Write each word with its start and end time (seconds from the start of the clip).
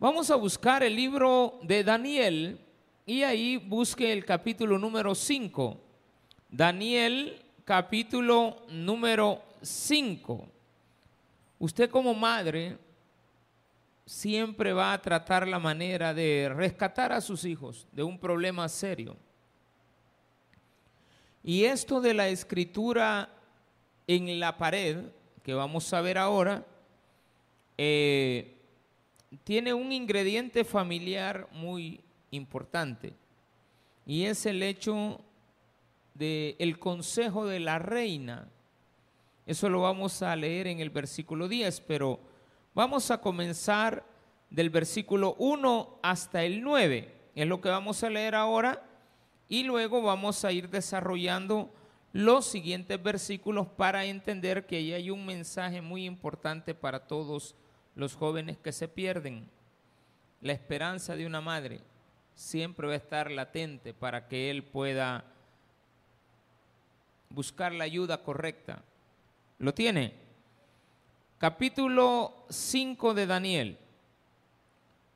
Vamos 0.00 0.30
a 0.30 0.36
buscar 0.36 0.84
el 0.84 0.94
libro 0.94 1.58
de 1.64 1.82
Daniel 1.82 2.64
y 3.04 3.24
ahí 3.24 3.56
busque 3.56 4.12
el 4.12 4.24
capítulo 4.24 4.78
número 4.78 5.12
5. 5.12 5.76
Daniel 6.48 7.44
capítulo 7.64 8.58
número 8.68 9.42
5. 9.60 10.48
Usted 11.58 11.90
como 11.90 12.14
madre 12.14 12.78
siempre 14.06 14.72
va 14.72 14.92
a 14.92 15.02
tratar 15.02 15.48
la 15.48 15.58
manera 15.58 16.14
de 16.14 16.48
rescatar 16.54 17.12
a 17.12 17.20
sus 17.20 17.44
hijos 17.44 17.88
de 17.90 18.04
un 18.04 18.20
problema 18.20 18.68
serio. 18.68 19.16
Y 21.42 21.64
esto 21.64 22.00
de 22.00 22.14
la 22.14 22.28
escritura 22.28 23.30
en 24.06 24.38
la 24.38 24.56
pared, 24.58 25.06
que 25.42 25.54
vamos 25.54 25.92
a 25.92 26.00
ver 26.00 26.18
ahora, 26.18 26.64
eh, 27.76 28.57
tiene 29.44 29.74
un 29.74 29.92
ingrediente 29.92 30.64
familiar 30.64 31.48
muy 31.52 32.00
importante 32.30 33.14
y 34.06 34.24
es 34.24 34.46
el 34.46 34.62
hecho 34.62 35.20
del 36.14 36.56
el 36.58 36.78
consejo 36.78 37.46
de 37.46 37.60
la 37.60 37.78
reina. 37.78 38.48
Eso 39.46 39.68
lo 39.68 39.82
vamos 39.82 40.22
a 40.22 40.34
leer 40.36 40.66
en 40.66 40.80
el 40.80 40.90
versículo 40.90 41.48
10, 41.48 41.80
pero 41.82 42.18
vamos 42.74 43.10
a 43.10 43.20
comenzar 43.20 44.04
del 44.50 44.70
versículo 44.70 45.34
1 45.38 46.00
hasta 46.02 46.44
el 46.44 46.62
9. 46.62 47.14
Es 47.34 47.46
lo 47.46 47.60
que 47.60 47.68
vamos 47.68 48.02
a 48.02 48.10
leer 48.10 48.34
ahora 48.34 48.82
y 49.48 49.62
luego 49.62 50.02
vamos 50.02 50.44
a 50.44 50.52
ir 50.52 50.68
desarrollando 50.68 51.70
los 52.12 52.46
siguientes 52.46 53.02
versículos 53.02 53.66
para 53.68 54.04
entender 54.04 54.66
que 54.66 54.76
ahí 54.76 54.92
hay 54.92 55.10
un 55.10 55.24
mensaje 55.24 55.80
muy 55.80 56.06
importante 56.06 56.74
para 56.74 57.06
todos 57.06 57.54
los 57.98 58.14
jóvenes 58.14 58.56
que 58.58 58.70
se 58.70 58.86
pierden. 58.86 59.50
La 60.40 60.52
esperanza 60.52 61.16
de 61.16 61.26
una 61.26 61.40
madre 61.40 61.80
siempre 62.32 62.86
va 62.86 62.92
a 62.92 62.96
estar 62.96 63.28
latente 63.28 63.92
para 63.92 64.28
que 64.28 64.50
él 64.50 64.62
pueda 64.62 65.24
buscar 67.28 67.72
la 67.72 67.82
ayuda 67.82 68.22
correcta. 68.22 68.84
¿Lo 69.58 69.74
tiene? 69.74 70.14
Capítulo 71.38 72.46
5 72.48 73.14
de 73.14 73.26
Daniel. 73.26 73.78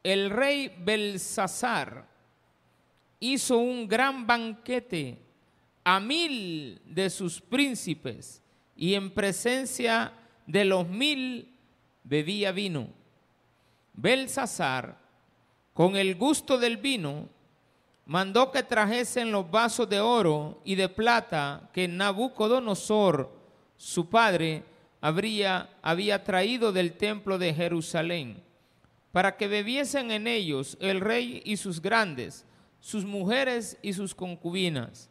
El 0.03 0.31
rey 0.31 0.75
Belsasar 0.81 2.05
hizo 3.21 3.59
un 3.59 3.87
gran 3.87 4.27
banquete 4.27 5.19
a 5.85 6.01
mil 6.01 6.83
de 6.85 7.11
sus 7.11 7.41
príncipes 7.41 8.43
y 8.75 8.95
en 8.95 9.15
presencia 9.15 10.13
de 10.49 10.65
los 10.65 10.89
mil 10.89 11.52
bebía 12.05 12.53
vino. 12.53 12.89
Belsasar, 13.95 14.99
con 15.75 15.97
el 15.97 16.15
gusto 16.17 16.59
del 16.59 16.77
vino, 16.77 17.29
mandó 18.07 18.51
que 18.51 18.63
trajesen 18.63 19.33
los 19.33 19.51
vasos 19.51 19.89
de 19.89 20.01
oro 20.01 20.61
y 20.65 20.75
de 20.75 20.89
plata 20.89 21.71
que 21.73 21.89
Nabucodonosor, 21.89 23.31
su 23.77 24.09
padre, 24.09 24.65
había 25.01 26.25
traído 26.25 26.73
del 26.73 26.93
templo 26.93 27.39
de 27.39 27.53
Jerusalén, 27.53 28.43
para 29.11 29.37
que 29.37 29.49
bebiesen 29.49 30.11
en 30.11 30.27
ellos 30.27 30.77
el 30.81 31.01
rey 31.01 31.43
y 31.45 31.57
sus 31.57 31.83
grandes, 31.83 32.47
sus 32.81 33.05
mujeres 33.05 33.79
y 33.83 33.93
sus 33.93 34.15
concubinas. 34.15 35.11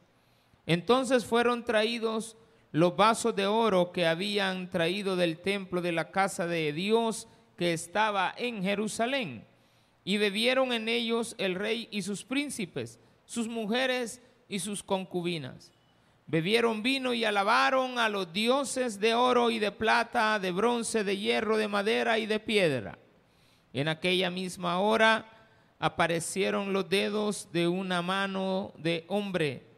Entonces 0.65 1.25
fueron 1.25 1.65
traídos 1.65 2.37
los 2.71 2.95
vasos 2.95 3.35
de 3.35 3.47
oro 3.47 3.91
que 3.91 4.07
habían 4.07 4.69
traído 4.69 5.15
del 5.15 5.39
templo 5.39 5.81
de 5.81 5.91
la 5.91 6.11
casa 6.11 6.47
de 6.47 6.71
Dios 6.71 7.27
que 7.57 7.73
estaba 7.73 8.33
en 8.37 8.63
Jerusalén. 8.63 9.45
Y 10.03 10.17
bebieron 10.17 10.73
en 10.73 10.89
ellos 10.89 11.35
el 11.37 11.55
rey 11.55 11.87
y 11.91 12.01
sus 12.01 12.23
príncipes, 12.23 12.99
sus 13.25 13.47
mujeres 13.47 14.21
y 14.47 14.59
sus 14.59 14.81
concubinas. 14.81 15.71
Bebieron 16.27 16.81
vino 16.81 17.13
y 17.13 17.25
alabaron 17.25 17.99
a 17.99 18.07
los 18.07 18.31
dioses 18.31 18.99
de 18.99 19.13
oro 19.13 19.51
y 19.51 19.59
de 19.59 19.71
plata, 19.71 20.39
de 20.39 20.51
bronce, 20.51 21.03
de 21.03 21.17
hierro, 21.17 21.57
de 21.57 21.67
madera 21.67 22.19
y 22.19 22.25
de 22.25 22.39
piedra. 22.39 22.97
En 23.73 23.89
aquella 23.89 24.29
misma 24.29 24.79
hora 24.79 25.25
aparecieron 25.77 26.73
los 26.73 26.89
dedos 26.89 27.49
de 27.51 27.67
una 27.67 28.01
mano 28.01 28.71
de 28.77 29.03
hombre 29.07 29.70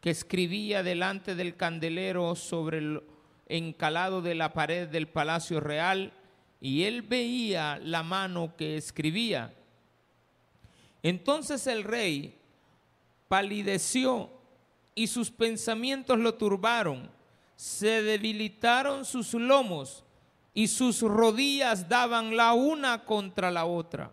que 0.00 0.10
escribía 0.10 0.82
delante 0.82 1.34
del 1.34 1.56
candelero 1.56 2.34
sobre 2.34 2.78
el 2.78 3.02
encalado 3.46 4.22
de 4.22 4.34
la 4.34 4.52
pared 4.52 4.88
del 4.88 5.08
palacio 5.08 5.60
real, 5.60 6.12
y 6.60 6.84
él 6.84 7.02
veía 7.02 7.78
la 7.82 8.02
mano 8.02 8.54
que 8.56 8.76
escribía. 8.76 9.54
Entonces 11.02 11.66
el 11.66 11.84
rey 11.84 12.36
palideció 13.28 14.30
y 14.94 15.06
sus 15.06 15.30
pensamientos 15.30 16.18
lo 16.18 16.34
turbaron, 16.34 17.10
se 17.56 18.02
debilitaron 18.02 19.04
sus 19.04 19.32
lomos 19.34 20.04
y 20.52 20.68
sus 20.68 21.00
rodillas 21.00 21.88
daban 21.88 22.36
la 22.36 22.52
una 22.52 23.04
contra 23.04 23.50
la 23.50 23.64
otra. 23.64 24.12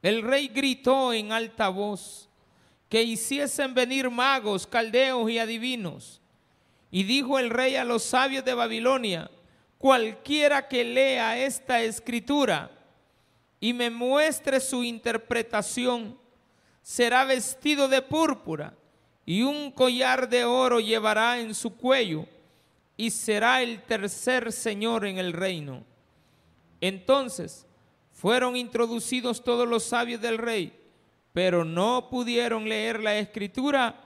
El 0.00 0.22
rey 0.22 0.48
gritó 0.48 1.12
en 1.12 1.30
alta 1.30 1.68
voz, 1.68 2.28
que 2.92 3.02
hiciesen 3.02 3.72
venir 3.72 4.10
magos, 4.10 4.66
caldeos 4.66 5.30
y 5.30 5.38
adivinos. 5.38 6.20
Y 6.90 7.04
dijo 7.04 7.38
el 7.38 7.48
rey 7.48 7.74
a 7.74 7.84
los 7.84 8.02
sabios 8.02 8.44
de 8.44 8.52
Babilonia, 8.52 9.30
cualquiera 9.78 10.68
que 10.68 10.84
lea 10.84 11.38
esta 11.38 11.80
escritura 11.80 12.70
y 13.58 13.72
me 13.72 13.88
muestre 13.88 14.60
su 14.60 14.84
interpretación, 14.84 16.18
será 16.82 17.24
vestido 17.24 17.88
de 17.88 18.02
púrpura 18.02 18.74
y 19.24 19.40
un 19.40 19.70
collar 19.70 20.28
de 20.28 20.44
oro 20.44 20.78
llevará 20.78 21.40
en 21.40 21.54
su 21.54 21.74
cuello 21.74 22.26
y 22.98 23.08
será 23.08 23.62
el 23.62 23.84
tercer 23.84 24.52
señor 24.52 25.06
en 25.06 25.16
el 25.16 25.32
reino. 25.32 25.82
Entonces 26.78 27.64
fueron 28.10 28.54
introducidos 28.54 29.42
todos 29.42 29.66
los 29.66 29.82
sabios 29.82 30.20
del 30.20 30.36
rey 30.36 30.81
pero 31.32 31.64
no 31.64 32.08
pudieron 32.10 32.68
leer 32.68 33.00
la 33.00 33.16
escritura 33.16 33.98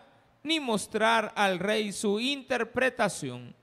ni 0.42 0.60
mostrar 0.60 1.32
al 1.34 1.59
rey 1.59 1.92
su 1.92 2.20
interpretación. 2.20 3.54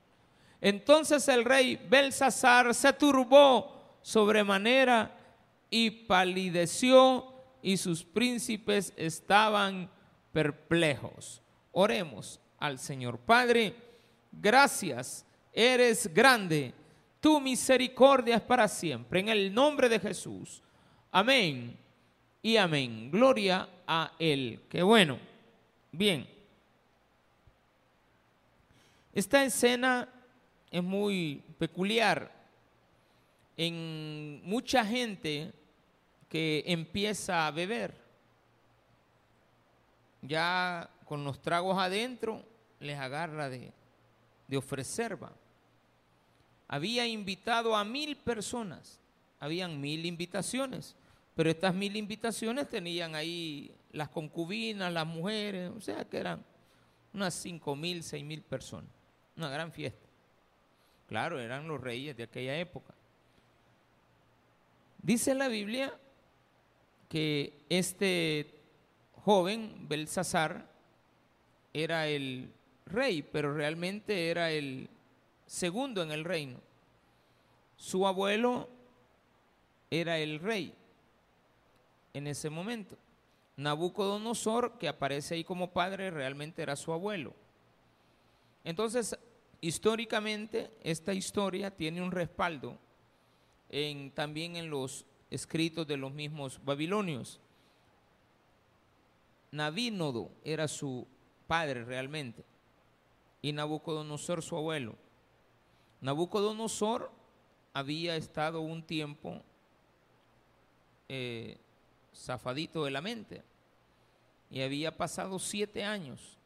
Entonces 0.59 1.27
el 1.27 1.45
rey 1.45 1.79
Belsasar 1.89 2.73
se 2.73 2.91
turbó 2.93 3.97
sobremanera 4.01 5.17
y 5.69 5.89
palideció 5.89 7.33
y 7.61 7.77
sus 7.77 8.03
príncipes 8.03 8.93
estaban 8.97 9.89
perplejos. 10.33 11.41
Oremos 11.71 12.39
al 12.59 12.79
Señor. 12.79 13.17
Padre, 13.19 13.75
gracias, 14.31 15.25
eres 15.53 16.13
grande, 16.13 16.73
tu 17.21 17.39
misericordia 17.39 18.35
es 18.35 18.41
para 18.41 18.67
siempre. 18.67 19.21
En 19.21 19.29
el 19.29 19.53
nombre 19.53 19.87
de 19.87 19.99
Jesús. 19.99 20.61
Amén 21.11 21.82
y 22.43 22.57
amén. 22.57 23.09
Gloria 23.09 23.67
a 23.87 24.11
Él. 24.19 24.61
Qué 24.69 24.83
bueno. 24.83 25.17
Bien. 25.91 26.27
Esta 29.13 29.45
escena 29.45 30.09
es 30.69 30.83
muy 30.83 31.41
peculiar 31.57 32.31
en 33.55 34.41
mucha 34.43 34.83
gente 34.85 35.53
que 36.27 36.63
empieza 36.67 37.47
a 37.47 37.51
beber. 37.51 37.95
Ya 40.21 40.89
con 41.05 41.23
los 41.23 41.41
tragos 41.41 41.77
adentro 41.77 42.43
les 42.79 42.99
agarra 42.99 43.49
de, 43.49 43.71
de 44.47 44.57
ofrecer. 44.57 45.17
Había 46.67 47.07
invitado 47.07 47.75
a 47.75 47.85
mil 47.85 48.17
personas, 48.17 48.99
habían 49.39 49.79
mil 49.79 50.05
invitaciones. 50.05 50.95
Pero 51.35 51.49
estas 51.49 51.73
mil 51.73 51.95
invitaciones 51.95 52.69
tenían 52.69 53.15
ahí 53.15 53.73
las 53.91 54.09
concubinas, 54.09 54.93
las 54.93 55.07
mujeres, 55.07 55.71
o 55.75 55.81
sea 55.81 56.05
que 56.05 56.17
eran 56.17 56.43
unas 57.13 57.33
cinco 57.33 57.75
mil, 57.75 58.03
seis 58.03 58.23
mil 58.23 58.41
personas. 58.41 58.89
Una 59.35 59.49
gran 59.49 59.71
fiesta. 59.71 60.07
Claro, 61.07 61.39
eran 61.39 61.67
los 61.67 61.81
reyes 61.81 62.15
de 62.15 62.23
aquella 62.23 62.57
época. 62.57 62.93
Dice 65.01 65.33
la 65.33 65.47
Biblia 65.47 65.93
que 67.09 67.65
este 67.69 68.53
joven, 69.23 69.87
Belsasar, 69.87 70.71
era 71.73 72.07
el 72.07 72.51
rey, 72.85 73.23
pero 73.23 73.53
realmente 73.53 74.29
era 74.29 74.51
el 74.51 74.89
segundo 75.47 76.03
en 76.03 76.11
el 76.11 76.23
reino. 76.23 76.59
Su 77.75 78.05
abuelo 78.07 78.69
era 79.89 80.19
el 80.19 80.39
rey 80.39 80.73
en 82.13 82.27
ese 82.27 82.49
momento. 82.49 82.97
Nabucodonosor, 83.57 84.77
que 84.77 84.87
aparece 84.87 85.35
ahí 85.35 85.43
como 85.43 85.71
padre, 85.71 86.11
realmente 86.11 86.61
era 86.61 86.75
su 86.75 86.91
abuelo. 86.91 87.33
Entonces, 88.63 89.17
históricamente, 89.61 90.71
esta 90.83 91.13
historia 91.13 91.71
tiene 91.71 92.01
un 92.01 92.11
respaldo 92.11 92.77
también 94.13 94.55
en 94.55 94.69
los 94.69 95.05
escritos 95.31 95.87
de 95.87 95.97
los 95.97 96.13
mismos 96.13 96.59
babilonios. 96.63 97.39
Nabínodo 99.51 100.29
era 100.43 100.67
su 100.67 101.07
padre 101.47 101.83
realmente 101.83 102.43
y 103.41 103.51
Nabucodonosor 103.51 104.41
su 104.43 104.55
abuelo. 104.55 104.95
Nabucodonosor 106.01 107.11
había 107.73 108.15
estado 108.15 108.61
un 108.61 108.83
tiempo 108.83 109.41
eh, 111.09 111.57
zafadito 112.15 112.85
de 112.85 112.91
la 112.91 113.01
mente 113.01 113.43
y 114.49 114.61
había 114.61 114.95
pasado 114.95 115.39
siete 115.39 115.83
años 115.83 116.37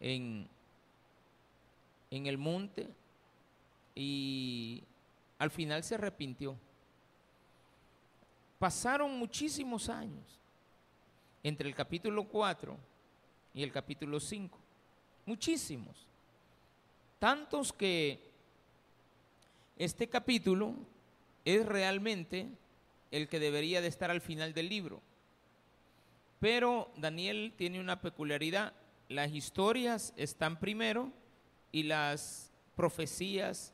en, 0.00 0.48
en 2.10 2.26
el 2.26 2.38
monte 2.38 2.88
y 3.94 4.82
al 5.38 5.50
final 5.50 5.82
se 5.84 5.94
arrepintió. 5.94 6.56
Pasaron 8.58 9.18
muchísimos 9.18 9.88
años 9.88 10.24
entre 11.42 11.68
el 11.68 11.74
capítulo 11.74 12.24
4 12.24 12.76
y 13.54 13.62
el 13.62 13.70
capítulo 13.70 14.18
5. 14.18 14.58
Muchísimos. 15.26 16.06
Tantos 17.18 17.72
que 17.72 18.20
este 19.76 20.08
capítulo 20.08 20.74
es 21.44 21.66
realmente 21.66 22.48
el 23.16 23.28
que 23.28 23.40
debería 23.40 23.80
de 23.80 23.88
estar 23.88 24.10
al 24.10 24.20
final 24.20 24.52
del 24.52 24.68
libro. 24.68 25.02
Pero 26.38 26.92
Daniel 26.96 27.54
tiene 27.56 27.80
una 27.80 28.00
peculiaridad. 28.00 28.72
Las 29.08 29.32
historias 29.32 30.12
están 30.16 30.58
primero 30.58 31.12
y 31.72 31.84
las 31.84 32.52
profecías 32.74 33.72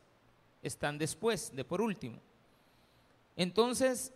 están 0.62 0.96
después, 0.98 1.54
de 1.54 1.64
por 1.64 1.80
último. 1.80 2.20
Entonces, 3.36 4.12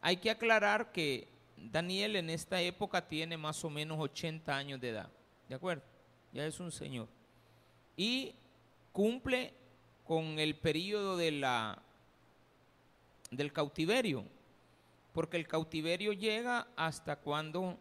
hay 0.00 0.16
que 0.16 0.30
aclarar 0.30 0.92
que 0.92 1.28
Daniel 1.56 2.16
en 2.16 2.30
esta 2.30 2.60
época 2.60 3.06
tiene 3.06 3.36
más 3.36 3.64
o 3.64 3.70
menos 3.70 3.98
80 3.98 4.56
años 4.56 4.80
de 4.80 4.90
edad, 4.90 5.10
¿de 5.48 5.54
acuerdo? 5.54 5.82
Ya 6.32 6.46
es 6.46 6.58
un 6.60 6.72
señor. 6.72 7.08
Y 7.96 8.34
cumple 8.92 9.52
con 10.04 10.38
el 10.38 10.56
periodo 10.56 11.16
del 11.16 11.42
cautiverio, 13.52 14.24
porque 15.14 15.36
el 15.36 15.46
cautiverio 15.46 16.12
llega 16.12 16.66
hasta 16.74 17.16
cuando 17.16 17.78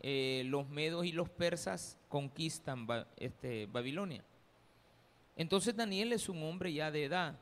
eh, 0.00 0.42
los 0.46 0.68
medos 0.68 1.06
y 1.06 1.12
los 1.12 1.30
persas 1.30 1.96
conquistan 2.08 2.88
este, 3.16 3.66
Babilonia. 3.66 4.24
Entonces 5.36 5.76
Daniel 5.76 6.12
es 6.12 6.28
un 6.28 6.42
hombre 6.42 6.72
ya 6.72 6.90
de 6.90 7.04
edad, 7.04 7.38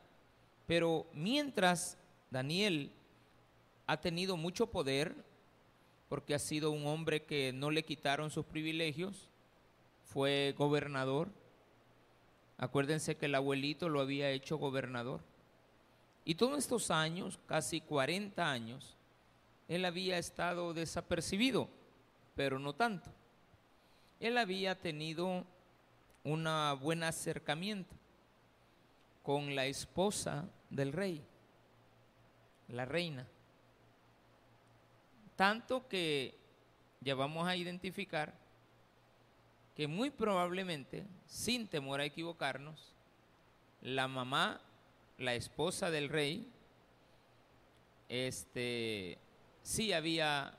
pero 0.67 1.07
mientras 1.15 1.97
Daniel 2.31 2.93
ha 3.87 3.99
tenido 3.99 4.37
mucho 4.37 4.67
poder, 4.67 5.15
porque 6.11 6.35
ha 6.35 6.39
sido 6.39 6.71
un 6.71 6.87
hombre 6.87 7.23
que 7.25 7.53
no 7.55 7.71
le 7.71 7.85
quitaron 7.85 8.31
sus 8.31 8.45
privilegios, 8.45 9.31
fue 10.05 10.55
gobernador. 10.59 11.29
Acuérdense 12.59 13.17
que 13.17 13.27
el 13.27 13.35
abuelito 13.35 13.89
lo 13.89 14.01
había 14.01 14.31
hecho 14.31 14.59
gobernador. 14.59 15.23
Y 16.27 16.35
todos 16.35 16.59
estos 16.59 16.91
años, 16.91 17.39
casi 17.47 17.81
40 17.81 18.51
años, 18.51 18.98
él 19.69 19.85
había 19.85 20.19
estado 20.19 20.73
desapercibido, 20.73 21.69
pero 22.35 22.59
no 22.59 22.75
tanto. 22.75 23.11
Él 24.19 24.39
había 24.39 24.75
tenido 24.81 25.45
un 26.25 26.49
buen 26.81 27.03
acercamiento 27.03 27.95
con 29.23 29.55
la 29.55 29.67
esposa 29.67 30.49
del 30.71 30.93
rey, 30.93 31.23
la 32.69 32.87
reina. 32.87 33.29
Tanto 35.37 35.87
que 35.87 36.35
ya 37.01 37.15
vamos 37.15 37.47
a 37.47 37.55
identificar 37.55 38.35
que 39.77 39.87
muy 39.87 40.11
probablemente, 40.11 41.07
sin 41.27 41.69
temor 41.69 42.01
a 42.01 42.05
equivocarnos, 42.05 42.95
la 43.83 44.09
mamá, 44.09 44.61
la 45.19 45.35
esposa 45.35 45.91
del 45.91 46.09
rey, 46.09 46.51
este, 48.09 49.19
sí 49.69 49.93
había 49.93 50.55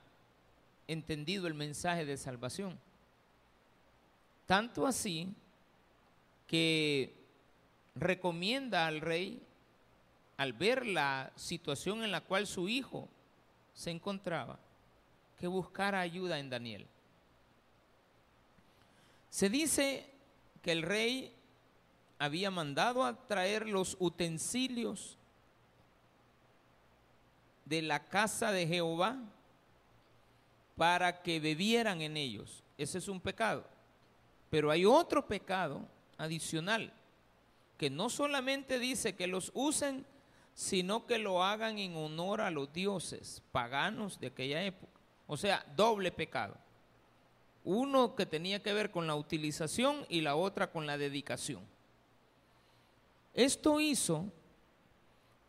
entendido 0.87 1.47
el 1.47 1.55
mensaje 1.55 2.05
de 2.05 2.15
salvación. 2.15 2.79
Tanto 4.45 4.85
así 4.85 5.33
que 6.45 7.15
recomienda 7.95 8.85
al 8.85 9.01
rey, 9.01 9.41
al 10.37 10.53
ver 10.53 10.85
la 10.85 11.31
situación 11.35 12.03
en 12.03 12.11
la 12.11 12.21
cual 12.21 12.45
su 12.45 12.69
hijo 12.69 13.09
se 13.73 13.89
encontraba, 13.89 14.59
que 15.39 15.47
buscara 15.47 16.01
ayuda 16.01 16.37
en 16.37 16.51
Daniel. 16.51 16.85
Se 19.31 19.49
dice 19.49 20.05
que 20.61 20.71
el 20.71 20.83
rey 20.83 21.33
había 22.19 22.51
mandado 22.51 23.03
a 23.03 23.25
traer 23.25 23.67
los 23.67 23.97
utensilios 23.99 25.17
de 27.69 27.83
la 27.83 28.07
casa 28.07 28.51
de 28.51 28.67
Jehová 28.67 29.17
para 30.75 31.21
que 31.21 31.39
bebieran 31.39 32.01
en 32.01 32.17
ellos. 32.17 32.63
Ese 32.77 32.97
es 32.97 33.07
un 33.07 33.21
pecado. 33.21 33.63
Pero 34.49 34.71
hay 34.71 34.85
otro 34.85 35.27
pecado 35.27 35.85
adicional, 36.17 36.91
que 37.77 37.89
no 37.89 38.09
solamente 38.09 38.79
dice 38.79 39.15
que 39.15 39.27
los 39.27 39.51
usen, 39.53 40.05
sino 40.55 41.05
que 41.05 41.19
lo 41.19 41.43
hagan 41.43 41.77
en 41.77 41.95
honor 41.95 42.41
a 42.41 42.49
los 42.49 42.73
dioses 42.73 43.43
paganos 43.51 44.19
de 44.19 44.27
aquella 44.27 44.63
época. 44.63 44.99
O 45.27 45.37
sea, 45.37 45.63
doble 45.75 46.11
pecado. 46.11 46.57
Uno 47.63 48.15
que 48.15 48.25
tenía 48.25 48.63
que 48.63 48.73
ver 48.73 48.89
con 48.89 49.05
la 49.05 49.15
utilización 49.15 50.05
y 50.09 50.21
la 50.21 50.35
otra 50.35 50.71
con 50.71 50.87
la 50.87 50.97
dedicación. 50.97 51.61
Esto 53.35 53.79
hizo 53.79 54.25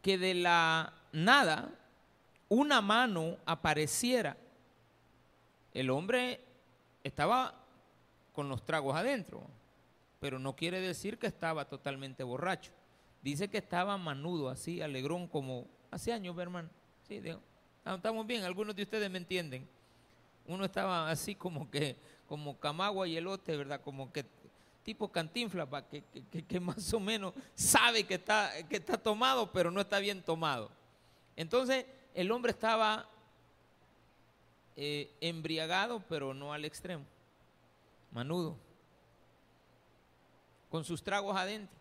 que 0.02 0.18
de 0.18 0.34
la 0.34 0.92
nada 1.12 1.79
una 2.50 2.82
mano 2.82 3.38
apareciera. 3.46 4.36
El 5.72 5.88
hombre 5.88 6.44
estaba 7.02 7.54
con 8.34 8.50
los 8.50 8.66
tragos 8.66 8.94
adentro, 8.94 9.42
pero 10.20 10.38
no 10.38 10.54
quiere 10.54 10.80
decir 10.80 11.18
que 11.18 11.26
estaba 11.26 11.64
totalmente 11.64 12.22
borracho. 12.22 12.72
Dice 13.22 13.48
que 13.48 13.58
estaba 13.58 13.96
manudo, 13.96 14.50
así, 14.50 14.82
alegrón, 14.82 15.26
como 15.26 15.66
hace 15.90 16.12
años, 16.12 16.36
hermano. 16.36 16.68
Sí, 17.08 17.20
digo, 17.20 17.40
Ah, 17.84 17.94
estamos 17.94 18.26
bien, 18.26 18.44
algunos 18.44 18.76
de 18.76 18.82
ustedes 18.82 19.10
me 19.10 19.18
entienden. 19.18 19.66
Uno 20.46 20.64
estaba 20.64 21.10
así 21.10 21.34
como 21.34 21.70
que, 21.70 21.96
como 22.28 22.58
camagua 22.58 23.08
y 23.08 23.16
elote, 23.16 23.56
¿verdad? 23.56 23.80
Como 23.80 24.12
que 24.12 24.24
tipo 24.82 25.10
cantinfla, 25.10 25.68
que, 25.90 26.02
que, 26.46 26.60
más 26.60 26.92
o 26.92 27.00
menos 27.00 27.32
sabe 27.54 28.04
que 28.04 28.14
está, 28.14 28.50
que 28.68 28.76
está 28.76 28.98
tomado, 28.98 29.50
pero 29.52 29.70
no 29.70 29.80
está 29.80 29.98
bien 29.98 30.22
tomado. 30.22 30.70
Entonces, 31.36 31.86
el 32.14 32.30
hombre 32.30 32.52
estaba 32.52 33.08
eh, 34.76 35.10
embriagado, 35.20 36.02
pero 36.08 36.34
no 36.34 36.52
al 36.52 36.64
extremo, 36.64 37.04
manudo, 38.12 38.56
con 40.70 40.84
sus 40.84 41.02
tragos 41.02 41.36
adentro. 41.36 41.78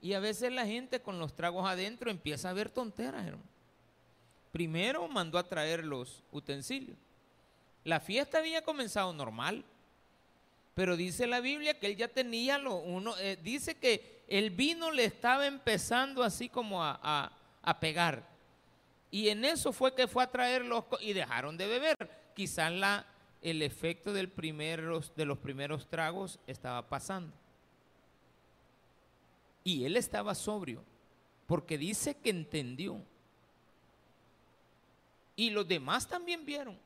Y 0.00 0.12
a 0.12 0.20
veces 0.20 0.52
la 0.52 0.66
gente 0.66 1.00
con 1.00 1.18
los 1.18 1.34
tragos 1.34 1.68
adentro 1.68 2.10
empieza 2.10 2.50
a 2.50 2.52
ver 2.52 2.70
tonteras, 2.70 3.26
hermano. 3.26 3.48
Primero 4.52 5.06
mandó 5.08 5.38
a 5.38 5.48
traer 5.48 5.84
los 5.84 6.22
utensilios. 6.32 6.96
La 7.84 8.00
fiesta 8.00 8.38
había 8.38 8.62
comenzado 8.62 9.12
normal, 9.12 9.64
pero 10.74 10.96
dice 10.96 11.26
la 11.26 11.40
Biblia 11.40 11.78
que 11.78 11.86
él 11.86 11.96
ya 11.96 12.08
tenía 12.08 12.58
lo 12.58 12.76
uno, 12.76 13.16
eh, 13.18 13.38
dice 13.42 13.76
que 13.76 14.24
el 14.28 14.50
vino 14.50 14.90
le 14.90 15.04
estaba 15.04 15.46
empezando 15.46 16.22
así 16.22 16.48
como 16.48 16.84
a, 16.84 17.32
pegar. 17.80 18.37
Y 19.10 19.28
en 19.28 19.44
eso 19.44 19.72
fue 19.72 19.94
que 19.94 20.06
fue 20.06 20.22
a 20.22 20.30
traerlos 20.30 20.84
y 21.00 21.12
dejaron 21.12 21.56
de 21.56 21.66
beber. 21.66 21.96
Quizás 22.34 22.72
el 23.40 23.62
efecto 23.62 24.12
del 24.12 24.28
primeros, 24.28 25.14
de 25.16 25.24
los 25.24 25.38
primeros 25.38 25.88
tragos 25.88 26.38
estaba 26.46 26.88
pasando. 26.88 27.34
Y 29.64 29.84
él 29.84 29.96
estaba 29.96 30.34
sobrio, 30.34 30.82
porque 31.46 31.78
dice 31.78 32.16
que 32.16 32.30
entendió 32.30 33.02
y 35.36 35.50
los 35.50 35.68
demás 35.68 36.08
también 36.08 36.44
vieron 36.44 36.76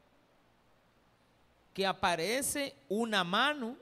que 1.72 1.86
aparece 1.86 2.74
una 2.88 3.24
mano. 3.24 3.78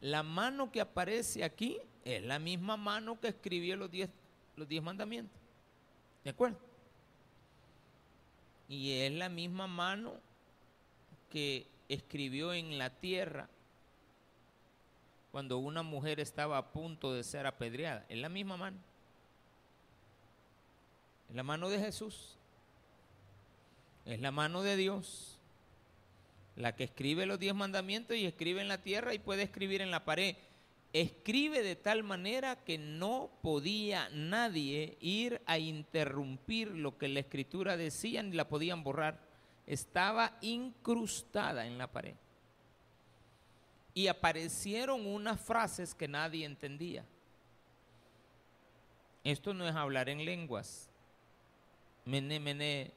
La 0.00 0.22
mano 0.22 0.72
que 0.72 0.80
aparece 0.80 1.44
aquí 1.44 1.78
es 2.04 2.22
la 2.22 2.38
misma 2.38 2.76
mano 2.76 3.20
que 3.20 3.28
escribió 3.28 3.76
los 3.76 3.90
diez, 3.90 4.08
los 4.56 4.66
diez 4.66 4.82
mandamientos. 4.82 5.38
¿De 6.24 6.30
acuerdo? 6.30 6.58
Y 8.72 8.92
es 9.02 9.12
la 9.12 9.28
misma 9.28 9.66
mano 9.66 10.14
que 11.28 11.66
escribió 11.90 12.54
en 12.54 12.78
la 12.78 12.88
tierra 12.88 13.46
cuando 15.30 15.58
una 15.58 15.82
mujer 15.82 16.20
estaba 16.20 16.56
a 16.56 16.72
punto 16.72 17.12
de 17.12 17.22
ser 17.22 17.46
apedreada. 17.46 18.06
Es 18.08 18.16
la 18.16 18.30
misma 18.30 18.56
mano. 18.56 18.78
Es 21.28 21.36
la 21.36 21.42
mano 21.42 21.68
de 21.68 21.80
Jesús. 21.80 22.38
Es 24.06 24.22
la 24.22 24.30
mano 24.30 24.62
de 24.62 24.74
Dios. 24.78 25.38
La 26.56 26.74
que 26.74 26.84
escribe 26.84 27.26
los 27.26 27.38
diez 27.38 27.54
mandamientos 27.54 28.16
y 28.16 28.24
escribe 28.24 28.62
en 28.62 28.68
la 28.68 28.78
tierra 28.78 29.12
y 29.12 29.18
puede 29.18 29.42
escribir 29.42 29.82
en 29.82 29.90
la 29.90 30.06
pared. 30.06 30.34
Escribe 30.92 31.62
de 31.62 31.74
tal 31.74 32.02
manera 32.02 32.56
que 32.56 32.76
no 32.76 33.30
podía 33.40 34.10
nadie 34.10 34.98
ir 35.00 35.40
a 35.46 35.58
interrumpir 35.58 36.68
lo 36.68 36.98
que 36.98 37.08
la 37.08 37.20
escritura 37.20 37.78
decía 37.78 38.22
ni 38.22 38.32
la 38.32 38.48
podían 38.48 38.84
borrar. 38.84 39.18
Estaba 39.66 40.36
incrustada 40.42 41.66
en 41.66 41.78
la 41.78 41.86
pared. 41.86 42.14
Y 43.94 44.08
aparecieron 44.08 45.06
unas 45.06 45.40
frases 45.40 45.94
que 45.94 46.08
nadie 46.08 46.44
entendía. 46.44 47.06
Esto 49.24 49.54
no 49.54 49.66
es 49.66 49.74
hablar 49.74 50.10
en 50.10 50.24
lenguas. 50.26 50.90
Mene, 52.04 52.38
mene, 52.38 52.90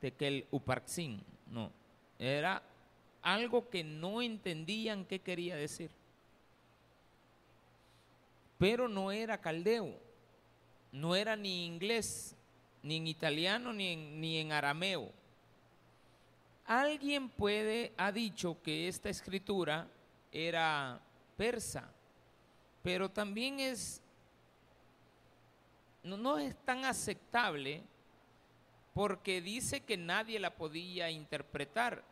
tekel 0.00 0.46
uparxin. 0.50 1.22
No. 1.50 1.70
Era 2.18 2.62
algo 3.20 3.68
que 3.68 3.84
no 3.84 4.22
entendían 4.22 5.04
qué 5.04 5.18
quería 5.18 5.56
decir. 5.56 5.90
Pero 8.64 8.88
no 8.88 9.12
era 9.12 9.42
caldeo. 9.42 9.94
No 10.90 11.14
era 11.14 11.36
ni 11.36 11.66
inglés, 11.66 12.34
ni 12.82 12.96
en 12.96 13.06
italiano, 13.06 13.74
ni 13.74 13.88
en, 13.88 14.18
ni 14.22 14.38
en 14.38 14.52
arameo. 14.52 15.12
Alguien 16.64 17.28
puede, 17.28 17.92
ha 17.98 18.10
dicho 18.10 18.56
que 18.62 18.88
esta 18.88 19.10
escritura 19.10 19.86
era 20.32 20.98
persa, 21.36 21.92
pero 22.82 23.10
también 23.10 23.60
es 23.60 24.00
no, 26.02 26.38
es 26.38 26.56
tan 26.64 26.86
aceptable 26.86 27.82
porque 28.94 29.42
dice 29.42 29.80
que 29.80 29.98
nadie 29.98 30.40
la 30.40 30.56
podía 30.56 31.10
interpretar. 31.10 32.02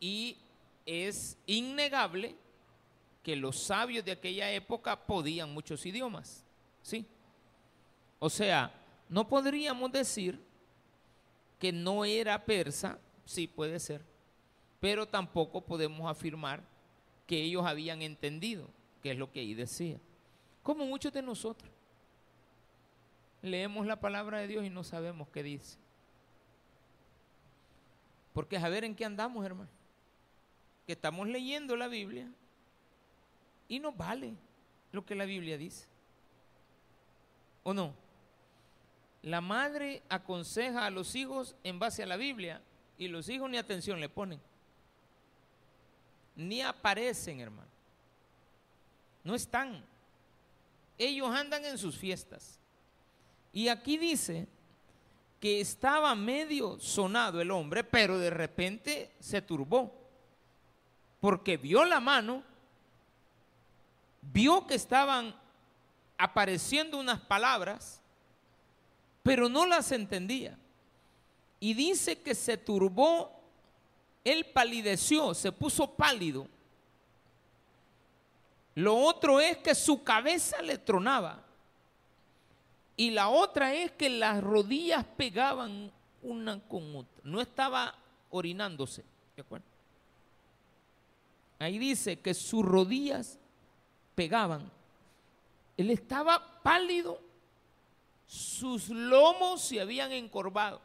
Y 0.00 0.38
es 0.86 1.36
innegable 1.44 2.34
que 3.28 3.36
los 3.36 3.58
sabios 3.58 4.06
de 4.06 4.12
aquella 4.12 4.50
época 4.52 5.04
podían 5.04 5.52
muchos 5.52 5.84
idiomas. 5.84 6.46
¿Sí? 6.80 7.04
O 8.18 8.30
sea, 8.30 8.72
no 9.06 9.28
podríamos 9.28 9.92
decir 9.92 10.42
que 11.58 11.70
no 11.70 12.06
era 12.06 12.42
persa, 12.46 12.98
sí 13.26 13.46
puede 13.46 13.80
ser, 13.80 14.02
pero 14.80 15.04
tampoco 15.04 15.60
podemos 15.60 16.10
afirmar 16.10 16.62
que 17.26 17.42
ellos 17.42 17.66
habían 17.66 18.00
entendido, 18.00 18.66
que 19.02 19.10
es 19.10 19.18
lo 19.18 19.30
que 19.30 19.40
ahí 19.40 19.52
decía. 19.52 20.00
Como 20.62 20.86
muchos 20.86 21.12
de 21.12 21.20
nosotros 21.20 21.70
leemos 23.42 23.86
la 23.86 24.00
palabra 24.00 24.38
de 24.38 24.48
Dios 24.48 24.64
y 24.64 24.70
no 24.70 24.84
sabemos 24.84 25.28
qué 25.28 25.42
dice. 25.42 25.76
Porque 28.32 28.56
a 28.56 28.70
ver 28.70 28.84
en 28.84 28.94
qué 28.94 29.04
andamos, 29.04 29.44
hermano. 29.44 29.68
Que 30.86 30.94
estamos 30.94 31.28
leyendo 31.28 31.76
la 31.76 31.88
Biblia 31.88 32.32
y 33.68 33.78
nos 33.78 33.96
vale 33.96 34.34
lo 34.92 35.04
que 35.04 35.14
la 35.14 35.24
Biblia 35.24 35.58
dice. 35.58 35.86
¿O 37.62 37.74
no? 37.74 37.94
La 39.22 39.40
madre 39.40 40.02
aconseja 40.08 40.86
a 40.86 40.90
los 40.90 41.14
hijos 41.14 41.54
en 41.64 41.78
base 41.78 42.02
a 42.02 42.06
la 42.06 42.16
Biblia 42.16 42.62
y 42.96 43.08
los 43.08 43.28
hijos 43.28 43.50
ni 43.50 43.58
atención 43.58 44.00
le 44.00 44.08
ponen. 44.08 44.40
Ni 46.34 46.62
aparecen, 46.62 47.40
hermano. 47.40 47.68
No 49.24 49.34
están. 49.34 49.84
Ellos 50.96 51.28
andan 51.30 51.64
en 51.64 51.78
sus 51.78 51.96
fiestas. 51.98 52.58
Y 53.52 53.68
aquí 53.68 53.98
dice 53.98 54.46
que 55.40 55.60
estaba 55.60 56.14
medio 56.14 56.78
sonado 56.80 57.40
el 57.40 57.50
hombre, 57.50 57.84
pero 57.84 58.18
de 58.18 58.30
repente 58.30 59.12
se 59.20 59.40
turbó, 59.40 59.94
porque 61.20 61.56
vio 61.56 61.84
la 61.84 62.00
mano, 62.00 62.42
vio 64.20 64.66
que 64.66 64.74
estaban 64.74 65.34
apareciendo 66.16 66.98
unas 66.98 67.20
palabras, 67.20 68.00
pero 69.22 69.48
no 69.48 69.66
las 69.66 69.92
entendía. 69.92 70.58
Y 71.60 71.74
dice 71.74 72.20
que 72.20 72.34
se 72.34 72.56
turbó, 72.56 73.32
él 74.24 74.46
palideció, 74.46 75.34
se 75.34 75.52
puso 75.52 75.94
pálido. 75.94 76.46
Lo 78.74 78.96
otro 78.96 79.40
es 79.40 79.56
que 79.58 79.74
su 79.74 80.04
cabeza 80.04 80.62
le 80.62 80.78
tronaba. 80.78 81.42
Y 82.96 83.10
la 83.10 83.28
otra 83.28 83.74
es 83.74 83.92
que 83.92 84.08
las 84.08 84.42
rodillas 84.42 85.04
pegaban 85.16 85.90
una 86.22 86.60
con 86.60 86.96
otra. 86.96 87.20
No 87.24 87.40
estaba 87.40 87.94
orinándose. 88.30 89.04
Ahí 91.58 91.78
dice 91.78 92.20
que 92.20 92.34
sus 92.34 92.64
rodillas 92.64 93.38
pegaban. 94.18 94.68
Él 95.76 95.90
estaba 95.90 96.60
pálido, 96.60 97.20
sus 98.26 98.88
lomos 98.88 99.62
se 99.62 99.80
habían 99.80 100.10
encorvado. 100.10 100.80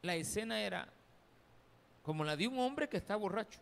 La 0.00 0.14
escena 0.14 0.58
era 0.62 0.88
como 2.02 2.24
la 2.24 2.34
de 2.34 2.48
un 2.48 2.58
hombre 2.58 2.88
que 2.88 2.96
está 2.96 3.16
borracho, 3.16 3.60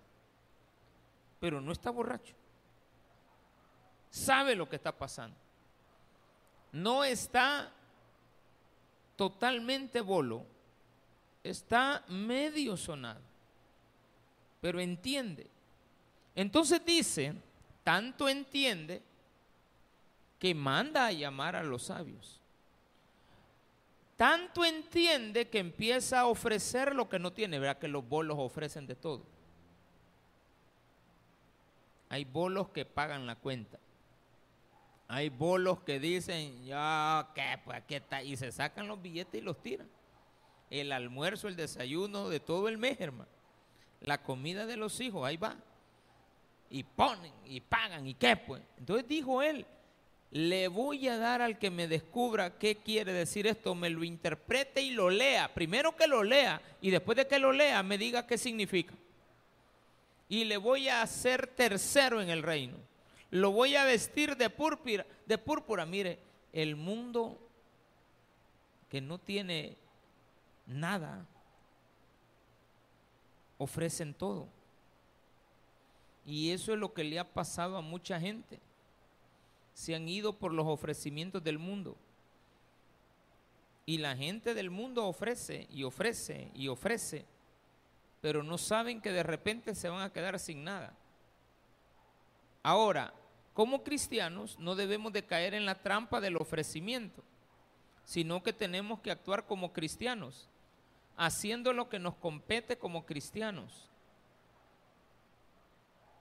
pero 1.40 1.60
no 1.60 1.72
está 1.72 1.90
borracho. 1.90 2.36
Sabe 4.10 4.54
lo 4.54 4.68
que 4.68 4.76
está 4.76 4.96
pasando 4.96 5.44
no 6.74 7.04
está 7.04 7.70
totalmente 9.14 10.00
bolo, 10.00 10.44
está 11.44 12.04
medio 12.08 12.76
sonado, 12.76 13.20
pero 14.60 14.80
entiende. 14.80 15.53
Entonces 16.34 16.84
dice, 16.84 17.34
tanto 17.82 18.28
entiende 18.28 19.02
que 20.38 20.54
manda 20.54 21.06
a 21.06 21.12
llamar 21.12 21.56
a 21.56 21.62
los 21.62 21.84
sabios. 21.84 22.40
Tanto 24.16 24.64
entiende 24.64 25.48
que 25.48 25.58
empieza 25.58 26.20
a 26.20 26.26
ofrecer 26.26 26.94
lo 26.94 27.08
que 27.08 27.18
no 27.18 27.32
tiene, 27.32 27.58
¿verdad? 27.58 27.78
Que 27.78 27.88
los 27.88 28.08
bolos 28.08 28.36
ofrecen 28.38 28.86
de 28.86 28.94
todo. 28.94 29.24
Hay 32.08 32.24
bolos 32.24 32.68
que 32.68 32.84
pagan 32.84 33.26
la 33.26 33.36
cuenta. 33.36 33.78
Hay 35.08 35.28
bolos 35.28 35.80
que 35.80 35.98
dicen, 35.98 36.64
ya, 36.64 37.28
¿qué? 37.34 37.58
Pues 37.64 37.78
aquí 37.78 37.96
está. 37.96 38.22
Y 38.22 38.36
se 38.36 38.52
sacan 38.52 38.86
los 38.86 39.02
billetes 39.02 39.40
y 39.40 39.44
los 39.44 39.60
tiran. 39.60 39.88
El 40.70 40.92
almuerzo, 40.92 41.48
el 41.48 41.56
desayuno 41.56 42.28
de 42.28 42.40
todo 42.40 42.68
el 42.68 42.78
mes, 42.78 43.00
hermano. 43.00 43.30
La 44.00 44.22
comida 44.22 44.66
de 44.66 44.76
los 44.76 45.00
hijos, 45.00 45.26
ahí 45.26 45.36
va. 45.36 45.56
Y 46.70 46.82
ponen 46.82 47.32
y 47.46 47.60
pagan 47.60 48.06
y 48.06 48.14
qué, 48.14 48.36
pues. 48.36 48.62
Entonces 48.78 49.06
dijo 49.06 49.42
él, 49.42 49.64
le 50.30 50.68
voy 50.68 51.06
a 51.08 51.18
dar 51.18 51.42
al 51.42 51.58
que 51.58 51.70
me 51.70 51.86
descubra 51.86 52.58
qué 52.58 52.76
quiere 52.76 53.12
decir 53.12 53.46
esto, 53.46 53.74
me 53.74 53.90
lo 53.90 54.02
interprete 54.02 54.82
y 54.82 54.90
lo 54.90 55.10
lea. 55.10 55.52
Primero 55.54 55.94
que 55.94 56.06
lo 56.06 56.24
lea 56.24 56.60
y 56.80 56.90
después 56.90 57.16
de 57.16 57.26
que 57.26 57.38
lo 57.38 57.52
lea 57.52 57.82
me 57.82 57.98
diga 57.98 58.26
qué 58.26 58.36
significa. 58.36 58.94
Y 60.28 60.44
le 60.44 60.56
voy 60.56 60.88
a 60.88 61.02
hacer 61.02 61.46
tercero 61.46 62.20
en 62.20 62.30
el 62.30 62.42
reino 62.42 62.76
lo 63.34 63.50
voy 63.50 63.74
a 63.74 63.82
vestir 63.82 64.36
de 64.36 64.48
púrpura, 64.48 65.04
de 65.26 65.38
púrpura. 65.38 65.84
Mire, 65.84 66.20
el 66.52 66.76
mundo 66.76 67.36
que 68.88 69.00
no 69.00 69.18
tiene 69.18 69.76
nada, 70.66 71.26
ofrecen 73.58 74.14
todo. 74.14 74.46
Y 76.26 76.50
eso 76.50 76.72
es 76.72 76.78
lo 76.78 76.94
que 76.94 77.04
le 77.04 77.18
ha 77.18 77.24
pasado 77.24 77.76
a 77.76 77.82
mucha 77.82 78.18
gente. 78.18 78.60
Se 79.74 79.94
han 79.94 80.08
ido 80.08 80.38
por 80.38 80.52
los 80.52 80.66
ofrecimientos 80.66 81.42
del 81.42 81.58
mundo. 81.58 81.96
Y 83.86 83.98
la 83.98 84.16
gente 84.16 84.54
del 84.54 84.70
mundo 84.70 85.06
ofrece 85.06 85.66
y 85.70 85.82
ofrece 85.82 86.50
y 86.54 86.68
ofrece, 86.68 87.26
pero 88.22 88.42
no 88.42 88.56
saben 88.56 89.02
que 89.02 89.12
de 89.12 89.22
repente 89.22 89.74
se 89.74 89.90
van 89.90 90.00
a 90.00 90.12
quedar 90.12 90.38
sin 90.38 90.64
nada. 90.64 90.94
Ahora, 92.62 93.12
como 93.52 93.84
cristianos 93.84 94.58
no 94.58 94.74
debemos 94.74 95.12
de 95.12 95.26
caer 95.26 95.52
en 95.52 95.66
la 95.66 95.82
trampa 95.82 96.22
del 96.22 96.36
ofrecimiento, 96.36 97.22
sino 98.04 98.42
que 98.42 98.54
tenemos 98.54 99.00
que 99.00 99.10
actuar 99.10 99.46
como 99.46 99.72
cristianos, 99.74 100.48
haciendo 101.16 101.74
lo 101.74 101.90
que 101.90 101.98
nos 101.98 102.14
compete 102.14 102.78
como 102.78 103.04
cristianos. 103.04 103.90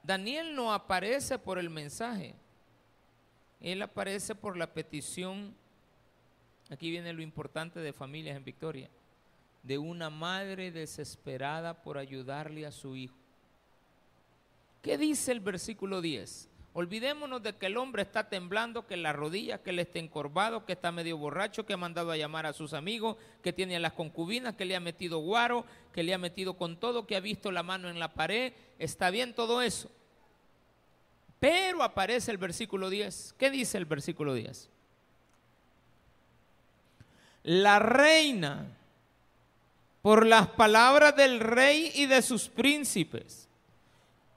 Daniel 0.03 0.53
no 0.53 0.73
aparece 0.73 1.39
por 1.39 1.57
el 1.57 1.69
mensaje, 1.69 2.35
él 3.61 3.81
aparece 3.81 4.35
por 4.35 4.57
la 4.57 4.73
petición, 4.73 5.55
aquí 6.69 6.91
viene 6.91 7.13
lo 7.13 7.21
importante 7.21 7.79
de 7.79 7.93
familias 7.93 8.35
en 8.35 8.43
Victoria, 8.43 8.89
de 9.63 9.77
una 9.77 10.09
madre 10.09 10.71
desesperada 10.71 11.81
por 11.81 11.97
ayudarle 11.97 12.65
a 12.65 12.71
su 12.73 12.97
hijo. 12.97 13.15
¿Qué 14.81 14.97
dice 14.97 15.31
el 15.31 15.39
versículo 15.39 16.01
10? 16.01 16.49
Olvidémonos 16.75 17.43
de 17.43 17.55
que 17.55 17.67
el 17.67 17.77
hombre 17.77 18.01
está 18.01 18.29
temblando, 18.29 18.87
que 18.87 18.97
la 18.97 19.13
rodilla, 19.13 19.61
que 19.61 19.69
él 19.69 19.77
está 19.77 19.99
encorvado, 19.99 20.65
que 20.65 20.73
está 20.73 20.91
medio 20.91 21.17
borracho, 21.17 21.67
que 21.67 21.73
ha 21.73 21.77
mandado 21.77 22.09
a 22.09 22.17
llamar 22.17 22.47
a 22.47 22.53
sus 22.53 22.73
amigos, 22.73 23.17
que 23.43 23.53
tiene 23.53 23.75
a 23.75 23.79
las 23.79 23.93
concubinas, 23.93 24.55
que 24.55 24.65
le 24.65 24.75
ha 24.75 24.79
metido 24.79 25.19
guaro, 25.19 25.65
que 25.93 26.01
le 26.01 26.15
ha 26.15 26.17
metido 26.17 26.55
con 26.55 26.77
todo, 26.77 27.05
que 27.05 27.15
ha 27.15 27.19
visto 27.19 27.51
la 27.51 27.61
mano 27.61 27.89
en 27.89 27.99
la 27.99 28.15
pared. 28.15 28.53
Está 28.79 29.11
bien 29.11 29.35
todo 29.35 29.61
eso. 29.61 29.91
Pero 31.39 31.83
aparece 31.83 32.31
el 32.31 32.39
versículo 32.39 32.89
10. 32.89 33.35
¿Qué 33.37 33.51
dice 33.51 33.77
el 33.77 33.85
versículo 33.85 34.33
10? 34.33 34.69
La 37.43 37.77
reina, 37.77 38.65
por 40.01 40.25
las 40.25 40.47
palabras 40.47 41.15
del 41.15 41.39
rey 41.39 41.91
y 41.93 42.07
de 42.07 42.23
sus 42.23 42.49
príncipes, 42.49 43.47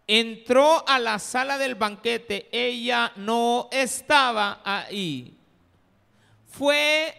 entró 0.07 0.87
a 0.89 0.99
la 0.99 1.19
sala 1.19 1.59
del 1.59 1.75
banquete, 1.75 2.49
ella 2.53 3.13
no 3.17 3.69
estaba 3.73 4.61
ahí. 4.65 5.37
Fue 6.49 7.15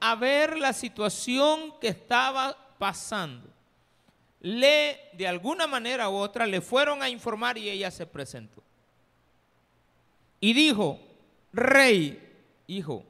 a 0.00 0.14
ver 0.14 0.58
la 0.58 0.72
situación 0.72 1.74
que 1.80 1.88
estaba 1.88 2.56
pasando. 2.78 3.48
Le, 4.40 4.98
de 5.12 5.28
alguna 5.28 5.66
manera 5.66 6.08
u 6.08 6.14
otra, 6.14 6.46
le 6.46 6.60
fueron 6.60 7.02
a 7.02 7.08
informar 7.08 7.56
y 7.58 7.70
ella 7.70 7.90
se 7.90 8.06
presentó. 8.06 8.62
Y 10.40 10.52
dijo, 10.52 10.98
rey, 11.52 12.20
hijo, 12.66 13.04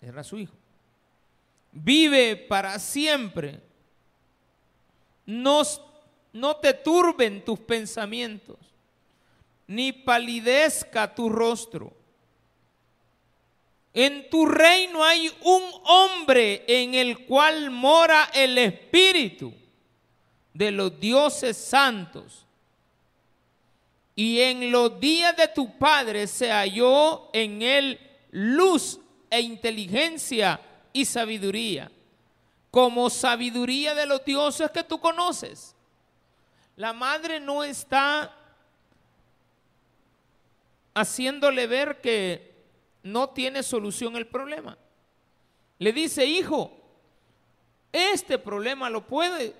era 0.00 0.24
su 0.24 0.38
hijo, 0.38 0.54
vive 1.70 2.34
para 2.34 2.76
siempre. 2.80 3.60
Nos 5.24 5.80
no 6.32 6.56
te 6.56 6.72
turben 6.72 7.44
tus 7.44 7.58
pensamientos, 7.60 8.56
ni 9.66 9.92
palidezca 9.92 11.14
tu 11.14 11.28
rostro. 11.28 11.92
En 13.94 14.30
tu 14.30 14.46
reino 14.46 15.04
hay 15.04 15.30
un 15.44 15.62
hombre 15.84 16.64
en 16.66 16.94
el 16.94 17.26
cual 17.26 17.70
mora 17.70 18.30
el 18.32 18.56
Espíritu 18.56 19.52
de 20.54 20.70
los 20.70 20.98
dioses 20.98 21.56
santos. 21.58 22.46
Y 24.14 24.40
en 24.40 24.70
los 24.70 24.98
días 24.98 25.36
de 25.36 25.48
tu 25.48 25.78
padre 25.78 26.26
se 26.26 26.50
halló 26.50 27.28
en 27.34 27.60
él 27.60 28.00
luz 28.30 28.98
e 29.30 29.40
inteligencia 29.40 30.60
y 30.92 31.04
sabiduría, 31.04 31.90
como 32.70 33.10
sabiduría 33.10 33.94
de 33.94 34.06
los 34.06 34.24
dioses 34.24 34.70
que 34.70 34.84
tú 34.84 34.98
conoces 34.98 35.74
la 36.76 36.92
madre 36.92 37.40
no 37.40 37.64
está 37.64 38.36
haciéndole 40.94 41.66
ver 41.66 42.00
que 42.00 42.52
no 43.02 43.30
tiene 43.30 43.62
solución 43.62 44.16
el 44.16 44.26
problema. 44.26 44.78
Le 45.78 45.92
dice, 45.92 46.24
hijo, 46.24 46.72
este 47.90 48.38
problema 48.38 48.88
lo 48.88 49.06
puede, 49.06 49.54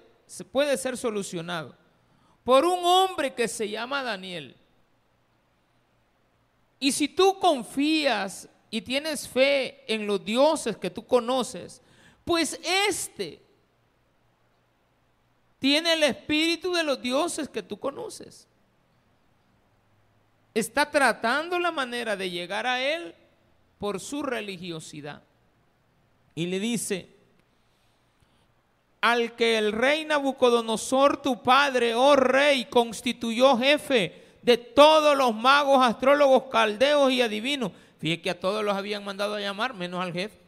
puede 0.50 0.76
ser 0.76 0.96
solucionado 0.96 1.76
por 2.44 2.64
un 2.64 2.84
hombre 2.84 3.34
que 3.34 3.48
se 3.48 3.68
llama 3.68 4.02
Daniel. 4.02 4.56
Y 6.80 6.92
si 6.92 7.08
tú 7.08 7.38
confías 7.38 8.48
y 8.70 8.80
tienes 8.80 9.28
fe 9.28 9.84
en 9.92 10.06
los 10.06 10.24
dioses 10.24 10.76
que 10.76 10.90
tú 10.90 11.06
conoces, 11.06 11.80
pues 12.24 12.58
este 12.88 13.40
tiene 15.62 15.92
el 15.92 16.02
espíritu 16.02 16.72
de 16.72 16.82
los 16.82 17.00
dioses 17.00 17.48
que 17.48 17.62
tú 17.62 17.78
conoces. 17.78 18.48
Está 20.52 20.90
tratando 20.90 21.56
la 21.60 21.70
manera 21.70 22.16
de 22.16 22.28
llegar 22.28 22.66
a 22.66 22.82
Él 22.82 23.14
por 23.78 24.00
su 24.00 24.24
religiosidad. 24.24 25.22
Y 26.34 26.46
le 26.46 26.58
dice, 26.58 27.10
al 29.00 29.36
que 29.36 29.56
el 29.56 29.70
rey 29.70 30.04
Nabucodonosor, 30.04 31.22
tu 31.22 31.44
padre, 31.44 31.94
oh 31.94 32.16
rey, 32.16 32.64
constituyó 32.64 33.56
jefe 33.56 34.20
de 34.42 34.56
todos 34.56 35.16
los 35.16 35.32
magos, 35.32 35.78
astrólogos, 35.80 36.50
caldeos 36.50 37.12
y 37.12 37.22
adivinos. 37.22 37.70
Fíjate 37.98 38.20
que 38.20 38.30
a 38.30 38.40
todos 38.40 38.64
los 38.64 38.76
habían 38.76 39.04
mandado 39.04 39.36
a 39.36 39.40
llamar, 39.40 39.74
menos 39.74 40.02
al 40.02 40.12
jefe. 40.12 40.41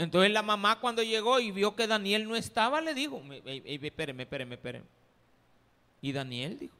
Entonces 0.00 0.32
la 0.32 0.40
mamá 0.40 0.80
cuando 0.80 1.02
llegó 1.02 1.40
y 1.40 1.50
vio 1.50 1.76
que 1.76 1.86
Daniel 1.86 2.26
no 2.26 2.34
estaba, 2.34 2.80
le 2.80 2.94
dijo, 2.94 3.20
espéreme, 3.44 4.22
espéreme, 4.22 4.54
espéreme. 4.54 4.86
Y 6.00 6.12
Daniel 6.12 6.58
dijo, 6.58 6.74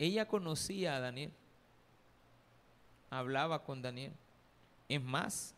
ella 0.00 0.26
conocía 0.26 0.96
a 0.96 1.00
Daniel, 1.00 1.30
hablaba 3.08 3.62
con 3.62 3.80
Daniel. 3.80 4.12
Es 4.88 5.00
más, 5.00 5.54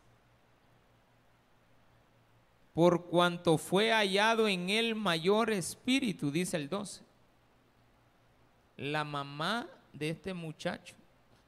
por 2.75 3.07
cuanto 3.07 3.57
fue 3.57 3.91
hallado 3.91 4.47
en 4.47 4.69
él 4.69 4.93
mayor 4.93 5.49
espíritu, 5.49 6.29
dice 6.29 6.57
el 6.57 6.69
12. 6.69 7.01
La 8.77 9.03
mamá 9.03 9.67
de 9.93 10.09
este 10.09 10.35
muchacho 10.35 10.93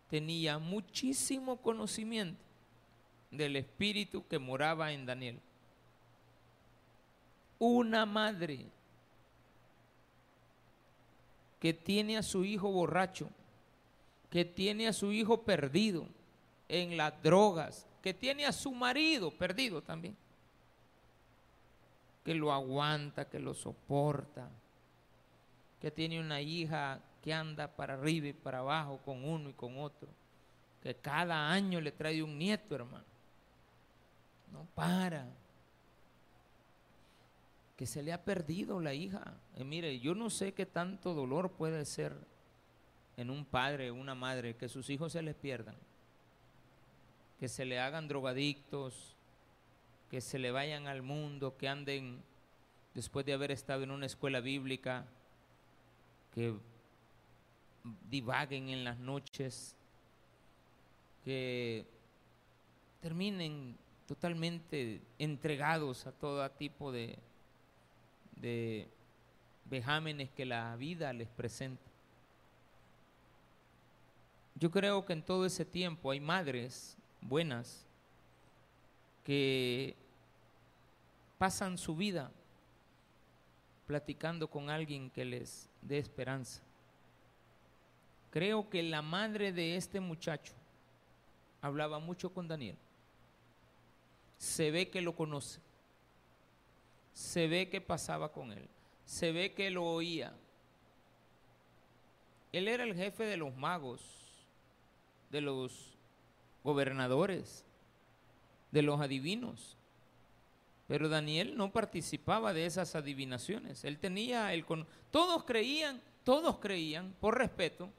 tenía 0.10 0.58
muchísimo 0.58 1.58
conocimiento 1.58 2.45
del 3.38 3.56
espíritu 3.56 4.28
que 4.28 4.40
moraba 4.40 4.92
en 4.92 5.06
Daniel. 5.06 5.40
Una 7.60 8.06
madre 8.06 8.66
que 11.60 11.74
tiene 11.74 12.18
a 12.18 12.24
su 12.24 12.44
hijo 12.46 12.72
borracho, 12.72 13.30
que 14.30 14.46
tiene 14.46 14.88
a 14.88 14.94
su 14.94 15.12
hijo 15.12 15.44
perdido 15.44 16.08
en 16.68 16.98
las 16.98 17.22
drogas, 17.24 17.88
que 18.02 18.14
tiene 18.14 18.46
a 18.46 18.52
su 18.52 18.72
marido 18.72 19.32
perdido 19.32 19.82
también, 19.82 20.16
que 22.24 22.36
lo 22.36 22.52
aguanta, 22.52 23.30
que 23.30 23.40
lo 23.40 23.54
soporta, 23.54 24.50
que 25.80 25.92
tiene 25.92 26.20
una 26.20 26.42
hija 26.42 27.00
que 27.24 27.34
anda 27.34 27.68
para 27.68 27.94
arriba 27.96 28.28
y 28.28 28.34
para 28.34 28.60
abajo 28.60 29.00
con 29.04 29.24
uno 29.24 29.50
y 29.50 29.54
con 29.54 29.80
otro, 29.80 30.10
que 30.84 30.96
cada 30.96 31.52
año 31.52 31.82
le 31.82 31.92
trae 31.92 32.22
un 32.22 32.38
nieto, 32.38 32.76
hermano 32.76 33.15
no 34.56 34.66
para. 34.74 35.28
Que 37.78 37.86
se 37.86 38.02
le 38.02 38.14
ha 38.14 38.24
perdido 38.24 38.80
la 38.80 38.94
hija. 38.94 39.34
Eh, 39.56 39.64
mire, 39.64 40.00
yo 40.00 40.16
no 40.16 40.30
sé 40.30 40.54
qué 40.54 40.66
tanto 40.66 41.14
dolor 41.14 41.52
puede 41.52 41.84
ser 41.86 42.16
en 43.18 43.30
un 43.30 43.46
padre 43.46 43.92
una 43.92 44.16
madre 44.16 44.56
que 44.56 44.70
sus 44.70 44.90
hijos 44.90 45.12
se 45.12 45.22
les 45.22 45.36
pierdan. 45.36 45.76
Que 47.40 47.50
se 47.50 47.66
le 47.66 47.80
hagan 47.80 48.08
drogadictos, 48.08 49.16
que 50.10 50.22
se 50.22 50.40
le 50.40 50.52
vayan 50.52 50.88
al 50.88 51.02
mundo, 51.02 51.58
que 51.58 51.68
anden 51.68 52.24
después 52.94 53.26
de 53.26 53.34
haber 53.34 53.52
estado 53.52 53.84
en 53.84 53.92
una 53.92 54.06
escuela 54.06 54.40
bíblica, 54.40 55.06
que 56.34 56.56
divaguen 58.10 58.70
en 58.70 58.86
las 58.86 58.98
noches, 59.00 59.76
que 61.26 61.86
terminen 63.02 63.78
totalmente 64.08 65.02
entregados 65.18 66.06
a 66.06 66.12
todo 66.12 66.50
tipo 66.52 66.92
de, 66.92 67.18
de 68.36 68.88
vejámenes 69.66 70.30
que 70.30 70.46
la 70.46 70.76
vida 70.76 71.12
les 71.14 71.28
presenta. 71.28 71.84
Yo 74.56 74.72
creo 74.72 75.06
que 75.06 75.14
en 75.14 75.24
todo 75.24 75.46
ese 75.46 75.66
tiempo 75.66 76.12
hay 76.12 76.20
madres 76.20 76.96
buenas 77.22 77.86
que 79.24 79.96
pasan 81.38 81.78
su 81.78 81.96
vida 81.96 82.32
platicando 83.88 84.48
con 84.50 84.70
alguien 84.70 85.10
que 85.10 85.26
les 85.26 85.70
dé 85.82 85.98
esperanza. 85.98 86.62
Creo 88.32 88.70
que 88.70 88.84
la 88.84 89.02
madre 89.02 89.52
de 89.52 89.76
este 89.76 90.00
muchacho 90.00 90.54
hablaba 91.62 92.00
mucho 92.00 92.32
con 92.32 92.48
Daniel 92.48 92.78
se 94.38 94.72
ve 94.72 94.90
que 94.90 95.02
lo 95.02 95.16
conoce, 95.16 95.60
se 97.14 97.48
ve 97.48 97.70
que 97.70 97.82
pasaba 97.82 98.32
con 98.32 98.52
él, 98.52 98.68
se 99.06 99.32
ve 99.32 99.54
que 99.54 99.70
lo 99.70 99.86
oía. 99.86 100.34
Él 102.52 102.68
era 102.68 102.84
el 102.84 102.96
jefe 102.96 103.26
de 103.26 103.38
los 103.38 103.56
magos, 103.56 104.02
de 105.30 105.42
los 105.42 105.96
gobernadores, 106.64 107.66
de 108.72 108.82
los 108.82 109.02
adivinos. 109.02 109.78
Pero 110.88 111.10
Daniel 111.10 111.58
no 111.58 111.72
participaba 111.72 112.54
de 112.54 112.66
esas 112.66 112.96
adivinaciones. 112.96 113.84
Él 113.84 113.98
tenía 113.98 114.54
el 114.54 114.66
con 114.66 114.86
todos 115.12 115.44
creían, 115.44 116.02
todos 116.24 116.58
creían 116.60 117.14
por 117.20 117.38
respeto. 117.38 117.90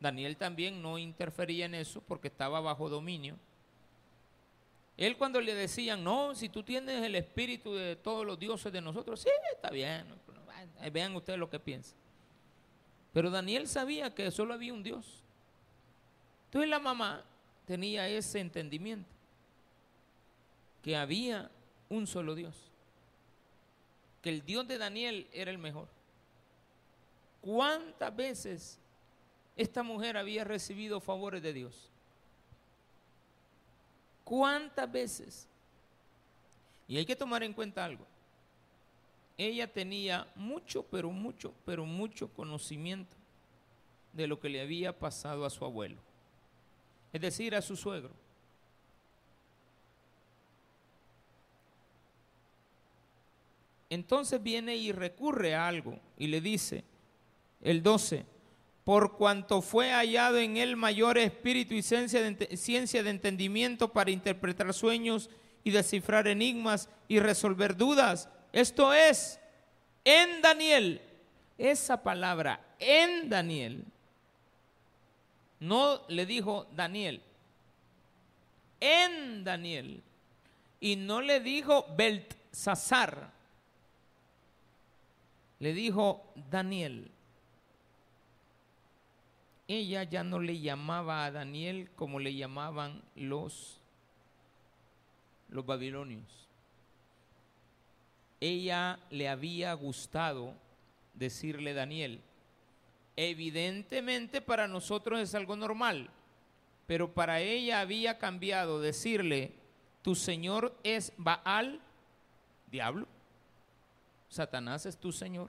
Daniel 0.00 0.36
también 0.36 0.82
no 0.82 0.98
interfería 0.98 1.64
en 1.66 1.74
eso 1.74 2.02
porque 2.02 2.28
estaba 2.28 2.60
bajo 2.60 2.88
dominio. 2.88 3.36
Él 4.96 5.16
cuando 5.16 5.40
le 5.40 5.54
decían, 5.54 6.02
no, 6.02 6.34
si 6.34 6.48
tú 6.48 6.62
tienes 6.62 7.02
el 7.02 7.14
espíritu 7.14 7.74
de 7.74 7.96
todos 7.96 8.24
los 8.24 8.38
dioses 8.38 8.72
de 8.72 8.80
nosotros, 8.80 9.20
sí, 9.20 9.28
está 9.54 9.70
bien, 9.70 10.06
vean 10.90 11.14
ustedes 11.14 11.38
lo 11.38 11.50
que 11.50 11.60
piensan. 11.60 11.96
Pero 13.12 13.30
Daniel 13.30 13.68
sabía 13.68 14.14
que 14.14 14.30
solo 14.30 14.54
había 14.54 14.72
un 14.72 14.82
Dios. 14.82 15.22
Entonces 16.46 16.70
la 16.70 16.78
mamá 16.78 17.24
tenía 17.66 18.08
ese 18.08 18.40
entendimiento, 18.40 19.10
que 20.82 20.96
había 20.96 21.50
un 21.90 22.06
solo 22.06 22.34
Dios, 22.34 22.54
que 24.22 24.30
el 24.30 24.44
Dios 24.46 24.66
de 24.66 24.78
Daniel 24.78 25.28
era 25.32 25.50
el 25.50 25.58
mejor. 25.58 25.88
¿Cuántas 27.42 28.14
veces 28.16 28.78
esta 29.56 29.82
mujer 29.82 30.16
había 30.16 30.44
recibido 30.44 31.00
favores 31.00 31.42
de 31.42 31.52
Dios? 31.52 31.90
¿Cuántas 34.26 34.90
veces? 34.90 35.48
Y 36.88 36.96
hay 36.96 37.06
que 37.06 37.14
tomar 37.14 37.44
en 37.44 37.52
cuenta 37.52 37.84
algo. 37.84 38.04
Ella 39.38 39.72
tenía 39.72 40.26
mucho, 40.34 40.82
pero 40.82 41.12
mucho, 41.12 41.54
pero 41.64 41.86
mucho 41.86 42.26
conocimiento 42.34 43.16
de 44.12 44.26
lo 44.26 44.40
que 44.40 44.48
le 44.48 44.60
había 44.60 44.98
pasado 44.98 45.44
a 45.44 45.50
su 45.50 45.64
abuelo, 45.64 45.98
es 47.12 47.20
decir, 47.20 47.54
a 47.54 47.62
su 47.62 47.76
suegro. 47.76 48.10
Entonces 53.88 54.42
viene 54.42 54.74
y 54.74 54.90
recurre 54.90 55.54
a 55.54 55.68
algo 55.68 56.00
y 56.18 56.26
le 56.26 56.40
dice, 56.40 56.82
el 57.60 57.80
12, 57.80 58.26
por 58.86 59.16
cuanto 59.16 59.62
fue 59.62 59.90
hallado 59.90 60.38
en 60.38 60.56
él 60.56 60.76
mayor 60.76 61.18
espíritu 61.18 61.74
y 61.74 61.82
ciencia 61.82 62.22
de, 62.22 63.10
entendimiento 63.10 63.92
para 63.92 64.12
interpretar 64.12 64.72
sueños 64.72 65.28
y 65.64 65.72
descifrar 65.72 66.28
enigmas 66.28 66.88
y 67.08 67.18
resolver 67.18 67.76
dudas. 67.76 68.28
Esto 68.52 68.94
es, 68.94 69.40
en 70.04 70.40
Daniel, 70.40 71.02
esa 71.58 72.00
palabra, 72.00 72.64
en 72.78 73.28
Daniel, 73.28 73.84
no 75.58 76.02
le 76.06 76.24
dijo 76.24 76.68
Daniel, 76.70 77.20
en 78.78 79.42
Daniel, 79.42 80.00
y 80.78 80.94
no 80.94 81.22
le 81.22 81.40
dijo 81.40 81.86
Beltzazar, 81.96 83.32
le 85.58 85.72
dijo 85.72 86.32
Daniel 86.48 87.10
ella 89.68 90.04
ya 90.04 90.22
no 90.22 90.38
le 90.38 90.60
llamaba 90.60 91.24
a 91.24 91.30
Daniel 91.30 91.90
como 91.96 92.20
le 92.20 92.34
llamaban 92.34 93.02
los, 93.16 93.80
los 95.48 95.66
babilonios. 95.66 96.48
Ella 98.40 99.00
le 99.10 99.28
había 99.28 99.72
gustado 99.74 100.54
decirle 101.14 101.74
Daniel. 101.74 102.20
Evidentemente 103.16 104.40
para 104.40 104.68
nosotros 104.68 105.18
es 105.20 105.34
algo 105.34 105.56
normal, 105.56 106.10
pero 106.86 107.12
para 107.12 107.40
ella 107.40 107.80
había 107.80 108.18
cambiado 108.18 108.80
decirle, 108.80 109.54
tu 110.02 110.14
Señor 110.14 110.78
es 110.84 111.12
Baal, 111.16 111.80
diablo. 112.70 113.08
Satanás 114.28 114.86
es 114.86 114.96
tu 114.96 115.10
Señor. 115.10 115.48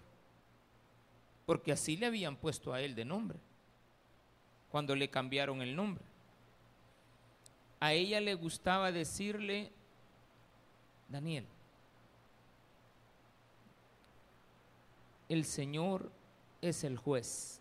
Porque 1.45 1.71
así 1.71 1.97
le 1.97 2.07
habían 2.07 2.35
puesto 2.35 2.73
a 2.73 2.81
él 2.81 2.95
de 2.95 3.05
nombre 3.05 3.37
cuando 4.77 4.95
le 4.95 5.09
cambiaron 5.09 5.63
el 5.63 5.75
nombre. 5.75 6.03
A 7.79 7.93
ella 7.93 8.21
le 8.21 8.35
gustaba 8.35 8.91
decirle 8.91 9.71
Daniel. 11.09 11.47
El 15.29 15.45
Señor 15.45 16.11
es 16.61 16.83
el 16.83 16.95
juez. 16.95 17.59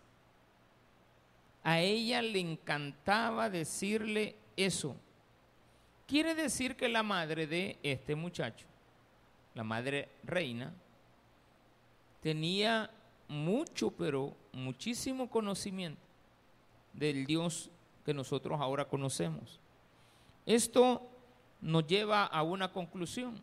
A 1.63 1.79
ella 1.79 2.21
le 2.21 2.39
encantaba 2.39 3.49
decirle 3.49 4.35
eso. 4.55 4.95
Quiere 6.05 6.35
decir 6.35 6.75
que 6.75 6.87
la 6.87 7.01
madre 7.01 7.47
de 7.47 7.79
este 7.81 8.13
muchacho, 8.13 8.67
la 9.55 9.63
madre 9.63 10.07
reina, 10.23 10.71
tenía 12.21 12.91
mucho, 13.27 13.89
pero 13.89 14.37
muchísimo 14.53 15.31
conocimiento 15.31 16.06
del 16.97 17.25
Dios 17.25 17.69
que 18.05 18.13
nosotros 18.13 18.59
ahora 18.59 18.85
conocemos. 18.85 19.59
Esto 20.45 21.07
nos 21.61 21.87
lleva 21.87 22.25
a 22.25 22.43
una 22.43 22.71
conclusión, 22.71 23.41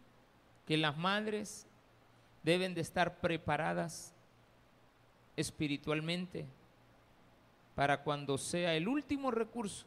que 0.66 0.76
las 0.76 0.96
madres 0.96 1.66
deben 2.42 2.74
de 2.74 2.80
estar 2.80 3.20
preparadas 3.20 4.14
espiritualmente 5.36 6.46
para 7.74 8.02
cuando 8.02 8.38
sea 8.38 8.74
el 8.74 8.88
último 8.88 9.30
recurso 9.30 9.86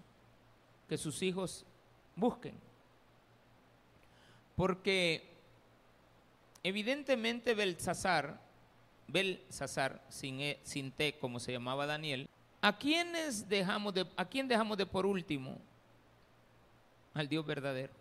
que 0.88 0.98
sus 0.98 1.22
hijos 1.22 1.66
busquen. 2.16 2.56
Porque 4.56 5.30
evidentemente 6.64 7.54
Belsasar, 7.54 8.40
Belsasar 9.08 10.04
sin, 10.10 10.42
e, 10.42 10.60
sin 10.64 10.92
T 10.92 11.18
como 11.20 11.40
se 11.40 11.54
llamaba 11.54 11.86
Daniel, 11.86 12.28
¿A 12.62 12.78
quiénes 12.78 13.48
dejamos 13.48 13.94
de, 13.94 14.08
a 14.16 14.26
quién 14.26 14.48
dejamos 14.48 14.78
de 14.78 14.86
por 14.86 15.06
último? 15.06 15.58
Al 17.14 17.28
Dios 17.28 17.46
verdadero. 17.46 17.94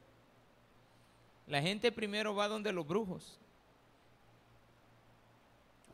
La 1.47 1.63
gente 1.63 1.93
primero 1.93 2.35
va 2.35 2.49
donde 2.49 2.73
los 2.73 2.87
brujos. 2.87 3.39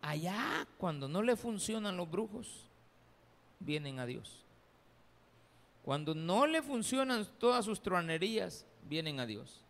Allá, 0.00 0.66
cuando 0.78 1.08
no 1.08 1.22
le 1.22 1.36
funcionan 1.36 1.96
los 1.96 2.10
brujos, 2.10 2.66
vienen 3.60 4.00
a 4.00 4.06
Dios. 4.06 4.42
Cuando 5.84 6.14
no 6.14 6.46
le 6.46 6.62
funcionan 6.62 7.26
todas 7.38 7.64
sus 7.64 7.82
tronerías, 7.82 8.66
vienen 8.88 9.20
a 9.20 9.26
Dios. 9.26 9.60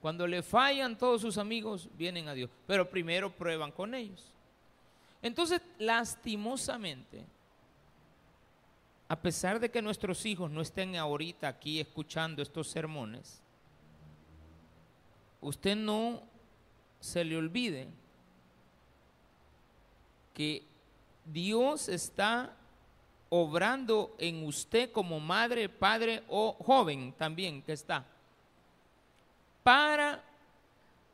Cuando 0.00 0.26
le 0.26 0.42
fallan 0.42 0.98
todos 0.98 1.20
sus 1.20 1.38
amigos, 1.38 1.88
vienen 1.96 2.28
a 2.28 2.34
Dios. 2.34 2.50
Pero 2.66 2.88
primero 2.88 3.30
prueban 3.30 3.72
con 3.72 3.94
ellos. 3.94 4.32
Entonces, 5.22 5.60
lastimosamente, 5.78 7.24
a 9.12 9.16
pesar 9.20 9.60
de 9.60 9.70
que 9.70 9.82
nuestros 9.82 10.24
hijos 10.24 10.50
no 10.50 10.62
estén 10.62 10.96
ahorita 10.96 11.46
aquí 11.46 11.78
escuchando 11.78 12.40
estos 12.40 12.70
sermones, 12.70 13.42
usted 15.42 15.76
no 15.76 16.22
se 16.98 17.22
le 17.22 17.36
olvide 17.36 17.88
que 20.32 20.62
Dios 21.26 21.90
está 21.90 22.56
obrando 23.28 24.16
en 24.16 24.46
usted 24.46 24.90
como 24.90 25.20
madre, 25.20 25.68
padre 25.68 26.22
o 26.28 26.54
joven 26.54 27.12
también 27.12 27.60
que 27.60 27.74
está, 27.74 28.06
para 29.62 30.24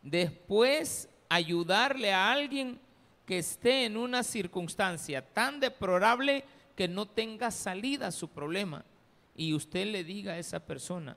después 0.02 1.08
ayudarle 1.28 2.12
a 2.12 2.30
alguien 2.30 2.78
que 3.26 3.38
esté 3.38 3.86
en 3.86 3.96
una 3.96 4.22
circunstancia 4.22 5.20
tan 5.20 5.58
deplorable 5.58 6.44
que 6.78 6.86
no 6.86 7.06
tenga 7.06 7.50
salida 7.50 8.12
su 8.12 8.28
problema 8.28 8.84
y 9.34 9.52
usted 9.52 9.84
le 9.86 10.04
diga 10.04 10.34
a 10.34 10.38
esa 10.38 10.60
persona, 10.60 11.16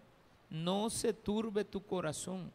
no 0.49 0.89
se 0.89 1.13
turbe 1.13 1.63
tu 1.63 1.85
corazón, 1.85 2.51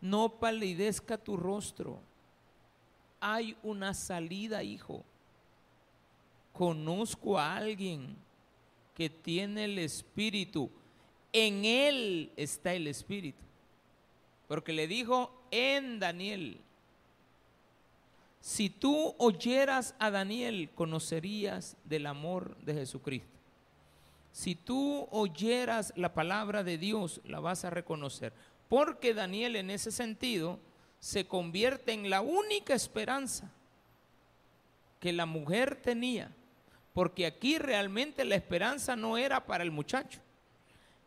no 0.00 0.30
palidezca 0.40 1.18
tu 1.18 1.36
rostro, 1.36 2.00
hay 3.20 3.58
una 3.62 3.92
salida, 3.92 4.62
hijo. 4.62 5.04
Conozco 6.54 7.38
a 7.38 7.56
alguien 7.56 8.16
que 8.94 9.10
tiene 9.10 9.64
el 9.64 9.80
Espíritu, 9.80 10.70
en 11.30 11.66
él 11.66 12.32
está 12.36 12.72
el 12.72 12.86
Espíritu, 12.86 13.44
porque 14.48 14.72
le 14.72 14.88
dijo 14.88 15.30
en 15.50 16.00
Daniel, 16.00 16.58
si 18.40 18.70
tú 18.70 19.14
oyeras 19.18 19.94
a 19.98 20.10
Daniel, 20.10 20.70
conocerías 20.74 21.76
del 21.84 22.06
amor 22.06 22.56
de 22.58 22.74
Jesucristo. 22.74 23.38
Si 24.32 24.54
tú 24.54 25.06
oyeras 25.10 25.92
la 25.96 26.14
palabra 26.14 26.64
de 26.64 26.78
Dios, 26.78 27.20
la 27.24 27.40
vas 27.40 27.64
a 27.64 27.70
reconocer. 27.70 28.32
Porque 28.68 29.12
Daniel 29.12 29.56
en 29.56 29.70
ese 29.70 29.90
sentido 29.90 30.58
se 31.00 31.26
convierte 31.26 31.92
en 31.92 32.08
la 32.08 32.22
única 32.22 32.72
esperanza 32.72 33.50
que 35.00 35.12
la 35.12 35.26
mujer 35.26 35.76
tenía. 35.76 36.30
Porque 36.94 37.26
aquí 37.26 37.58
realmente 37.58 38.24
la 38.24 38.36
esperanza 38.36 38.96
no 38.96 39.18
era 39.18 39.44
para 39.44 39.64
el 39.64 39.70
muchacho. 39.70 40.20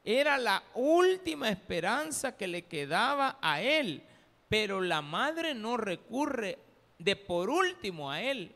Era 0.04 0.38
la 0.38 0.63
última 0.76 1.50
esperanza 1.50 2.36
que 2.36 2.48
le 2.48 2.65
quedaba 2.65 3.39
a 3.41 3.62
él. 3.62 4.04
Pero 4.50 4.82
la 4.82 5.02
madre 5.02 5.56
no 5.56 5.78
recurre 5.78 6.60
de 7.04 7.16
por 7.16 7.50
último 7.50 8.10
a 8.10 8.22
él. 8.22 8.56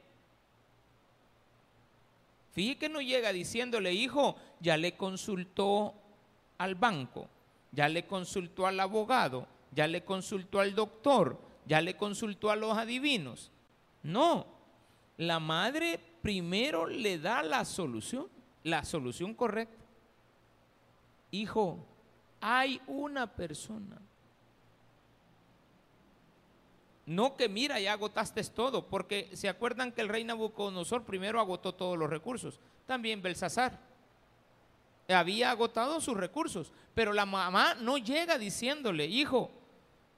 Fíjate 2.53 2.79
que 2.79 2.89
no 2.89 3.01
llega 3.01 3.31
diciéndole, 3.31 3.93
hijo, 3.93 4.35
ya 4.59 4.77
le 4.77 4.95
consultó 4.95 5.93
al 6.57 6.75
banco, 6.75 7.27
ya 7.71 7.87
le 7.87 8.07
consultó 8.07 8.65
al 8.65 8.79
abogado, 8.79 9.47
ya 9.71 9.85
le 9.85 10.03
consultó 10.03 10.59
al 10.59 10.73
doctor, 10.73 11.39
ya 11.65 11.81
le 11.81 11.95
consultó 11.95 12.49
a 12.49 12.55
los 12.55 12.75
adivinos. 12.77 13.51
No, 14.01 14.47
la 15.17 15.39
madre 15.39 15.99
primero 16.21 16.87
le 16.87 17.19
da 17.19 17.43
la 17.43 17.65
solución, 17.65 18.27
la 18.63 18.83
solución 18.83 19.33
correcta. 19.33 19.85
Hijo, 21.29 21.85
hay 22.39 22.81
una 22.87 23.27
persona. 23.27 24.01
No 27.07 27.35
que 27.35 27.49
mira, 27.49 27.79
ya 27.79 27.93
agotaste 27.93 28.43
todo, 28.43 28.87
porque 28.87 29.31
se 29.33 29.49
acuerdan 29.49 29.91
que 29.91 30.01
el 30.01 30.09
rey 30.09 30.23
Nabucodonosor 30.23 31.03
primero 31.03 31.39
agotó 31.39 31.73
todos 31.73 31.97
los 31.97 32.09
recursos, 32.09 32.59
también 32.85 33.23
Belsasar 33.23 33.87
había 35.13 35.51
agotado 35.51 36.01
sus 36.01 36.17
recursos, 36.17 36.71
pero 36.93 37.13
la 37.13 37.25
mamá 37.25 37.75
no 37.75 37.97
llega 37.97 38.37
diciéndole, 38.37 39.05
hijo, 39.05 39.51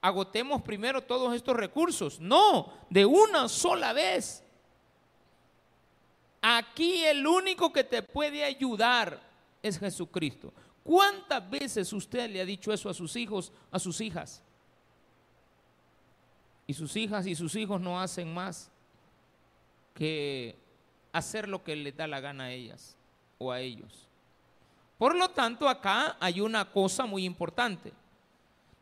agotemos 0.00 0.62
primero 0.62 1.02
todos 1.02 1.34
estos 1.34 1.56
recursos. 1.56 2.20
No, 2.20 2.72
de 2.88 3.04
una 3.06 3.48
sola 3.48 3.92
vez. 3.92 4.42
Aquí 6.42 7.04
el 7.04 7.26
único 7.26 7.72
que 7.72 7.84
te 7.84 8.02
puede 8.02 8.44
ayudar 8.44 9.20
es 9.62 9.78
Jesucristo. 9.78 10.52
¿Cuántas 10.82 11.48
veces 11.48 11.92
usted 11.92 12.30
le 12.30 12.40
ha 12.40 12.46
dicho 12.46 12.72
eso 12.72 12.88
a 12.88 12.94
sus 12.94 13.14
hijos, 13.14 13.52
a 13.70 13.78
sus 13.78 14.00
hijas? 14.00 14.42
Y 16.70 16.72
sus 16.72 16.94
hijas 16.94 17.26
y 17.26 17.34
sus 17.34 17.56
hijos 17.56 17.80
no 17.80 18.00
hacen 18.00 18.32
más 18.32 18.70
que 19.92 20.56
hacer 21.10 21.48
lo 21.48 21.64
que 21.64 21.74
les 21.74 21.96
da 21.96 22.06
la 22.06 22.20
gana 22.20 22.44
a 22.44 22.52
ellas 22.52 22.96
o 23.38 23.50
a 23.50 23.58
ellos. 23.58 24.06
Por 24.96 25.16
lo 25.16 25.30
tanto, 25.30 25.68
acá 25.68 26.16
hay 26.20 26.40
una 26.40 26.70
cosa 26.70 27.06
muy 27.06 27.24
importante. 27.24 27.92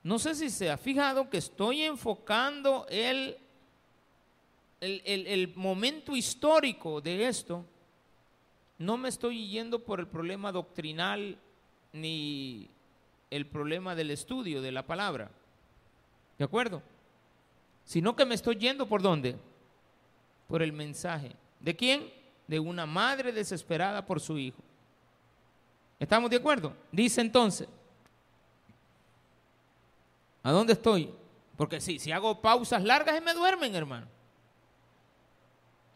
No 0.02 0.18
sé 0.18 0.34
si 0.34 0.50
se 0.50 0.70
ha 0.70 0.76
fijado 0.76 1.30
que 1.30 1.38
estoy 1.38 1.80
enfocando 1.80 2.84
el, 2.90 3.38
el, 4.82 5.54
momento 5.56 6.14
histórico 6.14 7.00
de 7.00 7.26
esto. 7.26 7.64
No 8.76 8.98
me 8.98 9.08
estoy 9.08 9.48
yendo 9.48 9.82
por 9.82 9.98
el 9.98 10.08
problema 10.08 10.52
doctrinal 10.52 11.38
ni 11.94 12.68
el 13.30 13.46
problema 13.46 13.94
del 13.94 14.10
estudio 14.10 14.60
de 14.60 14.72
la 14.72 14.86
palabra. 14.86 15.30
¿De 16.36 16.44
acuerdo? 16.44 16.82
Sino 17.88 18.14
que 18.14 18.26
me 18.26 18.34
estoy 18.34 18.56
yendo 18.56 18.86
por 18.86 19.00
dónde? 19.00 19.34
Por 20.46 20.62
el 20.62 20.74
mensaje. 20.74 21.34
¿De 21.58 21.74
quién? 21.74 22.12
De 22.46 22.60
una 22.60 22.84
madre 22.84 23.32
desesperada 23.32 24.04
por 24.04 24.20
su 24.20 24.36
hijo. 24.36 24.62
¿Estamos 25.98 26.28
de 26.28 26.36
acuerdo? 26.36 26.74
Dice 26.92 27.22
entonces, 27.22 27.66
¿a 30.42 30.52
dónde 30.52 30.74
estoy? 30.74 31.10
Porque 31.56 31.80
si, 31.80 31.98
si 31.98 32.12
hago 32.12 32.42
pausas 32.42 32.84
largas 32.84 33.16
y 33.16 33.24
me 33.24 33.32
duermen, 33.32 33.74
hermano. 33.74 34.06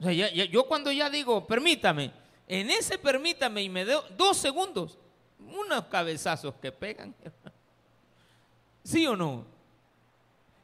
O 0.00 0.04
sea, 0.04 0.12
yo 0.12 0.66
cuando 0.66 0.90
ya 0.90 1.10
digo, 1.10 1.46
permítame, 1.46 2.10
en 2.48 2.70
ese 2.70 2.96
permítame 2.96 3.64
y 3.64 3.68
me 3.68 3.84
doy 3.84 4.02
dos 4.16 4.38
segundos, 4.38 4.98
unos 5.38 5.84
cabezazos 5.88 6.54
que 6.54 6.72
pegan. 6.72 7.14
¿Sí 8.82 9.06
o 9.06 9.14
no? 9.14 9.51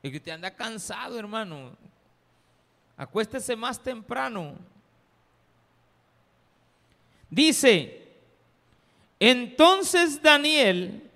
Es 0.02 0.11
que 0.11 0.18
usted 0.18 0.32
anda 0.32 0.54
cansado, 0.54 1.18
hermano. 1.18 1.76
Acuéstese 2.96 3.56
más 3.56 3.82
temprano. 3.82 4.56
Dice, 7.30 8.08
entonces 9.20 10.22
Daniel 10.22 11.11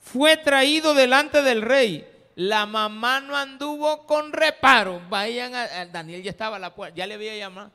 fue 0.00 0.36
traído 0.36 0.94
delante 0.94 1.42
del 1.42 1.62
rey. 1.62 2.06
La 2.36 2.66
mamá 2.66 3.20
no 3.20 3.36
anduvo 3.36 4.06
con 4.06 4.32
reparo. 4.32 5.02
Vayan 5.08 5.54
a, 5.54 5.86
Daniel 5.86 6.22
ya 6.22 6.30
estaba 6.30 6.56
a 6.56 6.60
la 6.60 6.74
puerta, 6.74 6.96
ya 6.96 7.06
le 7.06 7.16
voy 7.16 7.28
a 7.28 7.36
llamar. 7.36 7.70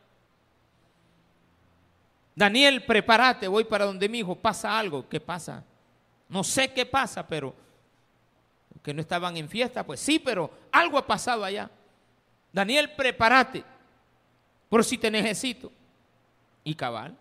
Daniel, 2.36 2.84
prepárate, 2.86 3.48
voy 3.48 3.64
para 3.64 3.86
donde 3.86 4.08
mi 4.10 4.20
hijo. 4.20 4.36
Pasa 4.36 4.80
algo. 4.80 5.08
¿Qué 5.08 5.20
pasa? 5.20 5.64
No 6.30 6.44
sé 6.44 6.72
qué 6.74 6.86
pasa, 6.86 7.28
pero 7.28 7.54
que 8.84 8.94
no 8.94 9.02
estaban 9.02 9.38
en 9.38 9.48
fiesta, 9.48 9.86
pues 9.86 10.00
sí, 10.00 10.20
pero 10.20 10.52
algo 10.72 10.98
ha 10.98 11.08
pasado 11.08 11.44
allá. 11.44 11.72
Daniel, 12.52 12.92
prepárate, 12.96 13.64
por 14.70 14.84
si 14.84 14.98
te 14.98 15.10
necesito. 15.10 15.72
Y 16.66 16.76
cabal. 16.76 17.18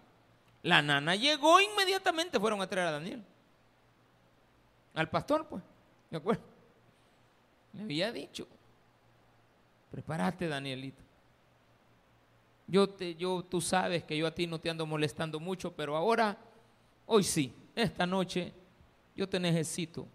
La 0.62 0.82
nana 0.82 1.16
llegó 1.16 1.60
inmediatamente, 1.60 2.38
fueron 2.38 2.60
a 2.60 2.66
traer 2.66 2.88
a 2.88 2.92
Daniel. 2.92 3.24
Al 4.94 5.08
pastor, 5.08 5.46
pues, 5.46 5.62
¿de 6.10 6.16
acuerdo? 6.16 6.42
Le 7.72 7.82
había 7.82 8.12
dicho, 8.12 8.46
prepárate, 9.90 10.48
Danielito. 10.48 11.02
Yo, 12.66 12.88
te, 12.88 13.14
yo, 13.14 13.44
tú 13.44 13.60
sabes 13.60 14.04
que 14.04 14.16
yo 14.16 14.26
a 14.26 14.34
ti 14.34 14.46
no 14.46 14.60
te 14.60 14.70
ando 14.70 14.86
molestando 14.86 15.40
mucho, 15.40 15.72
pero 15.72 15.96
ahora, 15.96 16.36
hoy 17.06 17.24
sí, 17.24 17.52
esta 17.74 18.06
noche, 18.06 18.52
yo 19.16 19.28
te 19.28 19.40
necesito. 19.40 20.06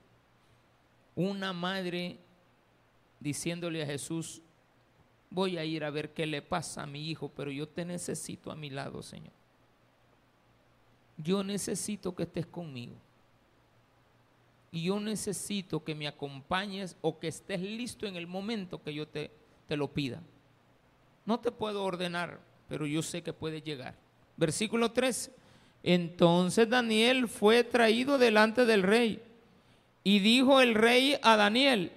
Una 1.17 1.51
madre 1.51 2.17
diciéndole 3.19 3.84
a 3.84 3.86
Jesús, 3.86 4.41
voy 5.30 5.58
a 5.58 5.65
ir 5.65 5.84
a 5.84 5.89
ver 5.89 6.13
qué 6.13 6.25
le 6.25 6.41
pasa 6.41 6.84
a 6.84 6.88
mi 6.88 7.10
hijo, 7.10 7.30
pero 7.36 7.51
yo 7.51 7.67
te 7.67 7.84
necesito 7.84 8.51
a 8.51 8.56
mi 8.56 8.69
lado, 8.69 9.03
Señor 9.03 9.34
yo 11.17 11.43
necesito 11.43 12.15
que 12.15 12.23
estés 12.23 12.45
conmigo. 12.45 12.95
Y 14.71 14.84
yo 14.84 14.99
necesito 14.99 15.84
que 15.84 15.95
me 15.95 16.08
acompañes 16.08 16.95
o 17.01 17.19
que 17.19 17.27
estés 17.27 17.62
listo 17.62 18.06
en 18.06 18.15
el 18.15 18.27
momento 18.27 18.82
que 18.82 18.93
yo 18.93 19.08
te, 19.08 19.32
te 19.67 19.75
lo 19.75 19.91
pida. 19.91 20.21
No 21.25 21.39
te 21.39 21.51
puedo 21.51 21.84
ordenar, 21.84 22.39
pero 22.69 22.86
yo 22.86 23.01
sé 23.01 23.23
que 23.23 23.34
puede 23.34 23.62
llegar. 23.62 23.95
Versículo 24.36 24.91
3. 24.91 25.32
Entonces 25.84 26.69
Daniel 26.69 27.27
fue 27.27 27.63
traído 27.63 28.17
delante 28.17 28.65
del 28.65 28.84
rey 28.84 29.23
y 30.08 30.20
dijo 30.20 30.62
el 30.62 30.74
rey 30.74 31.20
a 31.22 31.36
Daniel, 31.36 31.91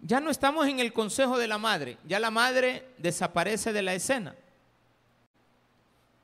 ya 0.00 0.18
no 0.18 0.28
estamos 0.28 0.66
en 0.66 0.80
el 0.80 0.92
consejo 0.92 1.38
de 1.38 1.46
la 1.46 1.56
madre, 1.56 1.98
ya 2.04 2.18
la 2.18 2.32
madre 2.32 2.88
desaparece 2.98 3.72
de 3.72 3.82
la 3.82 3.94
escena. 3.94 4.34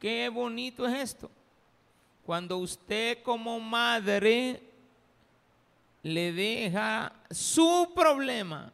Qué 0.00 0.28
bonito 0.28 0.88
es 0.88 0.94
esto. 0.98 1.30
Cuando 2.24 2.58
usted 2.58 3.22
como 3.22 3.60
madre 3.60 4.60
le 6.02 6.32
deja 6.32 7.12
su 7.30 7.92
problema, 7.94 8.72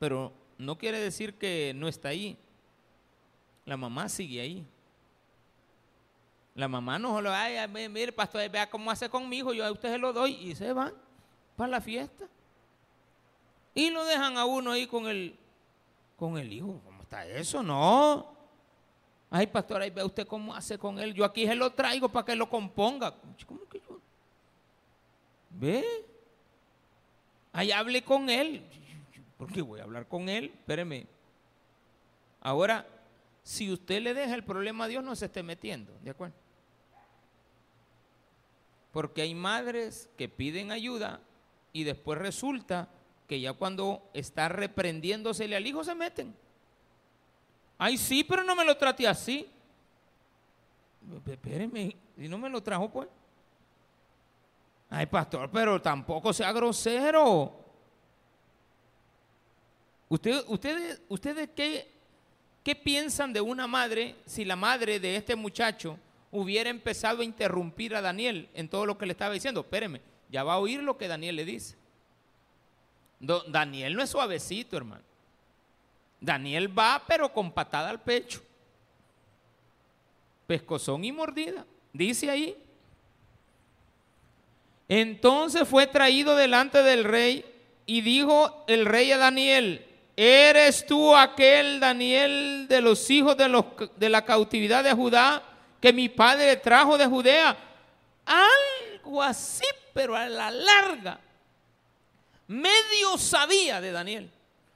pero 0.00 0.32
no 0.58 0.76
quiere 0.78 0.98
decir 0.98 1.34
que 1.34 1.74
no 1.76 1.86
está 1.86 2.08
ahí. 2.08 2.36
La 3.66 3.76
mamá 3.76 4.08
sigue 4.08 4.40
ahí. 4.40 4.66
La 6.60 6.68
mamá 6.68 6.98
no 6.98 7.14
solo, 7.14 7.32
ay, 7.32 7.56
mire, 7.88 8.12
pastor, 8.12 8.46
vea 8.50 8.68
cómo 8.68 8.90
hace 8.90 9.08
con 9.08 9.26
mi 9.26 9.38
hijo, 9.38 9.54
yo 9.54 9.64
a 9.64 9.72
usted 9.72 9.92
se 9.92 9.96
lo 9.96 10.12
doy 10.12 10.32
y 10.32 10.54
se 10.54 10.74
van 10.74 10.92
para 11.56 11.70
la 11.70 11.80
fiesta. 11.80 12.28
Y 13.74 13.88
lo 13.88 14.04
dejan 14.04 14.36
a 14.36 14.44
uno 14.44 14.72
ahí 14.72 14.86
con 14.86 15.06
el, 15.06 15.38
con 16.18 16.36
el 16.36 16.52
hijo. 16.52 16.78
¿Cómo 16.84 17.00
está 17.00 17.26
eso? 17.26 17.62
No. 17.62 18.36
Ay, 19.30 19.46
pastor, 19.46 19.80
ahí 19.80 19.88
ve 19.88 20.04
usted 20.04 20.26
cómo 20.26 20.54
hace 20.54 20.76
con 20.76 20.98
él. 20.98 21.14
Yo 21.14 21.24
aquí 21.24 21.46
se 21.46 21.54
lo 21.54 21.70
traigo 21.70 22.10
para 22.10 22.26
que 22.26 22.36
lo 22.36 22.50
componga. 22.50 23.14
¿Cómo 23.46 23.66
que 23.66 23.80
yo? 23.80 23.98
¿Ve? 25.48 25.82
Ahí 27.54 27.72
hable 27.72 28.04
con 28.04 28.28
él. 28.28 28.62
¿Por 29.38 29.50
qué 29.50 29.62
voy 29.62 29.80
a 29.80 29.84
hablar 29.84 30.06
con 30.06 30.28
él? 30.28 30.52
Espéreme. 30.52 31.06
Ahora, 32.42 32.86
si 33.42 33.72
usted 33.72 34.02
le 34.02 34.12
deja 34.12 34.34
el 34.34 34.44
problema 34.44 34.84
a 34.84 34.88
Dios, 34.88 35.02
no 35.02 35.16
se 35.16 35.24
esté 35.24 35.42
metiendo. 35.42 35.96
¿De 36.02 36.10
acuerdo? 36.10 36.34
Porque 38.92 39.22
hay 39.22 39.34
madres 39.34 40.08
que 40.16 40.28
piden 40.28 40.72
ayuda 40.72 41.20
y 41.72 41.84
después 41.84 42.18
resulta 42.18 42.88
que 43.28 43.40
ya 43.40 43.52
cuando 43.52 44.10
está 44.12 44.48
reprendiéndosele 44.48 45.56
al 45.56 45.66
hijo 45.66 45.84
se 45.84 45.94
meten. 45.94 46.34
Ay, 47.78 47.96
sí, 47.96 48.24
pero 48.24 48.42
no 48.42 48.56
me 48.56 48.64
lo 48.64 48.76
trate 48.76 49.06
así. 49.06 49.48
Espéreme, 51.26 51.96
y 52.18 52.28
no 52.28 52.38
me 52.38 52.50
lo 52.50 52.62
trajo, 52.62 52.90
pues. 52.90 53.08
Ay, 54.90 55.06
pastor, 55.06 55.48
pero 55.50 55.80
tampoco 55.80 56.32
sea 56.32 56.52
grosero. 56.52 57.54
¿Ustedes, 60.08 60.44
ustedes, 60.48 61.00
ustedes 61.08 61.50
qué, 61.54 61.88
qué 62.64 62.74
piensan 62.74 63.32
de 63.32 63.40
una 63.40 63.68
madre 63.68 64.16
si 64.26 64.44
la 64.44 64.56
madre 64.56 64.98
de 64.98 65.14
este 65.14 65.36
muchacho 65.36 65.96
hubiera 66.30 66.70
empezado 66.70 67.22
a 67.22 67.24
interrumpir 67.24 67.94
a 67.94 68.00
Daniel 68.00 68.48
en 68.54 68.68
todo 68.68 68.86
lo 68.86 68.98
que 68.98 69.06
le 69.06 69.12
estaba 69.12 69.34
diciendo? 69.34 69.60
Espéreme, 69.60 70.00
ya 70.30 70.44
va 70.44 70.54
a 70.54 70.58
oír 70.58 70.82
lo 70.82 70.96
que 70.96 71.08
Daniel 71.08 71.36
le 71.36 71.44
dice. 71.44 71.76
Daniel 73.18 73.94
no 73.94 74.02
es 74.02 74.10
suavecito, 74.10 74.76
hermano. 74.76 75.02
Daniel 76.20 76.78
va, 76.78 77.02
pero 77.06 77.32
con 77.32 77.52
patada 77.52 77.90
al 77.90 78.00
pecho. 78.00 78.42
Pescozón 80.46 81.04
y 81.04 81.12
mordida. 81.12 81.66
Dice 81.92 82.30
ahí. 82.30 82.56
Entonces 84.88 85.68
fue 85.68 85.86
traído 85.86 86.34
delante 86.34 86.82
del 86.82 87.04
rey 87.04 87.44
y 87.86 88.00
dijo 88.00 88.64
el 88.66 88.86
rey 88.86 89.12
a 89.12 89.18
Daniel, 89.18 89.86
¿eres 90.16 90.84
tú 90.84 91.14
aquel 91.14 91.78
Daniel 91.80 92.66
de 92.68 92.80
los 92.80 93.08
hijos 93.10 93.36
de, 93.36 94.08
la 94.08 94.24
cautividad 94.24 94.82
de 94.82 94.92
Judá 94.92 95.42
que 95.80 95.92
mi 95.92 96.08
padre 96.08 96.56
trajo 96.56 96.98
de 96.98 97.06
Judea? 97.06 97.56
Algo 98.26 99.22
así, 99.22 99.64
pero 99.94 100.14
a 100.14 100.28
la 100.28 100.50
larga. 100.50 101.20
Medio 102.48 103.16
sabía 103.16 103.80
de 103.80 103.92
Daniel. 103.92 104.30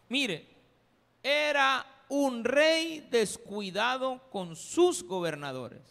Mire, 0.08 0.46
era 1.22 1.84
un 2.08 2.44
rey 2.44 3.06
descuidado 3.10 4.20
con 4.30 4.56
sus 4.56 5.02
gobernadores. 5.02 5.82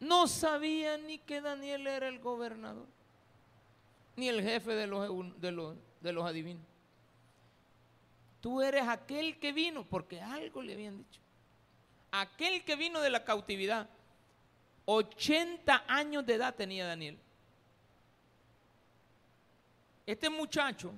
No 0.00 0.26
sabía 0.26 0.98
ni 0.98 1.18
que 1.18 1.40
Daniel 1.40 1.86
era 1.86 2.08
el 2.08 2.18
gobernador, 2.18 2.86
ni 4.16 4.28
el 4.28 4.42
jefe 4.42 4.72
de 4.74 4.86
los, 4.86 5.40
de 5.40 5.50
los, 5.50 5.76
de 6.00 6.12
los 6.12 6.24
adivinos. 6.26 6.64
Tú 8.40 8.60
eres 8.60 8.86
aquel 8.86 9.38
que 9.38 9.52
vino, 9.52 9.84
porque 9.84 10.20
algo 10.20 10.60
le 10.62 10.74
habían 10.74 10.98
dicho. 10.98 11.23
Aquel 12.16 12.64
que 12.64 12.76
vino 12.76 13.00
de 13.00 13.10
la 13.10 13.24
cautividad. 13.24 13.88
80 14.84 15.84
años 15.88 16.24
de 16.24 16.34
edad 16.34 16.54
tenía 16.54 16.86
Daniel. 16.86 17.18
Este 20.06 20.30
muchacho 20.30 20.92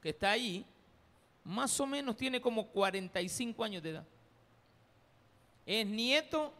que 0.00 0.10
está 0.10 0.30
ahí, 0.30 0.64
más 1.42 1.80
o 1.80 1.86
menos 1.86 2.16
tiene 2.16 2.40
como 2.40 2.68
45 2.68 3.64
años 3.64 3.82
de 3.82 3.90
edad. 3.90 4.06
Es 5.66 5.84
nieto, 5.84 6.52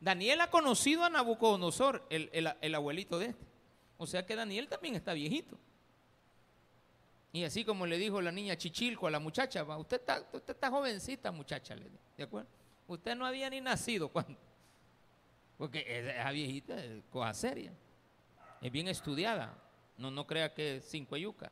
Daniel 0.00 0.42
ha 0.42 0.50
conocido 0.50 1.02
a 1.02 1.08
Nabucodonosor, 1.08 2.06
el, 2.10 2.74
abuelito 2.74 3.18
de 3.18 3.26
este. 3.26 3.46
O 3.96 4.06
sea 4.06 4.26
que 4.26 4.36
Daniel 4.36 4.68
también 4.68 4.96
está 4.96 5.14
viejito. 5.14 5.56
Y 7.32 7.44
así 7.44 7.64
como 7.64 7.86
le 7.86 7.96
dijo 7.96 8.20
la 8.20 8.32
niña 8.32 8.58
Chichilco 8.58 9.06
a 9.06 9.10
la 9.10 9.18
muchacha, 9.18 9.62
usted 9.62 9.96
está, 9.96 10.20
usted 10.30 10.54
está 10.54 10.68
jovencita 10.68 11.32
muchacha, 11.32 11.74
¿de 12.16 12.22
acuerdo? 12.22 12.63
Usted 12.86 13.14
no 13.14 13.26
había 13.26 13.48
ni 13.50 13.60
nacido 13.60 14.08
cuando. 14.08 14.38
Porque 15.56 15.84
esa 15.86 16.30
viejita 16.30 16.82
es 16.82 17.02
cosa 17.10 17.32
seria. 17.34 17.72
Es 18.60 18.72
bien 18.72 18.88
estudiada. 18.88 19.56
No, 19.96 20.10
no 20.10 20.26
crea 20.26 20.52
que 20.52 20.76
es 20.76 20.84
cinco 20.84 21.16
yuca. 21.16 21.50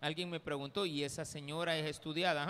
Alguien 0.00 0.30
me 0.30 0.40
preguntó, 0.40 0.86
¿y 0.86 1.04
esa 1.04 1.24
señora 1.24 1.76
es 1.76 1.86
estudiada? 1.86 2.46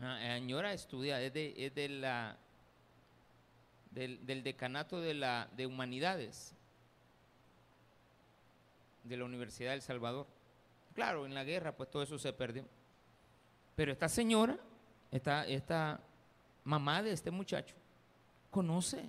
Ah, 0.00 0.18
la 0.20 0.36
señora 0.36 0.72
estudiada, 0.72 1.20
es 1.22 1.32
de, 1.32 1.88
la, 1.88 2.38
del, 3.90 4.42
decanato 4.44 5.00
de, 5.00 5.14
la, 5.14 5.48
de 5.56 5.66
humanidades 5.66 6.54
de 9.02 9.16
la 9.16 9.24
Universidad 9.24 9.72
del 9.72 9.82
Salvador. 9.82 10.26
Claro, 10.94 11.26
en 11.26 11.34
la 11.34 11.42
guerra 11.42 11.76
pues 11.76 11.90
todo 11.90 12.02
eso 12.02 12.18
se 12.18 12.32
perdió. 12.32 12.64
Pero 13.74 13.90
esta 13.90 14.08
señora, 14.08 14.58
esta, 15.10 16.00
mamá 16.64 17.02
de 17.02 17.12
este 17.12 17.30
muchacho, 17.30 17.74
conoce, 18.50 19.08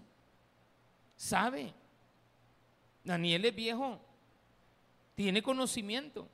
sabe. 1.15 1.73
Daniel 3.03 3.45
es 3.45 3.55
viejo, 3.55 3.99
tiene 5.15 5.41
conocimiento. 5.41 6.27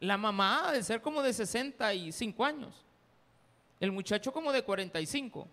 La 0.00 0.16
mamá 0.16 0.72
de 0.72 0.82
ser 0.82 1.00
como 1.00 1.22
de 1.22 1.32
65 1.32 2.44
años. 2.44 2.84
El 3.80 3.92
muchacho 3.92 4.32
como 4.32 4.52
de 4.52 4.62
45. 4.62 5.48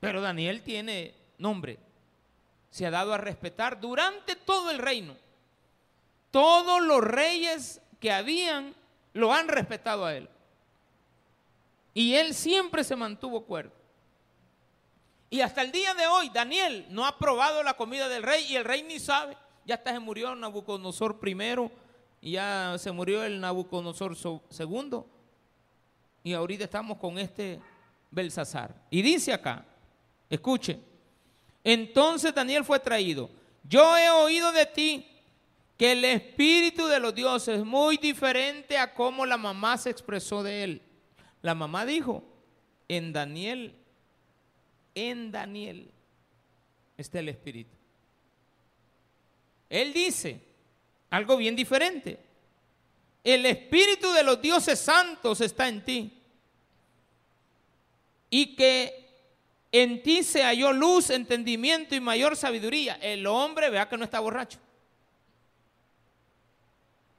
Pero 0.00 0.20
Daniel 0.20 0.62
tiene 0.62 1.14
nombre. 1.38 1.78
Se 2.70 2.86
ha 2.86 2.90
dado 2.90 3.12
a 3.12 3.18
respetar 3.18 3.80
durante 3.80 4.36
todo 4.36 4.70
el 4.70 4.78
reino. 4.78 5.16
Todos 6.30 6.80
los 6.82 7.02
reyes 7.02 7.80
que 7.98 8.12
habían 8.12 8.74
lo 9.12 9.32
han 9.32 9.48
respetado 9.48 10.04
a 10.04 10.14
él. 10.14 10.28
Y 11.92 12.14
él 12.14 12.34
siempre 12.34 12.84
se 12.84 12.96
mantuvo 12.96 13.44
cuerdo. 13.44 13.72
Y 15.28 15.40
hasta 15.40 15.62
el 15.62 15.70
día 15.70 15.94
de 15.94 16.06
hoy, 16.06 16.28
Daniel 16.30 16.86
no 16.90 17.06
ha 17.06 17.16
probado 17.18 17.62
la 17.62 17.74
comida 17.74 18.08
del 18.08 18.22
rey 18.22 18.44
y 18.48 18.56
el 18.56 18.64
rey 18.64 18.82
ni 18.82 18.98
sabe. 18.98 19.36
Ya 19.64 19.76
hasta 19.76 19.92
se 19.92 20.00
murió 20.00 20.34
Nabucodonosor 20.34 21.20
primero 21.20 21.70
y 22.20 22.32
ya 22.32 22.74
se 22.78 22.90
murió 22.90 23.22
el 23.22 23.40
Nabucodonosor 23.40 24.16
segundo. 24.48 25.06
Y 26.24 26.32
ahorita 26.32 26.64
estamos 26.64 26.98
con 26.98 27.18
este 27.18 27.60
Belsasar. 28.10 28.74
Y 28.90 29.02
dice 29.02 29.32
acá, 29.32 29.64
escuche, 30.28 30.80
entonces 31.62 32.34
Daniel 32.34 32.64
fue 32.64 32.80
traído. 32.80 33.30
Yo 33.62 33.96
he 33.96 34.10
oído 34.10 34.50
de 34.50 34.66
ti 34.66 35.06
que 35.76 35.92
el 35.92 36.04
espíritu 36.04 36.86
de 36.86 36.98
los 36.98 37.14
dioses 37.14 37.60
es 37.60 37.64
muy 37.64 37.96
diferente 37.96 38.76
a 38.76 38.92
cómo 38.92 39.24
la 39.24 39.36
mamá 39.36 39.78
se 39.78 39.90
expresó 39.90 40.42
de 40.42 40.64
él. 40.64 40.82
La 41.42 41.54
mamá 41.54 41.86
dijo, 41.86 42.22
en 42.88 43.12
Daniel, 43.12 43.74
en 44.94 45.30
Daniel 45.30 45.90
está 46.96 47.20
el 47.20 47.28
espíritu. 47.28 47.74
Él 49.68 49.92
dice, 49.92 50.40
algo 51.10 51.36
bien 51.36 51.56
diferente. 51.56 52.18
El 53.22 53.46
espíritu 53.46 54.10
de 54.12 54.22
los 54.22 54.40
dioses 54.40 54.78
santos 54.78 55.40
está 55.40 55.68
en 55.68 55.84
ti. 55.84 56.12
Y 58.28 58.54
que 58.56 59.08
en 59.72 60.02
ti 60.02 60.22
se 60.22 60.42
halló 60.42 60.72
luz, 60.72 61.10
entendimiento 61.10 61.94
y 61.94 62.00
mayor 62.00 62.36
sabiduría. 62.36 62.94
El 62.94 63.26
hombre, 63.26 63.70
vea 63.70 63.88
que 63.88 63.96
no 63.96 64.04
está 64.04 64.20
borracho. 64.20 64.58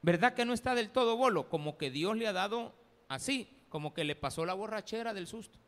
¿Verdad 0.02 0.34
que 0.34 0.44
no 0.44 0.52
está 0.52 0.74
del 0.74 0.90
todo 0.90 1.16
bolo? 1.16 1.48
Como 1.48 1.78
que 1.78 1.90
Dios 1.90 2.16
le 2.16 2.26
ha 2.26 2.32
dado 2.32 2.74
así, 3.08 3.48
como 3.72 3.94
que 3.94 4.04
le 4.04 4.14
pasó 4.14 4.44
la 4.44 4.52
borrachera 4.52 5.14
del 5.14 5.26
susto. 5.26 5.58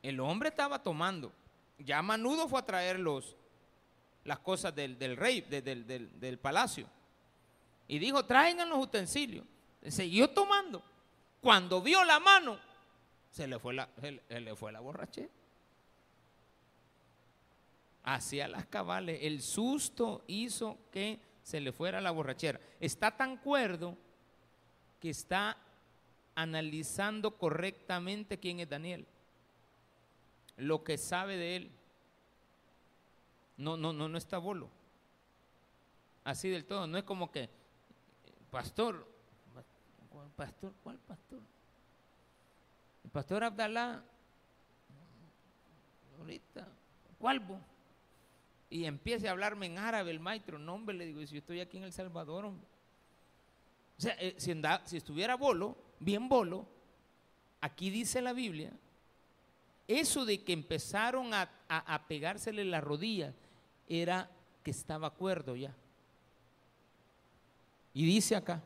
El 0.00 0.20
hombre 0.20 0.50
estaba 0.50 0.80
tomando. 0.84 1.32
Ya 1.80 2.00
Manudo 2.00 2.46
fue 2.46 2.60
a 2.60 2.64
traer 2.64 3.00
los, 3.00 3.34
las 4.22 4.38
cosas 4.38 4.72
del, 4.72 5.16
rey, 5.16 5.40
del, 5.40 6.38
palacio. 6.40 6.86
Y 7.88 7.98
dijo, 7.98 8.24
traigan 8.24 8.68
los 8.68 8.78
utensilios. 8.78 9.44
Siguió 9.88 10.30
tomando. 10.30 10.80
Cuando 11.40 11.82
vio 11.82 12.04
la 12.04 12.20
mano, 12.20 12.56
se 13.32 13.48
le 13.48 13.58
fue 13.58 13.74
la, 13.74 13.88
le 14.28 14.54
fue 14.54 14.70
la 14.70 14.78
borrachera. 14.78 15.28
Hacia 18.04 18.46
las 18.46 18.66
cabales. 18.66 19.18
El 19.22 19.42
susto 19.42 20.22
hizo 20.28 20.78
que 20.92 21.18
se 21.42 21.60
le 21.60 21.72
fuera 21.72 22.00
la 22.00 22.12
borrachera. 22.12 22.60
Está 22.78 23.10
tan 23.10 23.38
cuerdo 23.38 23.98
que 25.02 25.10
está 25.10 25.56
analizando 26.36 27.36
correctamente 27.36 28.38
quién 28.38 28.60
es 28.60 28.68
Daniel. 28.68 29.04
Lo 30.56 30.84
que 30.84 30.96
sabe 30.96 31.36
de 31.36 31.56
él. 31.56 31.70
No, 33.56 33.76
no, 33.76 33.92
no, 33.92 34.08
no 34.08 34.16
está 34.16 34.38
bolo. 34.38 34.70
Así 36.22 36.48
del 36.50 36.64
todo. 36.64 36.86
No 36.86 36.98
es 36.98 37.02
como 37.02 37.32
que, 37.32 37.50
pastor, 38.52 39.04
pastor, 40.36 40.72
¿cuál 40.84 40.98
pastor? 40.98 41.40
El 43.02 43.10
pastor 43.10 43.42
Abdalá, 43.42 44.04
ahorita, 46.20 46.68
¿cuál? 47.18 47.42
Y 48.70 48.84
empiece 48.84 49.26
a 49.26 49.32
hablarme 49.32 49.66
en 49.66 49.78
árabe 49.78 50.12
el 50.12 50.20
maestro. 50.20 50.60
No, 50.60 50.74
hombre, 50.74 50.94
le 50.94 51.06
digo, 51.06 51.26
si 51.26 51.32
yo 51.34 51.38
estoy 51.38 51.58
aquí 51.58 51.78
en 51.78 51.82
El 51.82 51.92
Salvador, 51.92 52.44
O 52.44 52.71
sea, 54.02 54.16
eh, 54.18 54.34
si, 54.36 54.96
estuviera 54.96 55.36
bolo, 55.36 55.76
bien 56.00 56.28
bolo, 56.28 56.66
aquí 57.60 57.90
dice 57.90 58.20
la 58.20 58.32
Biblia, 58.32 58.72
eso 59.88 60.24
de 60.24 60.42
que 60.42 60.52
empezaron 60.52 61.34
a, 61.34 61.50
a, 61.68 61.94
a 61.94 62.06
pegársele 62.06 62.64
las 62.64 62.82
rodillas 62.82 63.34
era 63.88 64.30
que 64.62 64.70
estaba 64.70 65.08
acuerdo 65.08 65.56
ya. 65.56 65.74
Y 67.94 68.06
dice 68.06 68.36
acá, 68.36 68.62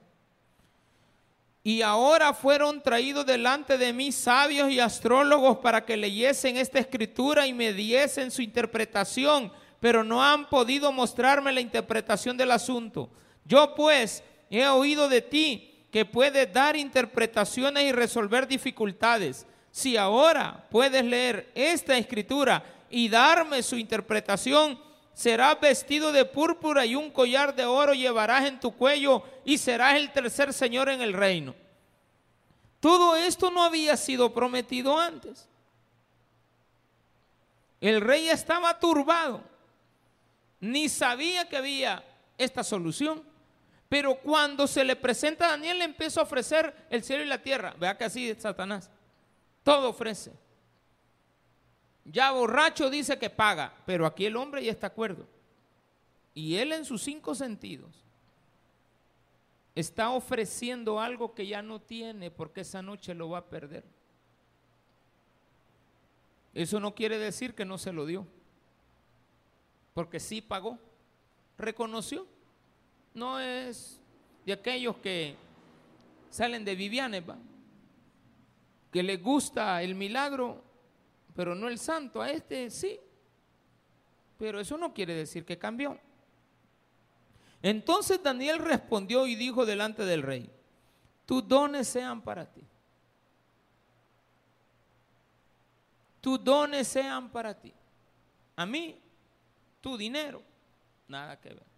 y 1.67 1.83
ahora 1.83 2.33
fueron 2.33 2.81
traídos 2.81 3.27
delante 3.27 3.77
de 3.77 3.93
mí 3.93 4.13
sabios 4.13 4.71
y 4.71 4.79
astrólogos 4.79 5.59
para 5.59 5.85
que 5.85 5.97
leyesen 5.97 6.57
esta 6.57 6.79
escritura 6.79 7.45
y 7.45 7.53
me 7.53 7.73
diesen 7.73 8.31
su 8.31 8.41
interpretación, 8.41 9.53
pero 9.81 10.05
no 10.05 10.23
han 10.23 10.49
podido 10.49 10.93
mostrarme 10.93 11.51
la 11.51 11.61
interpretación 11.61 12.37
del 12.37 12.53
asunto. 12.53 13.11
Yo 13.45 13.75
pues 13.75 14.23
he 14.51 14.67
oído 14.69 15.09
de 15.09 15.23
ti 15.23 15.87
que 15.91 16.05
puedes 16.05 16.53
dar 16.53 16.77
interpretaciones 16.77 17.85
y 17.85 17.93
resolver 17.93 18.47
dificultades. 18.47 19.47
Si 19.71 19.97
ahora 19.97 20.67
puedes 20.71 21.05
leer 21.05 21.51
esta 21.55 21.97
escritura 21.97 22.65
y 22.91 23.09
darme 23.09 23.63
su 23.63 23.77
interpretación, 23.77 24.79
serás 25.15 25.59
vestido 25.61 26.13
de 26.13 26.25
púrpura 26.25 26.85
y 26.85 26.95
un 26.95 27.11
collar 27.11 27.55
de 27.57 27.65
oro 27.65 27.95
llevarás 27.95 28.45
en 28.45 28.61
tu 28.61 28.73
cuello 28.73 29.23
y 29.45 29.59
serás 29.59 29.97
el 29.97 30.13
tercer 30.13 30.53
señor 30.53 30.89
en 30.89 31.01
el 31.01 31.13
reino. 31.13 31.55
Todo 32.81 33.17
esto 33.17 33.51
no 33.51 33.65
había 33.65 33.97
sido 33.97 34.33
prometido 34.33 34.99
antes. 34.99 35.49
El 37.81 38.01
rey 38.01 38.29
estaba 38.29 38.79
turbado, 38.79 39.43
ni 40.61 40.89
sabía 40.89 41.49
que 41.49 41.57
había 41.57 42.05
esta 42.39 42.63
solución. 42.63 43.23
Pero 43.89 44.17
cuando 44.17 44.67
se 44.67 44.85
le 44.85 44.97
presenta 44.97 45.47
a 45.47 45.51
Daniel, 45.51 45.79
le 45.79 45.85
empieza 45.85 46.21
a 46.21 46.25
ofrecer 46.25 46.87
el 46.91 47.03
cielo 47.03 47.23
y 47.23 47.27
la 47.27 47.43
tierra. 47.43 47.75
Vea 47.79 47.97
que 47.97 48.05
así 48.05 48.29
es 48.29 48.43
Satanás. 48.43 48.91
Todo 49.63 49.91
ofrece. 49.91 50.33
Ya 52.05 52.31
borracho 52.31 52.89
dice 52.89 53.19
que 53.19 53.31
paga, 53.31 53.73
pero 53.85 54.07
aquí 54.07 54.27
el 54.27 54.37
hombre 54.37 54.65
ya 54.65 54.71
está 54.71 54.89
acuerdo. 54.89 55.27
Y 56.35 56.57
él 56.57 56.73
en 56.73 56.85
sus 56.85 57.03
cinco 57.03 57.35
sentidos 57.35 58.05
está 59.75 60.11
ofreciendo 60.11 61.01
algo 61.01 61.35
que 61.35 61.47
ya 61.47 61.63
no 61.63 61.81
tiene 61.81 62.31
porque 62.31 62.63
esa 62.63 62.83
noche 62.83 63.15
lo 63.15 63.31
va 63.31 63.39
a 63.39 63.45
perder. 63.47 63.85
Eso 66.55 66.81
no 66.81 66.95
quiere 66.95 67.19
decir 67.19 67.55
que 67.55 67.67
no 67.67 67.77
se 67.77 67.93
lo 67.93 68.07
dio, 68.07 68.27
porque 69.93 70.21
sí 70.21 70.41
pagó, 70.41 70.79
reconoció. 71.59 72.27
No 73.17 73.41
es 73.41 73.99
de 74.45 74.53
aquellos 74.53 74.97
que 74.99 75.35
salen 76.29 76.67
de 76.67 76.75
Vivianes, 76.75 77.25
que 78.93 79.03
les 79.03 79.23
gusta 79.23 79.83
el 79.83 79.95
milagro, 79.95 80.63
pero 81.35 81.55
no 81.55 81.67
el 81.69 81.79
santo. 81.79 82.21
A 82.21 82.31
este 82.31 82.69
sí, 82.69 83.01
pero 84.39 84.61
eso 84.61 84.77
no 84.77 84.93
quiere 84.93 85.15
decir 85.15 85.47
que 85.47 85.59
cambió. 85.59 85.99
Entonces 87.63 88.23
Daniel 88.23 88.59
respondió 88.59 89.27
y 89.27 89.35
dijo 89.35 89.65
delante 89.65 90.05
del 90.05 90.23
rey, 90.23 90.51
tus 91.25 91.49
dones 91.49 91.89
sean 91.89 92.21
para 92.21 92.45
ti. 92.45 92.63
Tus 96.21 96.45
dones 96.45 96.87
sean 96.87 97.31
para 97.31 97.59
ti. 97.59 97.73
A 98.57 98.67
mí, 98.67 99.01
tu 99.81 99.97
dinero, 99.97 100.43
nada 101.09 101.41
que 101.41 101.49
ver. 101.49 101.76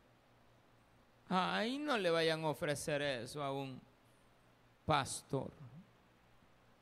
Ahí 1.29 1.79
no 1.79 1.99
le 1.99 2.11
vayan 2.11 2.43
a 2.45 2.49
ofrecer 2.49 3.03
eso 3.03 3.43
a 3.43 3.53
un 3.53 3.81
pastor. 4.87 5.53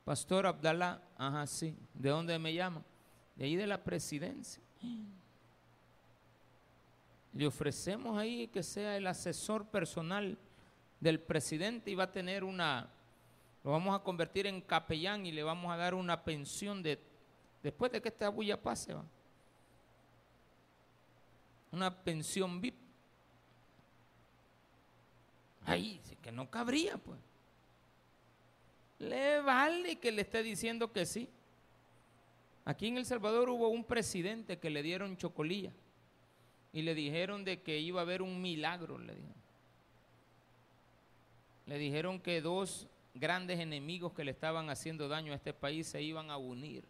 Pastor 0.05 0.45
Abdalá, 0.45 1.01
ajá, 1.17 1.45
sí. 1.45 1.75
¿De 1.93 2.09
dónde 2.09 2.39
me 2.39 2.53
llama? 2.53 2.81
De 3.35 3.45
ahí 3.45 3.55
de 3.57 3.67
la 3.67 3.83
presidencia. 3.83 4.63
Le 7.33 7.45
ofrecemos 7.45 8.17
ahí 8.17 8.47
que 8.47 8.63
sea 8.63 8.95
el 8.95 9.05
asesor 9.05 9.65
personal 9.65 10.37
del 10.99 11.19
presidente 11.19 11.91
y 11.91 11.95
va 11.95 12.05
a 12.05 12.11
tener 12.11 12.43
una, 12.43 12.89
lo 13.63 13.71
vamos 13.71 13.93
a 13.93 14.01
convertir 14.01 14.47
en 14.47 14.61
capellán 14.61 15.25
y 15.25 15.31
le 15.31 15.43
vamos 15.43 15.71
a 15.71 15.77
dar 15.77 15.93
una 15.93 16.23
pensión 16.23 16.81
de, 16.81 16.99
después 17.61 17.91
de 17.91 18.01
que 18.01 18.07
esta 18.07 18.29
bulla 18.29 18.59
pase, 18.59 18.93
¿va? 18.93 19.03
una 21.71 21.93
pensión 22.03 22.61
VIP. 22.61 22.86
Ahí, 25.67 25.99
que 26.21 26.31
no 26.31 26.49
cabría, 26.49 26.97
pues. 26.97 27.19
Le 28.99 29.41
vale 29.41 29.97
que 29.97 30.13
le 30.13 30.21
esté 30.21 30.41
diciendo 30.41 30.93
que 30.93 31.05
sí. 31.05 31.29
Aquí 32.63 32.87
en 32.87 32.97
El 32.97 33.05
Salvador 33.05 33.49
hubo 33.49 33.67
un 33.67 33.83
presidente 33.83 34.59
que 34.59 34.69
le 34.69 34.81
dieron 34.81 35.17
chocolilla 35.17 35.71
y 36.71 36.81
le 36.83 36.95
dijeron 36.95 37.43
de 37.43 37.61
que 37.61 37.79
iba 37.79 37.99
a 37.99 38.03
haber 38.03 38.21
un 38.21 38.41
milagro, 38.41 38.97
le 38.97 39.13
dijeron. 39.13 39.35
Le 41.65 41.77
dijeron 41.77 42.19
que 42.21 42.39
dos 42.39 42.87
grandes 43.13 43.59
enemigos 43.59 44.13
que 44.13 44.23
le 44.23 44.31
estaban 44.31 44.69
haciendo 44.69 45.09
daño 45.09 45.33
a 45.33 45.35
este 45.35 45.53
país 45.53 45.87
se 45.87 46.01
iban 46.01 46.31
a 46.31 46.37
unir. 46.37 46.85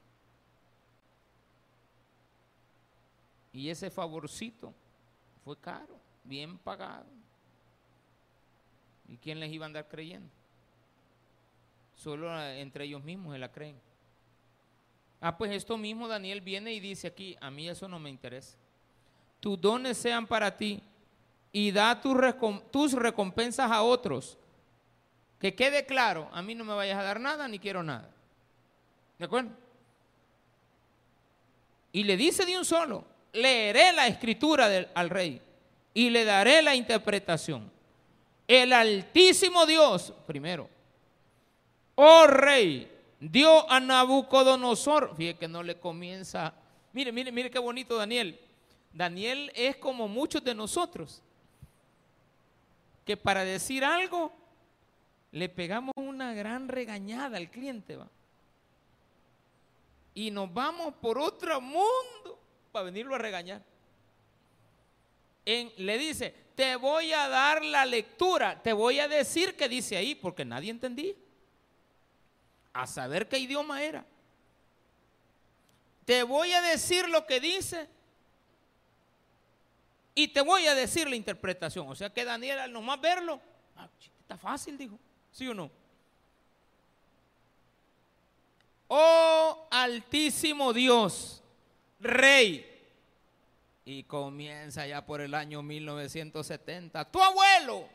Y 3.52 3.70
ese 3.70 3.90
favorcito 3.90 4.72
fue 5.44 5.58
caro, 5.58 6.00
bien 6.24 6.60
pagado. 6.60 7.08
¿Y 9.08 9.18
quién 9.18 9.40
les 9.40 9.52
iba 9.52 9.66
a 9.66 9.68
andar 9.68 9.88
creyendo? 9.88 10.30
Solo 11.96 12.42
entre 12.52 12.86
ellos 12.86 13.04
mismos 13.04 13.34
se 13.34 13.40
la 13.40 13.52
creen. 13.52 13.80
Ah, 15.20 15.38
pues 15.38 15.52
esto 15.52 15.78
mismo 15.78 16.08
Daniel 16.08 16.42
viene 16.42 16.74
y 16.74 16.80
dice 16.80 17.08
aquí, 17.08 17.36
a 17.42 17.50
mí 17.50 17.68
eso 17.68 17.88
no 17.88 18.00
me 18.00 18.10
interesa 18.10 18.58
tus 19.40 19.60
dones 19.60 19.98
sean 19.98 20.26
para 20.28 20.56
ti 20.56 20.82
y 21.52 21.72
da 21.72 22.02
tus 22.02 22.94
recompensas 22.94 23.72
a 23.72 23.82
otros. 23.82 24.38
Que 25.40 25.56
quede 25.56 25.86
claro, 25.86 26.30
a 26.34 26.42
mí 26.42 26.56
no 26.56 26.66
me 26.66 26.74
vayas 26.74 26.98
a 26.98 27.04
dar 27.04 27.20
nada 27.20 27.48
ni 27.48 27.60
quiero 27.60 27.84
nada. 27.84 28.10
¿De 29.18 29.26
acuerdo? 29.26 29.52
Y 31.92 32.04
le 32.04 32.18
dice 32.18 32.46
de 32.46 32.58
un 32.58 32.66
solo, 32.66 33.06
leeré 33.34 33.94
la 33.94 34.08
escritura 34.08 34.68
al 34.94 35.10
rey 35.10 35.42
y 35.94 36.10
le 36.10 36.26
daré 36.26 36.62
la 36.62 36.76
interpretación. 36.76 37.72
El 38.48 38.72
altísimo 38.72 39.66
Dios, 39.66 40.14
primero, 40.26 40.70
oh 41.96 42.28
rey, 42.28 42.90
dio 43.20 43.70
a 43.70 43.80
Nabucodonosor, 43.82 45.16
fíjate 45.18 45.40
que 45.40 45.48
no 45.50 45.62
le 45.64 45.78
comienza, 45.78 46.54
mire, 46.94 47.12
mire, 47.12 47.32
mire 47.32 47.52
qué 47.52 47.60
bonito 47.60 47.98
Daniel, 47.98 48.40
Daniel 48.94 49.52
es 49.54 49.76
como 49.76 50.08
muchos 50.08 50.42
de 50.44 50.56
nosotros, 50.56 51.22
que 53.06 53.18
para 53.18 53.44
decir 53.44 53.84
algo 53.84 54.32
le 55.32 55.50
pegamos 55.50 55.94
una 55.98 56.34
gran 56.34 56.70
regañada 56.70 57.38
al 57.38 57.50
cliente, 57.50 57.98
¿va? 57.98 58.08
Y 60.14 60.32
nos 60.32 60.52
vamos 60.52 60.96
por 60.96 61.20
otro 61.20 61.62
mundo 61.62 62.40
para 62.72 62.86
venirlo 62.86 63.14
a 63.14 63.20
regañar. 63.20 63.62
le 65.46 65.98
dice, 65.98 66.47
te 66.58 66.76
voy 66.76 67.14
a 67.14 67.30
dar 67.30 67.64
la 67.64 67.86
lectura, 67.86 68.60
te 68.64 68.74
voy 68.74 69.00
a 69.00 69.08
decir 69.08 69.56
qué 69.56 69.70
dice 69.70 69.96
ahí, 69.96 70.16
porque 70.16 70.44
nadie 70.44 70.72
entendía. 70.72 71.14
A 72.74 72.88
saber 72.88 73.30
qué 73.30 73.38
idioma 73.38 73.84
era. 73.84 74.04
Te 76.04 76.24
voy 76.24 76.52
a 76.54 76.62
decir 76.64 77.08
lo 77.10 77.28
que 77.28 77.40
dice 77.40 77.88
y 80.16 80.30
te 80.30 80.42
voy 80.42 80.66
a 80.66 80.74
decir 80.74 81.08
la 81.08 81.16
interpretación. 81.16 81.88
O 81.88 81.94
sea 81.94 82.12
que 82.12 82.26
Daniel 82.26 82.58
al 82.58 82.74
nomás 82.74 83.00
verlo, 83.00 83.40
ah, 83.76 83.88
está 84.20 84.36
fácil, 84.36 84.80
dijo. 84.80 84.98
¿Sí 85.32 85.48
o 85.48 85.54
no? 85.54 85.70
Oh 88.88 89.68
altísimo 89.70 90.74
Dios, 90.74 91.44
Rey. 92.00 92.77
Y 93.88 94.04
comienza 94.04 94.86
ya 94.86 95.06
por 95.06 95.22
el 95.22 95.34
año 95.34 95.64
1970. 95.64 97.06
Tu 97.10 97.22
abuelo. 97.22 97.88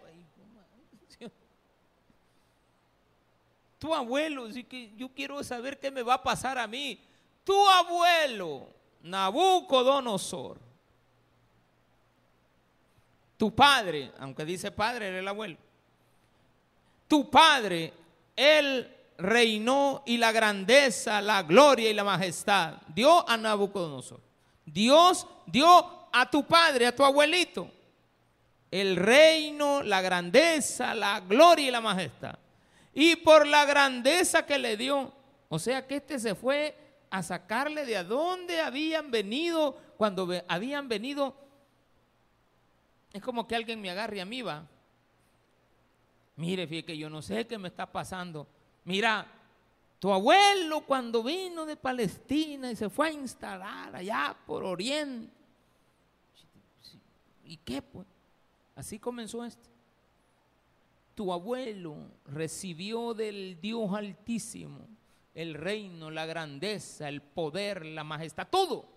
Tu 3.78 3.94
abuelo, 3.94 4.48
yo 4.48 5.08
quiero 5.12 5.44
saber 5.44 5.78
qué 5.78 5.90
me 5.90 6.02
va 6.02 6.14
a 6.14 6.22
pasar 6.22 6.56
a 6.56 6.66
mí. 6.66 6.98
Tu 7.44 7.68
abuelo, 7.68 8.68
Nabucodonosor 9.02 10.72
tu 13.42 13.52
padre, 13.52 14.12
aunque 14.20 14.44
dice 14.44 14.70
padre, 14.70 15.08
era 15.08 15.18
el 15.18 15.26
abuelo. 15.26 15.56
Tu 17.08 17.28
padre, 17.28 17.92
él 18.36 18.88
reinó 19.18 20.04
y 20.06 20.16
la 20.16 20.30
grandeza, 20.30 21.20
la 21.20 21.42
gloria 21.42 21.90
y 21.90 21.92
la 21.92 22.04
majestad 22.04 22.74
dio 22.94 23.28
a 23.28 23.36
Nabucodonosor. 23.36 24.20
Dios 24.64 25.26
dio 25.46 26.08
a 26.12 26.30
tu 26.30 26.44
padre, 26.46 26.86
a 26.86 26.94
tu 26.94 27.04
abuelito, 27.04 27.70
el 28.70 28.96
reino, 28.96 29.82
la 29.82 30.00
grandeza, 30.00 30.94
la 30.94 31.20
gloria 31.20 31.68
y 31.68 31.70
la 31.70 31.80
majestad. 31.80 32.38
Y 32.94 33.16
por 33.16 33.46
la 33.46 33.64
grandeza 33.64 34.44
que 34.44 34.58
le 34.58 34.76
dio, 34.76 35.12
o 35.48 35.58
sea 35.58 35.86
que 35.86 35.96
este 35.96 36.18
se 36.18 36.34
fue 36.34 36.76
a 37.10 37.22
sacarle 37.22 37.84
de 37.84 37.96
a 37.96 38.06
habían 38.66 39.10
venido 39.10 39.76
cuando 39.96 40.28
habían 40.48 40.88
venido 40.88 41.36
es 43.12 43.22
como 43.22 43.46
que 43.46 43.54
alguien 43.54 43.80
me 43.80 43.90
agarre 43.90 44.20
a 44.20 44.24
mí, 44.24 44.42
va. 44.42 44.66
Mire, 46.36 46.66
fíjate 46.66 46.86
que 46.86 46.98
yo 46.98 47.10
no 47.10 47.20
sé 47.20 47.46
qué 47.46 47.58
me 47.58 47.68
está 47.68 47.90
pasando. 47.90 48.48
Mira, 48.84 49.26
tu 50.02 50.12
abuelo 50.12 50.80
cuando 50.80 51.22
vino 51.22 51.64
de 51.64 51.76
Palestina 51.76 52.72
y 52.72 52.74
se 52.74 52.90
fue 52.90 53.06
a 53.06 53.12
instalar 53.12 53.94
allá 53.94 54.36
por 54.44 54.64
Oriente. 54.64 55.32
¿Y 57.44 57.56
qué 57.58 57.80
pues? 57.80 58.08
Así 58.74 58.98
comenzó 58.98 59.44
esto. 59.44 59.70
Tu 61.14 61.32
abuelo 61.32 61.98
recibió 62.26 63.14
del 63.14 63.60
Dios 63.60 63.94
Altísimo 63.94 64.88
el 65.36 65.54
reino, 65.54 66.10
la 66.10 66.26
grandeza, 66.26 67.08
el 67.08 67.22
poder, 67.22 67.86
la 67.86 68.02
majestad, 68.02 68.48
todo 68.50 68.88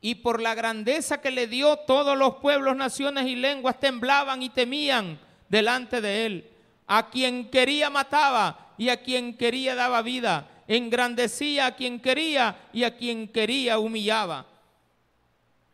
y 0.00 0.14
por 0.14 0.40
la 0.40 0.54
grandeza 0.54 1.20
que 1.20 1.32
le 1.32 1.48
dio 1.48 1.76
todos 1.78 2.16
los 2.16 2.36
pueblos, 2.36 2.76
naciones 2.76 3.26
y 3.26 3.34
lenguas 3.34 3.80
temblaban 3.80 4.44
y 4.44 4.50
temían 4.50 5.18
delante 5.48 6.00
de 6.00 6.26
él. 6.26 6.53
A 6.86 7.10
quien 7.10 7.50
quería 7.50 7.90
mataba 7.90 8.74
y 8.76 8.88
a 8.88 9.02
quien 9.02 9.36
quería 9.36 9.74
daba 9.74 10.02
vida. 10.02 10.48
Engrandecía 10.66 11.66
a 11.66 11.76
quien 11.76 12.00
quería 12.00 12.68
y 12.72 12.84
a 12.84 12.96
quien 12.96 13.28
quería 13.28 13.78
humillaba. 13.78 14.46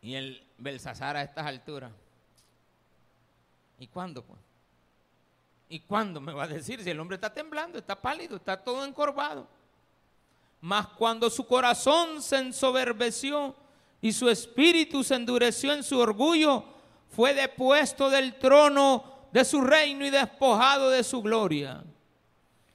Y 0.03 0.15
el 0.15 0.43
Belsasar 0.61 1.17
a 1.17 1.23
estas 1.23 1.47
alturas. 1.47 1.91
¿Y 3.79 3.87
cuándo? 3.87 4.23
Pues? 4.23 4.39
¿Y 5.71 5.81
cuándo 5.81 6.21
me 6.21 6.33
va 6.33 6.45
a 6.45 6.49
decir 6.49 6.83
si 6.83 6.91
el 6.91 7.01
hombre 7.01 7.15
está 7.15 7.33
temblando, 7.33 7.79
está 7.79 8.01
pálido, 8.01 8.37
está 8.37 8.63
todo 8.63 8.85
encorvado? 8.85 9.49
Mas 10.61 10.89
cuando 10.89 11.31
su 11.31 11.47
corazón 11.47 12.21
se 12.21 12.37
ensoberbeció 12.37 13.57
y 14.03 14.13
su 14.13 14.29
espíritu 14.29 15.03
se 15.03 15.15
endureció 15.15 15.73
en 15.73 15.83
su 15.83 15.99
orgullo, 15.99 16.65
fue 17.09 17.33
depuesto 17.33 18.11
del 18.11 18.39
trono 18.39 19.10
de 19.33 19.45
su 19.45 19.61
reino 19.61 20.05
y 20.05 20.11
despojado 20.11 20.91
de 20.91 21.05
su 21.05 21.23
gloria. 21.23 21.85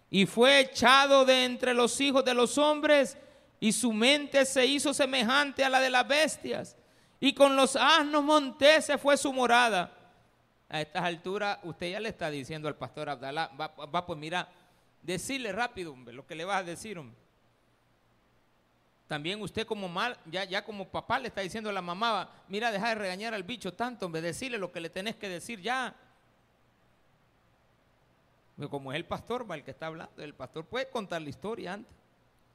Y 0.09 0.25
fue 0.25 0.59
echado 0.59 1.25
de 1.25 1.45
entre 1.45 1.73
los 1.73 1.99
hijos 1.99 2.23
de 2.23 2.33
los 2.33 2.57
hombres 2.57 3.17
y 3.59 3.71
su 3.71 3.91
mente 3.91 4.45
se 4.45 4.65
hizo 4.65 4.93
semejante 4.93 5.63
a 5.63 5.69
la 5.69 5.79
de 5.79 5.89
las 5.89 6.07
bestias. 6.07 6.77
Y 7.19 7.33
con 7.33 7.55
los 7.55 7.75
asnos 7.75 8.23
monteses 8.23 8.99
fue 9.01 9.17
su 9.17 9.33
morada. 9.33 9.91
A 10.69 10.81
estas 10.81 11.03
alturas 11.03 11.59
usted 11.63 11.91
ya 11.91 11.99
le 11.99 12.09
está 12.09 12.29
diciendo 12.29 12.67
al 12.67 12.75
pastor 12.75 13.09
Abdalá, 13.09 13.51
va, 13.59 13.67
va 13.67 14.05
pues 14.05 14.19
mira, 14.19 14.49
decirle 15.01 15.51
rápido, 15.51 15.93
hombre, 15.93 16.13
lo 16.13 16.25
que 16.25 16.35
le 16.35 16.45
vas 16.45 16.61
a 16.61 16.63
decir, 16.63 16.97
hombre. 16.97 17.25
También 19.07 19.39
usted 19.41 19.67
como 19.67 19.87
mal, 19.87 20.17
ya, 20.25 20.43
ya 20.45 20.63
como 20.65 20.89
papá 20.89 21.19
le 21.19 21.27
está 21.27 21.41
diciendo 21.41 21.69
a 21.69 21.73
la 21.73 21.81
mamá, 21.81 22.29
mira, 22.47 22.71
deja 22.71 22.89
de 22.89 22.95
regañar 22.95 23.33
al 23.35 23.43
bicho 23.43 23.71
tanto, 23.73 24.07
hombre, 24.07 24.21
decirle 24.21 24.57
lo 24.57 24.71
que 24.71 24.79
le 24.79 24.89
tenés 24.89 25.15
que 25.15 25.29
decir 25.29 25.61
ya. 25.61 25.95
Como 28.69 28.91
es 28.91 28.95
el 28.95 29.05
pastor, 29.05 29.49
va 29.49 29.55
el 29.55 29.63
que 29.63 29.71
está 29.71 29.87
hablando, 29.87 30.21
el 30.21 30.33
pastor 30.33 30.65
puede 30.65 30.89
contar 30.89 31.21
la 31.21 31.29
historia 31.29 31.73
antes, 31.73 31.93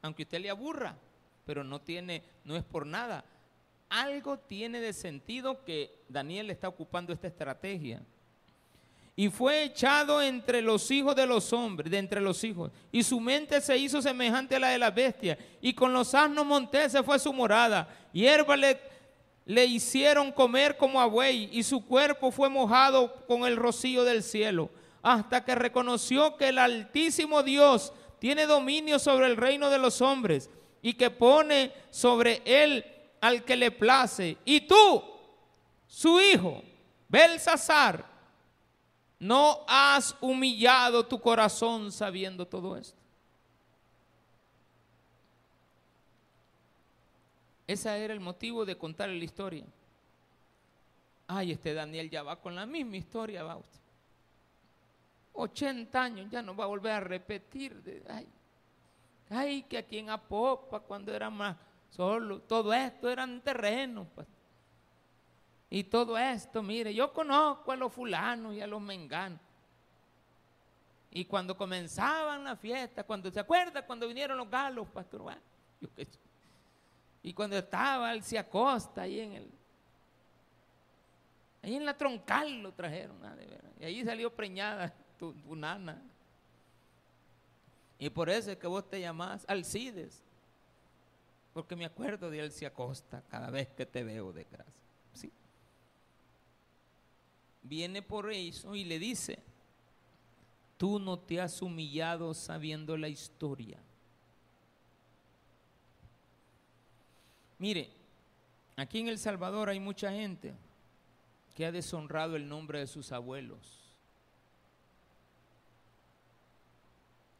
aunque 0.01 0.23
usted 0.23 0.41
le 0.41 0.49
aburra, 0.49 0.97
pero 1.45 1.63
no 1.63 1.79
tiene, 1.79 2.23
no 2.43 2.55
es 2.55 2.63
por 2.63 2.85
nada. 2.85 3.23
Algo 3.89 4.39
tiene 4.39 4.79
de 4.79 4.93
sentido 4.93 5.63
que 5.63 6.03
Daniel 6.09 6.49
está 6.49 6.67
ocupando 6.67 7.13
esta 7.13 7.27
estrategia. 7.27 8.01
Y 9.15 9.29
fue 9.29 9.63
echado 9.63 10.21
entre 10.21 10.61
los 10.61 10.89
hijos 10.89 11.15
de 11.15 11.27
los 11.27 11.51
hombres, 11.53 11.91
de 11.91 11.97
entre 11.97 12.21
los 12.21 12.43
hijos, 12.43 12.71
y 12.91 13.03
su 13.03 13.19
mente 13.19 13.61
se 13.61 13.77
hizo 13.77 14.01
semejante 14.01 14.55
a 14.55 14.59
la 14.59 14.69
de 14.69 14.79
la 14.79 14.89
bestia, 14.89 15.37
y 15.61 15.73
con 15.73 15.93
los 15.93 16.15
asnos 16.15 16.45
monteses 16.45 17.05
fue 17.05 17.19
su 17.19 17.31
morada, 17.33 17.87
hierba 18.13 18.55
le, 18.55 18.79
le 19.45 19.65
hicieron 19.65 20.31
comer 20.31 20.77
como 20.77 20.99
a 20.99 21.05
buey, 21.05 21.49
y 21.51 21.61
su 21.61 21.85
cuerpo 21.85 22.31
fue 22.31 22.49
mojado 22.49 23.13
con 23.27 23.43
el 23.43 23.57
rocío 23.57 24.05
del 24.05 24.23
cielo, 24.23 24.71
hasta 25.01 25.43
que 25.43 25.55
reconoció 25.55 26.37
que 26.37 26.49
el 26.49 26.57
Altísimo 26.57 27.43
Dios 27.43 27.93
tiene 28.19 28.45
dominio 28.45 28.99
sobre 28.99 29.27
el 29.27 29.37
reino 29.37 29.69
de 29.69 29.79
los 29.79 30.01
hombres, 30.01 30.49
y 30.81 30.93
que 30.95 31.09
pone 31.11 31.71
sobre 31.89 32.41
él 32.45 32.85
al 33.21 33.43
que 33.43 33.55
le 33.55 33.71
place, 33.71 34.37
y 34.45 34.61
tú, 34.61 35.03
su 35.87 36.19
hijo, 36.19 36.63
Belsasar, 37.07 38.11
¿No 39.21 39.59
has 39.67 40.15
humillado 40.19 41.05
tu 41.05 41.21
corazón 41.21 41.91
sabiendo 41.91 42.47
todo 42.47 42.75
esto? 42.75 42.97
Ese 47.67 48.03
era 48.03 48.15
el 48.15 48.19
motivo 48.19 48.65
de 48.65 48.75
contar 48.75 49.09
la 49.09 49.23
historia. 49.23 49.63
Ay, 51.27 51.51
este 51.51 51.75
Daniel 51.75 52.09
ya 52.09 52.23
va 52.23 52.41
con 52.41 52.55
la 52.55 52.65
misma 52.65 52.97
historia, 52.97 53.43
va 53.43 53.57
usted. 53.57 53.80
80 55.33 56.01
años, 56.01 56.29
ya 56.29 56.41
no 56.41 56.55
va 56.55 56.65
a 56.65 56.67
volver 56.67 56.93
a 56.93 56.99
repetir. 56.99 58.03
ay, 58.09 58.27
ay, 59.29 59.63
que 59.63 59.77
aquí 59.77 59.97
en 59.97 60.09
Apopa, 60.09 60.79
cuando 60.79 61.13
era 61.13 61.29
más 61.29 61.57
solo, 61.89 62.41
todo 62.41 62.73
esto 62.73 63.09
eran 63.09 63.41
terrenos. 63.41 64.07
Pues. 64.13 64.27
Y 65.69 65.85
todo 65.85 66.17
esto, 66.17 66.61
mire, 66.61 66.93
yo 66.93 67.13
conozco 67.13 67.71
a 67.71 67.75
los 67.75 67.93
fulanos 67.93 68.53
y 68.53 68.61
a 68.61 68.67
los 68.67 68.81
menganos. 68.81 69.39
Y 71.11 71.25
cuando 71.25 71.57
comenzaban 71.57 72.43
la 72.43 72.55
fiesta, 72.55 73.03
cuando 73.03 73.29
se 73.29 73.39
acuerda 73.39 73.85
cuando 73.85 74.07
vinieron 74.07 74.37
los 74.37 74.49
galos, 74.49 74.87
pastor, 74.87 75.33
y 77.23 77.33
cuando 77.33 77.57
estaba 77.57 78.13
el 78.13 78.23
Ciacosta 78.23 79.01
ahí 79.01 79.19
en 79.19 79.33
el 79.33 79.51
ahí 81.63 81.75
en 81.75 81.85
la 81.85 81.95
troncal 81.95 82.61
lo 82.61 82.73
trajeron, 82.73 83.23
ah, 83.23 83.35
y 83.79 83.83
ahí 83.83 84.03
salió 84.03 84.33
preñada 84.33 84.93
tu, 85.29 85.55
nana. 85.55 86.01
Y 87.99 88.09
por 88.09 88.29
eso 88.29 88.51
es 88.51 88.57
que 88.57 88.65
vos 88.65 88.89
te 88.89 88.99
llamás 88.99 89.45
Alcides, 89.47 90.23
porque 91.53 91.75
me 91.75 91.85
acuerdo 91.85 92.31
de 92.31 92.41
Alcia 92.41 92.73
Costa 92.73 93.23
cada 93.29 93.51
vez 93.51 93.67
que 93.69 93.85
te 93.85 94.03
veo 94.03 94.33
de 94.33 94.45
gracia. 94.45 94.81
¿Sí? 95.13 95.31
viene 97.61 98.01
por 98.01 98.31
eso 98.31 98.75
y 98.75 98.83
le 98.83 98.97
dice, 98.97 99.37
tú 100.77 100.99
no 100.99 101.19
te 101.19 101.39
has 101.39 101.61
humillado 101.61 102.33
sabiendo 102.33 102.97
la 102.97 103.07
historia. 103.07 103.77
Mire, 107.59 107.91
aquí 108.75 108.99
en 108.99 109.09
El 109.09 109.19
Salvador 109.19 109.69
hay 109.69 109.79
mucha 109.79 110.11
gente 110.11 110.53
que 111.55 111.65
ha 111.65 111.71
deshonrado 111.71 112.35
el 112.35 112.49
nombre 112.49 112.79
de 112.79 112.87
sus 112.87 113.11
abuelos. 113.11 113.80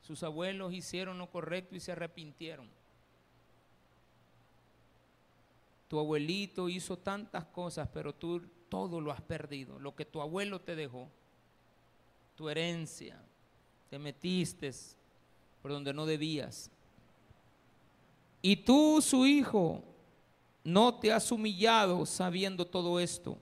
Sus 0.01 0.23
abuelos 0.23 0.73
hicieron 0.73 1.17
lo 1.17 1.29
correcto 1.29 1.75
y 1.75 1.79
se 1.79 1.91
arrepintieron. 1.91 2.67
Tu 5.87 5.99
abuelito 5.99 6.69
hizo 6.69 6.97
tantas 6.97 7.45
cosas, 7.45 7.89
pero 7.93 8.13
tú 8.13 8.41
todo 8.69 9.01
lo 9.01 9.11
has 9.11 9.21
perdido. 9.21 9.77
Lo 9.77 9.95
que 9.95 10.05
tu 10.05 10.21
abuelo 10.21 10.61
te 10.61 10.75
dejó, 10.75 11.09
tu 12.35 12.49
herencia, 12.49 13.21
te 13.89 13.99
metiste 13.99 14.71
por 15.61 15.71
donde 15.71 15.93
no 15.93 16.05
debías. 16.05 16.71
Y 18.41 18.55
tú, 18.55 19.01
su 19.01 19.25
hijo, 19.25 19.83
no 20.63 20.95
te 20.95 21.11
has 21.11 21.31
humillado 21.31 22.05
sabiendo 22.05 22.65
todo 22.65 22.99
esto, 22.99 23.37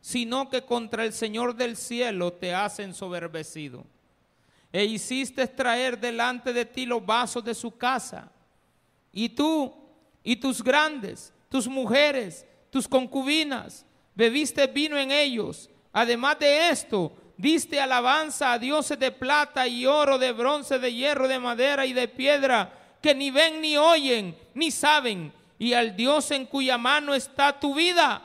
sino 0.00 0.48
que 0.50 0.62
contra 0.62 1.04
el 1.04 1.12
Señor 1.12 1.56
del 1.56 1.76
cielo 1.76 2.32
te 2.32 2.54
has 2.54 2.78
ensoberbecido. 2.78 3.84
E 4.72 4.84
hiciste 4.84 5.46
traer 5.46 5.98
delante 5.98 6.52
de 6.52 6.64
ti 6.64 6.84
los 6.84 7.04
vasos 7.04 7.42
de 7.44 7.54
su 7.54 7.76
casa. 7.76 8.30
Y 9.12 9.30
tú 9.30 9.74
y 10.22 10.36
tus 10.36 10.62
grandes, 10.62 11.32
tus 11.48 11.66
mujeres, 11.66 12.46
tus 12.70 12.86
concubinas, 12.86 13.86
bebiste 14.14 14.66
vino 14.66 14.98
en 14.98 15.10
ellos. 15.10 15.70
Además 15.92 16.38
de 16.38 16.68
esto, 16.70 17.12
diste 17.36 17.80
alabanza 17.80 18.52
a 18.52 18.58
dioses 18.58 18.98
de 18.98 19.10
plata 19.10 19.66
y 19.66 19.86
oro, 19.86 20.18
de 20.18 20.32
bronce, 20.32 20.78
de 20.78 20.92
hierro, 20.92 21.28
de 21.28 21.38
madera 21.38 21.86
y 21.86 21.92
de 21.92 22.08
piedra, 22.08 22.98
que 23.00 23.14
ni 23.14 23.30
ven 23.30 23.60
ni 23.60 23.76
oyen, 23.76 24.36
ni 24.54 24.70
saben, 24.70 25.32
y 25.58 25.72
al 25.72 25.96
Dios 25.96 26.30
en 26.30 26.46
cuya 26.46 26.78
mano 26.78 27.14
está 27.14 27.58
tu 27.58 27.74
vida 27.74 28.22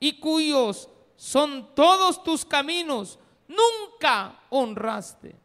y 0.00 0.14
cuyos 0.14 0.88
son 1.16 1.74
todos 1.74 2.22
tus 2.22 2.44
caminos, 2.44 3.18
nunca 3.48 4.40
honraste. 4.50 5.36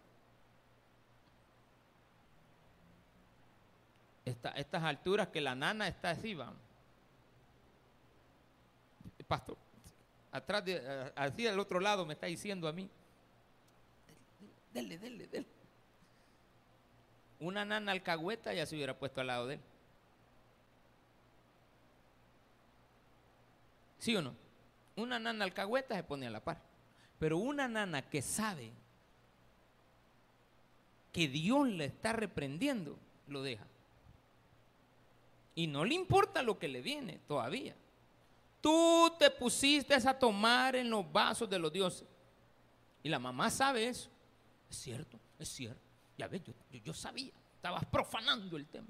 Estas 4.26 4.84
alturas 4.84 5.30
que 5.30 5.42
la 5.42 5.56
nana 5.56 5.88
está 5.88 6.12
así, 6.12 6.36
vamos. 6.36 6.60
Pastor, 9.28 9.58
atrás, 10.32 10.66
de, 10.66 11.12
así 11.16 11.44
del 11.44 11.60
otro 11.60 11.80
lado 11.80 12.06
me 12.06 12.14
está 12.14 12.28
diciendo 12.28 12.68
a 12.68 12.74
mí, 12.74 12.90
dele, 14.74 14.98
dele, 14.98 15.28
dele. 15.28 15.48
Una 17.40 17.66
nana 17.66 17.92
alcahueta 17.92 18.54
ya 18.54 18.66
se 18.66 18.76
hubiera 18.76 18.98
puesto 18.98 19.22
al 19.22 19.28
lado 19.28 19.48
de 19.48 19.56
él. 19.56 19.62
¿Sí 23.98 24.16
o 24.16 24.22
no? 24.22 24.36
Una 24.96 25.18
nana 25.18 25.46
alcahueta 25.46 25.96
se 25.96 26.04
pone 26.04 26.28
a 26.28 26.30
la 26.30 26.44
par. 26.44 26.62
Pero 27.20 27.38
una 27.38 27.68
nana 27.68 28.02
que 28.02 28.22
sabe 28.22 28.72
que 31.12 31.28
Dios 31.28 31.68
le 31.68 31.86
está 31.86 32.14
reprendiendo, 32.14 32.98
lo 33.28 33.44
deja. 33.44 33.66
Y 35.56 35.68
no 35.68 35.84
le 35.86 35.96
importa 35.96 36.42
lo 36.42 36.58
que 36.58 36.68
le 36.68 36.82
viene 36.82 37.20
todavía. 37.28 37.76
Tú 38.62 39.12
te 39.18 39.30
pusiste 39.32 39.96
a 39.96 40.18
tomar 40.18 40.76
en 40.76 40.90
los 40.90 41.12
vasos 41.12 41.50
de 41.50 41.60
los 41.60 41.74
dioses. 41.74 42.08
Y 43.04 43.10
la 43.10 43.20
mamá 43.20 43.50
sabe 43.50 43.88
eso. 43.88 44.10
Es 44.70 44.78
cierto, 44.78 45.20
es 45.40 45.50
cierto. 45.50 45.82
Ya 46.18 46.28
ves, 46.28 46.42
yo, 46.84 46.94
sabía. 46.94 47.32
Estabas 47.56 47.84
profanando 47.86 48.56
el 48.58 48.68
tema. 48.68 48.88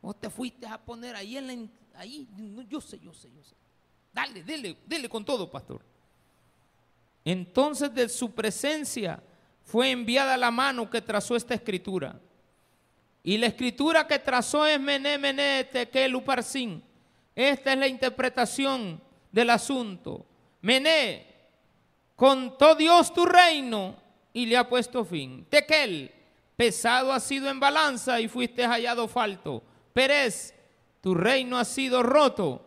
Vos 0.00 0.18
te 0.18 0.30
fuiste 0.30 0.66
a 0.66 0.78
poner 0.78 1.16
ahí 1.16 1.36
en 1.36 1.46
la... 1.46 2.00
Ahí, 2.00 2.28
yo 2.68 2.80
sé, 2.80 3.00
yo 3.00 3.12
sé, 3.12 3.30
yo 3.34 3.42
sé. 3.42 3.56
Dale, 4.12 4.44
dele, 4.44 4.78
dele 4.86 5.08
con 5.08 5.24
todo, 5.24 5.50
pastor. 5.50 5.82
Entonces 7.24 7.92
de 7.92 8.08
su 8.08 8.30
presencia 8.30 9.22
fue 9.64 9.90
enviada 9.90 10.36
la 10.36 10.50
mano 10.50 10.88
que 10.88 11.02
trazó 11.02 11.34
esta 11.34 11.54
escritura. 11.54 12.18
Y 13.28 13.36
la 13.36 13.48
escritura 13.48 14.06
que 14.06 14.20
trazó 14.20 14.64
es 14.64 14.80
Mené, 14.80 15.18
Mené, 15.18 15.64
Tekel, 15.64 16.18
esta 17.36 17.72
es 17.74 17.78
la 17.78 17.86
interpretación 17.86 19.02
del 19.30 19.50
asunto. 19.50 20.24
Mené, 20.62 21.26
contó 22.16 22.74
Dios 22.74 23.12
tu 23.12 23.26
reino 23.26 23.96
y 24.32 24.46
le 24.46 24.56
ha 24.56 24.66
puesto 24.66 25.04
fin. 25.04 25.44
Tequel, 25.50 26.10
pesado 26.56 27.12
ha 27.12 27.20
sido 27.20 27.50
en 27.50 27.60
balanza 27.60 28.18
y 28.18 28.28
fuiste 28.28 28.64
hallado 28.64 29.06
falto. 29.06 29.62
Pérez, 29.92 30.54
tu 31.02 31.14
reino 31.14 31.58
ha 31.58 31.66
sido 31.66 32.02
roto 32.02 32.64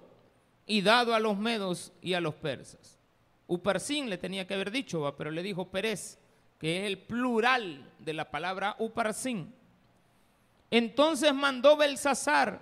y 0.68 0.84
dado 0.84 1.16
a 1.16 1.20
los 1.20 1.39
medos 1.39 1.91
y 2.03 2.14
a 2.14 2.22
los 2.22 2.36
persas. 2.36 2.99
Uparsín 3.47 4.12
le 4.12 4.20
tenía 4.20 4.45
que 4.45 4.53
haber 4.53 4.70
dicho, 4.70 5.12
pero 5.18 5.32
le 5.32 5.41
dijo 5.41 5.72
Pérez, 5.72 6.20
que 6.59 6.82
es 6.82 6.86
el 6.86 6.99
plural 6.99 7.91
de 7.97 8.14
la 8.14 8.30
palabra 8.30 8.76
Uparsín. 8.78 9.55
Entonces 10.72 11.34
mandó 11.34 11.76
Belsasar 11.76 12.61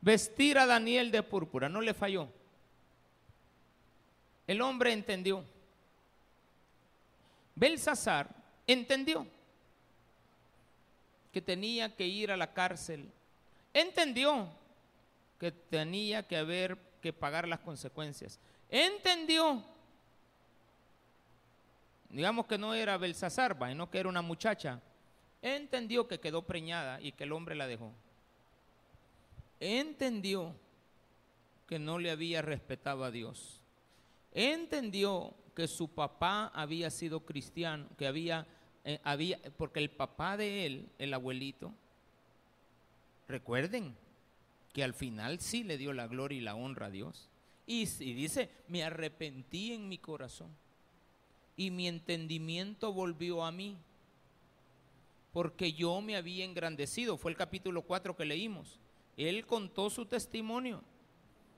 vestir 0.00 0.56
a 0.56 0.66
Daniel 0.66 1.10
de 1.10 1.22
púrpura, 1.22 1.68
no 1.68 1.80
le 1.80 1.92
falló. 1.92 2.28
El 4.46 4.62
hombre 4.62 4.92
entendió. 4.92 5.44
Belsasar 7.56 8.28
entendió 8.66 9.26
que 11.32 11.42
tenía 11.42 11.94
que 11.94 12.06
ir 12.06 12.30
a 12.30 12.36
la 12.36 12.52
cárcel. 12.52 13.10
Entendió 13.74 14.48
que 15.38 15.52
tenía 15.52 16.26
que 16.26 16.36
haber 16.36 16.78
que 17.00 17.12
pagar 17.12 17.48
las 17.48 17.60
consecuencias. 17.60 18.38
Entendió, 18.68 19.64
digamos 22.08 22.46
que 22.46 22.58
no 22.58 22.74
era 22.74 22.96
Belsasar, 22.96 23.56
sino 23.68 23.90
que 23.90 23.98
era 23.98 24.08
una 24.08 24.22
muchacha. 24.22 24.80
Entendió 25.42 26.06
que 26.06 26.20
quedó 26.20 26.42
preñada 26.42 27.00
y 27.00 27.12
que 27.12 27.24
el 27.24 27.32
hombre 27.32 27.54
la 27.54 27.66
dejó. 27.66 27.92
Entendió 29.58 30.54
que 31.66 31.78
no 31.78 31.98
le 31.98 32.10
había 32.10 32.42
respetado 32.42 33.04
a 33.04 33.10
Dios. 33.10 33.60
Entendió 34.32 35.34
que 35.54 35.68
su 35.68 35.88
papá 35.88 36.50
había 36.54 36.90
sido 36.90 37.20
cristiano, 37.20 37.86
que 37.96 38.06
había, 38.06 38.46
eh, 38.84 39.00
había, 39.04 39.38
porque 39.56 39.80
el 39.80 39.90
papá 39.90 40.36
de 40.36 40.66
él, 40.66 40.88
el 40.98 41.14
abuelito, 41.14 41.72
recuerden 43.28 43.94
que 44.72 44.84
al 44.84 44.94
final 44.94 45.40
sí 45.40 45.64
le 45.64 45.78
dio 45.78 45.92
la 45.92 46.06
gloria 46.06 46.38
y 46.38 46.42
la 46.42 46.54
honra 46.54 46.86
a 46.86 46.90
Dios. 46.90 47.28
Y, 47.66 47.82
y 47.82 48.14
dice, 48.14 48.50
me 48.68 48.82
arrepentí 48.82 49.72
en 49.72 49.88
mi 49.88 49.98
corazón 49.98 50.50
y 51.56 51.70
mi 51.70 51.88
entendimiento 51.88 52.92
volvió 52.92 53.44
a 53.44 53.52
mí, 53.52 53.76
porque 55.32 55.72
yo 55.72 56.00
me 56.00 56.16
había 56.16 56.44
engrandecido. 56.44 57.16
Fue 57.16 57.30
el 57.30 57.36
capítulo 57.36 57.82
4 57.82 58.16
que 58.16 58.24
leímos. 58.24 58.78
Él 59.16 59.46
contó 59.46 59.90
su 59.90 60.06
testimonio 60.06 60.82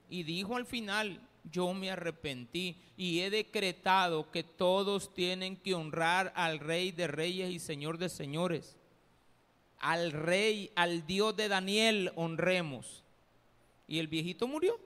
y 0.09 0.23
dijo 0.23 0.55
al 0.55 0.65
final, 0.65 1.19
yo 1.51 1.73
me 1.73 1.89
arrepentí 1.89 2.77
y 2.95 3.21
he 3.21 3.29
decretado 3.29 4.31
que 4.31 4.43
todos 4.43 5.13
tienen 5.13 5.57
que 5.57 5.73
honrar 5.73 6.31
al 6.35 6.59
Rey 6.59 6.91
de 6.91 7.07
Reyes 7.07 7.51
y 7.51 7.59
Señor 7.59 7.97
de 7.97 8.09
Señores. 8.09 8.77
Al 9.79 10.11
Rey, 10.11 10.71
al 10.75 11.05
Dios 11.05 11.35
de 11.35 11.49
Daniel 11.49 12.11
honremos. 12.15 13.03
Y 13.87 13.99
el 13.99 14.07
viejito 14.07 14.47
murió. 14.47 14.79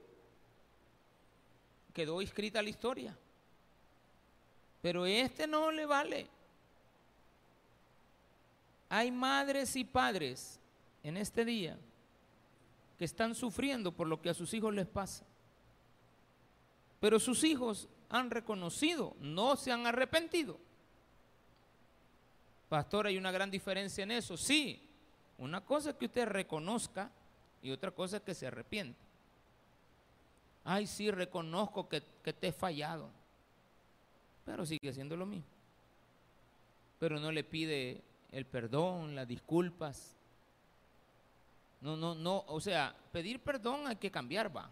Quedó 1.94 2.22
escrita 2.22 2.62
la 2.62 2.70
historia. 2.70 3.18
Pero 4.82 5.06
este 5.06 5.46
no 5.46 5.72
le 5.72 5.86
vale. 5.86 6.28
Hay 8.90 9.12
madres 9.12 9.76
y 9.76 9.84
padres 9.84 10.60
en 11.04 11.18
este 11.18 11.44
día 11.44 11.78
que 12.98 13.06
están 13.06 13.36
sufriendo 13.36 13.92
por 13.92 14.08
lo 14.08 14.22
que 14.22 14.30
a 14.30 14.34
sus 14.34 14.54
hijos 14.54 14.74
les 14.74 14.88
pasa. 14.88 15.26
Pero 17.00 17.20
sus 17.20 17.44
hijos 17.44 17.88
han 18.10 18.32
reconocido, 18.32 19.16
no 19.20 19.56
se 19.56 19.72
han 19.72 19.86
arrepentido. 19.86 20.58
Pastor, 22.70 23.08
hay 23.08 23.18
una 23.18 23.32
gran 23.32 23.52
diferencia 23.52 24.04
en 24.04 24.12
eso. 24.12 24.36
Sí, 24.36 24.82
una 25.38 25.64
cosa 25.64 25.92
es 25.92 25.96
que 25.96 26.06
usted 26.06 26.28
reconozca 26.28 27.12
y 27.62 27.72
otra 27.72 27.92
cosa 27.92 28.18
es 28.18 28.24
que 28.24 28.34
se 28.34 28.48
arrepienta. 28.48 29.00
Ay, 30.64 30.88
sí, 30.88 31.12
reconozco 31.12 31.88
que, 31.88 32.04
que 32.24 32.34
te 32.34 32.48
he 32.48 32.52
fallado. 32.52 33.10
Pero 34.44 34.66
sigue 34.66 34.92
siendo 34.92 35.16
lo 35.16 35.26
mismo. 35.26 35.48
Pero 37.00 37.20
no 37.20 37.32
le 37.32 37.44
pide 37.44 38.02
el 38.32 38.46
perdón, 38.46 39.16
las 39.16 39.28
disculpas. 39.28 40.16
No, 41.82 41.96
no, 41.96 42.16
no, 42.16 42.44
o 42.48 42.60
sea, 42.60 42.96
pedir 43.12 43.40
perdón 43.40 43.88
hay 43.88 43.96
que 43.96 44.12
cambiar, 44.12 44.56
va. 44.56 44.70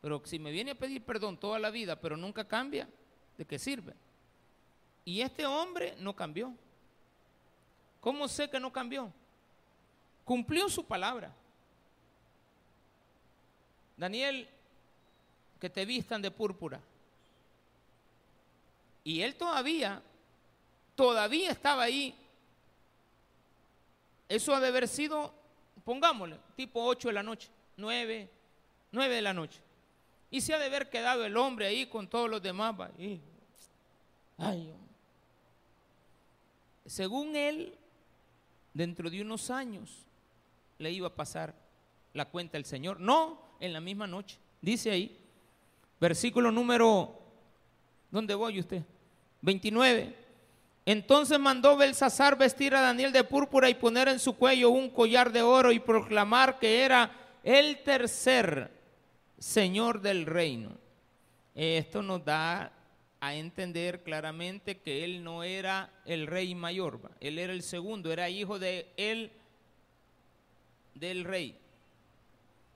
Pero 0.00 0.20
si 0.24 0.38
me 0.38 0.50
viene 0.50 0.72
a 0.72 0.78
pedir 0.78 1.04
perdón 1.04 1.38
toda 1.38 1.58
la 1.58 1.70
vida, 1.70 1.96
pero 1.96 2.16
nunca 2.16 2.46
cambia, 2.46 2.88
¿de 3.38 3.44
qué 3.44 3.58
sirve? 3.58 3.94
Y 5.04 5.20
este 5.20 5.46
hombre 5.46 5.94
no 5.98 6.14
cambió. 6.14 6.52
¿Cómo 8.00 8.26
sé 8.26 8.50
que 8.50 8.58
no 8.58 8.72
cambió? 8.72 9.12
Cumplió 10.24 10.68
su 10.68 10.84
palabra. 10.84 11.32
Daniel, 13.96 14.48
que 15.60 15.70
te 15.70 15.84
vistan 15.84 16.20
de 16.20 16.32
púrpura. 16.32 16.80
Y 19.04 19.20
él 19.22 19.36
todavía, 19.36 20.02
todavía 20.94 21.50
estaba 21.50 21.84
ahí. 21.84 22.14
Eso 24.28 24.54
ha 24.54 24.60
de 24.60 24.68
haber 24.68 24.88
sido, 24.88 25.32
pongámosle, 25.84 26.38
tipo 26.56 26.82
8 26.84 27.08
de 27.08 27.14
la 27.14 27.22
noche, 27.22 27.48
9, 27.76 28.30
9 28.92 29.14
de 29.14 29.22
la 29.22 29.34
noche. 29.34 29.60
Y 30.30 30.40
se 30.40 30.54
ha 30.54 30.58
de 30.58 30.66
haber 30.66 30.88
quedado 30.88 31.24
el 31.24 31.36
hombre 31.36 31.66
ahí 31.66 31.86
con 31.86 32.08
todos 32.08 32.30
los 32.30 32.42
demás. 32.42 32.74
Ay, 34.38 34.72
según 36.86 37.36
él, 37.36 37.74
dentro 38.74 39.08
de 39.08 39.22
unos 39.22 39.50
años 39.50 40.04
le 40.78 40.90
iba 40.90 41.08
a 41.08 41.14
pasar 41.14 41.54
la 42.12 42.26
cuenta 42.26 42.56
el 42.56 42.64
Señor. 42.64 43.00
No, 43.00 43.40
en 43.60 43.72
la 43.72 43.80
misma 43.80 44.06
noche. 44.06 44.38
Dice 44.60 44.90
ahí, 44.90 45.18
versículo 46.00 46.50
número, 46.50 47.18
¿dónde 48.10 48.34
voy 48.34 48.60
usted? 48.60 48.82
29. 49.42 50.21
Entonces 50.84 51.38
mandó 51.38 51.76
Belsasar 51.76 52.36
vestir 52.36 52.74
a 52.74 52.80
Daniel 52.80 53.12
de 53.12 53.22
púrpura 53.22 53.70
y 53.70 53.74
poner 53.74 54.08
en 54.08 54.18
su 54.18 54.36
cuello 54.36 54.70
un 54.70 54.90
collar 54.90 55.30
de 55.30 55.42
oro 55.42 55.70
y 55.70 55.78
proclamar 55.78 56.58
que 56.58 56.82
era 56.82 57.10
el 57.44 57.82
tercer 57.82 58.70
Señor 59.38 60.00
del 60.00 60.26
reino. 60.26 60.72
Esto 61.54 62.02
nos 62.02 62.24
da 62.24 62.72
a 63.20 63.34
entender 63.34 64.02
claramente 64.02 64.80
que 64.80 65.04
él 65.04 65.22
no 65.22 65.44
era 65.44 65.90
el 66.04 66.26
rey 66.26 66.56
mayor, 66.56 67.12
él 67.20 67.38
era 67.38 67.52
el 67.52 67.62
segundo, 67.62 68.12
era 68.12 68.28
hijo 68.28 68.58
de 68.58 68.92
él, 68.96 69.30
del 70.94 71.24
rey, 71.24 71.56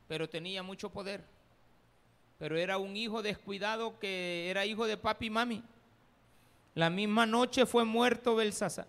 pero 0.07 0.29
tenía 0.29 0.63
mucho 0.63 0.91
poder. 0.91 1.25
Pero 2.39 2.57
era 2.57 2.79
un 2.79 2.97
hijo 2.97 3.23
descuidado 3.23 3.99
que 3.99 4.49
era 4.51 4.67
hijo 4.67 4.87
de 4.87 4.97
papi 4.97 5.27
y 5.27 5.31
mami. 5.31 5.63
La 6.77 6.91
misma 6.91 7.25
noche 7.25 7.65
fue 7.65 7.87
muerto 7.87 8.37
Belsasar. 8.37 8.87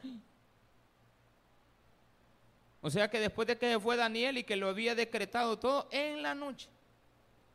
O 2.81 2.89
sea 2.89 3.09
que 3.09 3.17
después 3.17 3.47
de 3.47 3.57
que 3.57 3.79
fue 3.79 3.95
Daniel 3.95 4.37
y 4.37 4.43
que 4.43 4.57
lo 4.57 4.67
había 4.67 4.93
decretado 4.93 5.57
todo, 5.57 5.87
en 5.89 6.21
la 6.21 6.35
noche 6.35 6.67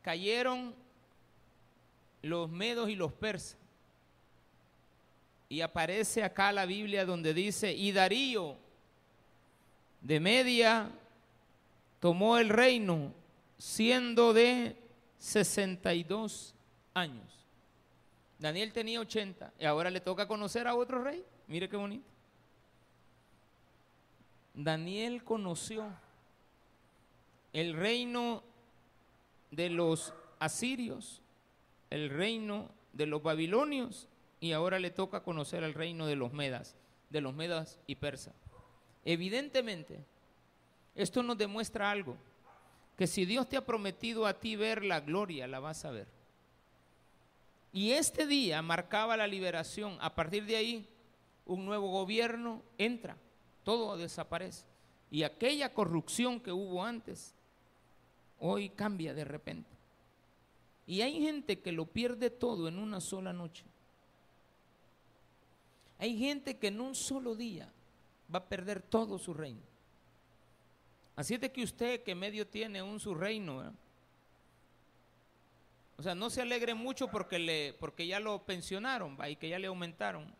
cayeron 0.01 0.73
los 2.23 2.49
medos 2.49 2.89
y 2.89 2.95
los 2.95 3.13
persas. 3.13 3.59
Y 5.49 5.61
aparece 5.61 6.23
acá 6.23 6.51
la 6.51 6.65
Biblia 6.65 7.05
donde 7.05 7.35
dice, 7.35 7.71
y 7.71 7.91
Darío 7.91 8.57
de 10.01 10.19
Media 10.19 10.89
tomó 11.99 12.39
el 12.39 12.49
reino 12.49 13.13
siendo 13.59 14.33
de 14.33 14.75
62 15.19 16.55
años. 16.95 17.42
Daniel 18.43 18.73
tenía 18.73 18.99
80 18.99 19.53
y 19.57 19.63
ahora 19.63 19.89
le 19.89 20.01
toca 20.01 20.27
conocer 20.27 20.67
a 20.67 20.75
otro 20.75 21.01
rey. 21.01 21.23
Mire 21.47 21.69
qué 21.69 21.77
bonito. 21.77 22.05
Daniel 24.53 25.23
conoció 25.23 25.87
el 27.53 27.73
reino 27.73 28.43
de 29.51 29.69
los 29.69 30.13
asirios, 30.39 31.21
el 31.89 32.09
reino 32.09 32.69
de 32.91 33.05
los 33.05 33.23
babilonios 33.23 34.09
y 34.41 34.51
ahora 34.51 34.77
le 34.77 34.91
toca 34.91 35.23
conocer 35.23 35.63
el 35.63 35.73
reino 35.73 36.05
de 36.05 36.17
los 36.17 36.33
medas, 36.33 36.75
de 37.11 37.21
los 37.21 37.33
medas 37.33 37.79
y 37.87 37.95
persas. 37.95 38.33
Evidentemente, 39.05 40.03
esto 40.95 41.23
nos 41.23 41.37
demuestra 41.37 41.89
algo, 41.89 42.17
que 42.97 43.07
si 43.07 43.23
Dios 43.23 43.47
te 43.47 43.55
ha 43.55 43.65
prometido 43.65 44.25
a 44.27 44.33
ti 44.33 44.57
ver 44.57 44.83
la 44.83 44.99
gloria, 44.99 45.47
la 45.47 45.61
vas 45.61 45.85
a 45.85 45.91
ver. 45.91 46.22
Y 47.73 47.91
este 47.91 48.27
día 48.27 48.61
marcaba 48.61 49.17
la 49.17 49.25
liberación. 49.25 49.97
A 49.99 50.13
partir 50.13 50.45
de 50.45 50.55
ahí, 50.55 50.87
un 51.45 51.65
nuevo 51.65 51.89
gobierno 51.89 52.61
entra, 52.77 53.17
todo 53.63 53.97
desaparece. 53.97 54.63
Y 55.09 55.23
aquella 55.23 55.73
corrupción 55.73 56.39
que 56.39 56.51
hubo 56.51 56.83
antes 56.85 57.33
hoy 58.39 58.69
cambia 58.69 59.15
de 59.15 59.25
repente. 59.25 59.69
Y 60.85 61.01
hay 61.01 61.19
gente 61.19 61.59
que 61.59 61.71
lo 61.71 61.85
pierde 61.85 62.29
todo 62.29 62.67
en 62.67 62.77
una 62.77 63.01
sola 63.01 63.33
noche. 63.33 63.65
Hay 65.97 66.17
gente 66.17 66.57
que 66.57 66.67
en 66.67 66.79
un 66.79 66.93
solo 66.93 67.35
día 67.35 67.71
va 68.33 68.39
a 68.39 68.49
perder 68.49 68.81
todo 68.81 69.17
su 69.17 69.33
reino. 69.33 69.61
Así 71.15 71.35
es 71.35 71.41
de 71.41 71.51
que 71.51 71.63
usted 71.63 72.03
que 72.03 72.15
medio 72.15 72.45
tiene 72.45 72.83
un 72.83 72.99
su 72.99 73.15
reino, 73.15 73.73
o 75.97 76.03
sea, 76.03 76.15
no 76.15 76.29
se 76.29 76.41
alegre 76.41 76.73
mucho 76.73 77.07
porque, 77.07 77.39
le, 77.39 77.73
porque 77.73 78.07
ya 78.07 78.19
lo 78.19 78.43
pensionaron 78.43 79.17
y 79.29 79.35
que 79.35 79.49
ya 79.49 79.59
le 79.59 79.67
aumentaron. 79.67 80.33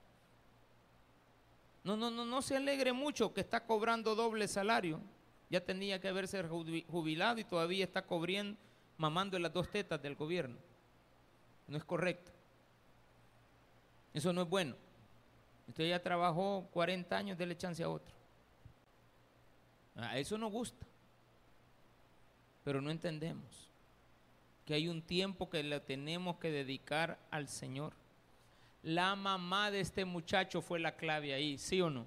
No, 1.83 1.95
no, 1.95 2.09
no, 2.09 2.25
no 2.25 2.41
se 2.41 2.55
alegre 2.55 2.93
mucho 2.93 3.33
que 3.33 3.41
está 3.41 3.65
cobrando 3.65 4.15
doble 4.15 4.47
salario. 4.47 4.99
Ya 5.49 5.61
tenía 5.63 5.99
que 5.99 6.07
haberse 6.07 6.41
jubilado 6.43 7.39
y 7.39 7.43
todavía 7.43 7.83
está 7.83 8.01
cobriendo, 8.05 8.57
mamando 8.97 9.37
las 9.37 9.53
dos 9.53 9.69
tetas 9.69 10.01
del 10.01 10.15
gobierno. 10.15 10.57
No 11.67 11.77
es 11.77 11.83
correcto. 11.83 12.31
Eso 14.13 14.33
no 14.33 14.41
es 14.41 14.49
bueno. 14.49 14.75
Usted 15.67 15.89
ya 15.89 16.01
trabajó 16.01 16.67
40 16.71 17.15
años, 17.15 17.37
déle 17.37 17.55
chance 17.55 17.83
a 17.83 17.89
otro. 17.89 18.13
A 19.95 20.17
eso 20.17 20.37
nos 20.37 20.51
gusta. 20.51 20.85
Pero 22.63 22.81
no 22.81 22.89
entendemos 22.89 23.72
que 24.65 24.73
hay 24.73 24.87
un 24.87 25.01
tiempo 25.01 25.49
que 25.49 25.63
le 25.63 25.79
tenemos 25.79 26.37
que 26.37 26.51
dedicar 26.51 27.19
al 27.31 27.47
Señor. 27.47 27.93
La 28.81 29.15
mamá 29.15 29.71
de 29.71 29.79
este 29.79 30.05
muchacho 30.05 30.61
fue 30.61 30.79
la 30.79 30.95
clave 30.95 31.33
ahí, 31.33 31.57
¿sí 31.57 31.81
o 31.81 31.89
no? 31.89 32.05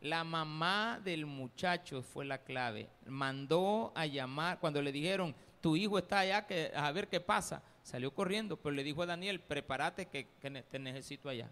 La 0.00 0.24
mamá 0.24 1.00
del 1.02 1.26
muchacho 1.26 2.02
fue 2.02 2.24
la 2.24 2.38
clave. 2.38 2.88
Mandó 3.06 3.92
a 3.94 4.06
llamar, 4.06 4.58
cuando 4.58 4.80
le 4.80 4.92
dijeron, 4.92 5.34
tu 5.60 5.76
hijo 5.76 5.98
está 5.98 6.20
allá, 6.20 6.46
que, 6.46 6.72
a 6.74 6.90
ver 6.92 7.08
qué 7.08 7.20
pasa. 7.20 7.62
Salió 7.82 8.12
corriendo, 8.14 8.56
pero 8.56 8.74
le 8.74 8.84
dijo 8.84 9.02
a 9.02 9.06
Daniel, 9.06 9.40
prepárate 9.40 10.06
que, 10.06 10.26
que 10.40 10.50
te 10.62 10.78
necesito 10.78 11.28
allá. 11.28 11.50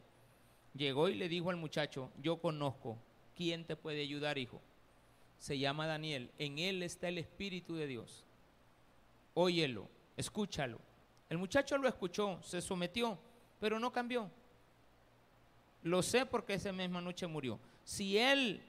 Llegó 0.74 1.08
y 1.08 1.14
le 1.14 1.28
dijo 1.28 1.50
al 1.50 1.56
muchacho, 1.56 2.10
yo 2.22 2.38
conozco, 2.38 2.96
¿quién 3.36 3.64
te 3.64 3.76
puede 3.76 4.00
ayudar, 4.02 4.38
hijo? 4.38 4.60
Se 5.38 5.58
llama 5.58 5.86
Daniel, 5.86 6.30
en 6.38 6.58
él 6.58 6.82
está 6.82 7.08
el 7.08 7.18
Espíritu 7.18 7.74
de 7.74 7.86
Dios 7.86 8.24
óyelo, 9.38 9.88
escúchalo. 10.16 10.80
El 11.30 11.38
muchacho 11.38 11.78
lo 11.78 11.88
escuchó, 11.88 12.42
se 12.42 12.60
sometió, 12.60 13.16
pero 13.60 13.78
no 13.78 13.92
cambió. 13.92 14.28
Lo 15.84 16.02
sé 16.02 16.26
porque 16.26 16.54
esa 16.54 16.72
misma 16.72 17.00
noche 17.00 17.26
murió. 17.28 17.60
Si 17.84 18.18
él 18.18 18.60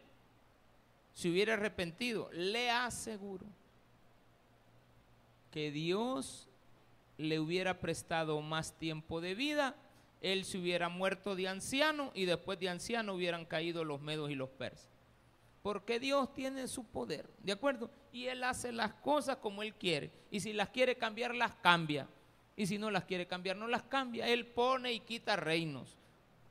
se 1.15 1.29
hubiera 1.29 1.55
arrepentido, 1.55 2.29
le 2.31 2.69
aseguro 2.69 3.45
que 5.51 5.71
Dios 5.71 6.47
le 7.17 7.39
hubiera 7.39 7.79
prestado 7.79 8.39
más 8.41 8.77
tiempo 8.77 9.21
de 9.21 9.33
vida, 9.33 9.75
él 10.21 10.45
se 10.45 10.59
hubiera 10.59 10.87
muerto 10.87 11.35
de 11.35 11.47
anciano 11.47 12.11
y 12.13 12.25
después 12.25 12.59
de 12.59 12.69
anciano 12.69 13.15
hubieran 13.15 13.45
caído 13.45 13.83
los 13.83 14.01
medos 14.01 14.29
y 14.29 14.35
los 14.35 14.49
persas. 14.49 14.98
Porque 15.61 15.99
Dios 15.99 16.33
tiene 16.33 16.67
su 16.67 16.85
poder, 16.85 17.29
¿de 17.43 17.51
acuerdo? 17.51 17.89
Y 18.13 18.27
Él 18.27 18.43
hace 18.43 18.71
las 18.71 18.93
cosas 18.93 19.37
como 19.37 19.61
Él 19.61 19.73
quiere. 19.73 20.11
Y 20.31 20.39
si 20.39 20.53
las 20.53 20.69
quiere 20.69 20.95
cambiar, 20.95 21.35
las 21.35 21.55
cambia. 21.55 22.07
Y 22.55 22.67
si 22.67 22.77
no 22.77 22.89
las 22.91 23.03
quiere 23.05 23.27
cambiar, 23.27 23.57
no 23.57 23.67
las 23.67 23.83
cambia. 23.83 24.27
Él 24.27 24.45
pone 24.45 24.93
y 24.93 25.01
quita 25.01 25.35
reinos. 25.35 25.97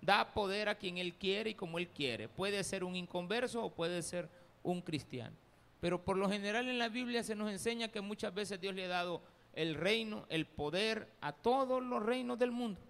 Da 0.01 0.33
poder 0.33 0.69
a 0.69 0.77
quien 0.77 0.99
Él 0.99 1.15
quiere 1.15 1.51
y 1.51 1.55
como 1.55 1.79
Él 1.79 1.89
quiere. 1.89 2.29
Puede 2.29 2.63
ser 2.65 2.85
un 2.85 2.97
inconverso 2.97 3.65
o 3.65 3.75
puede 3.75 4.03
ser 4.03 4.29
un 4.63 4.83
cristiano. 4.83 5.37
Pero 5.81 6.05
por 6.05 6.17
lo 6.17 6.29
general 6.29 6.69
en 6.69 6.79
la 6.79 6.89
Biblia 6.89 7.23
se 7.23 7.35
nos 7.35 7.51
enseña 7.51 7.89
que 7.89 8.01
muchas 8.01 8.35
veces 8.35 8.61
Dios 8.61 8.75
le 8.75 8.85
ha 8.85 8.89
dado 8.89 9.23
el 9.55 9.75
reino, 9.75 10.27
el 10.29 10.47
poder 10.47 11.13
a 11.21 11.33
todos 11.33 11.83
los 11.83 12.03
reinos 12.03 12.39
del 12.39 12.51
mundo. 12.51 12.81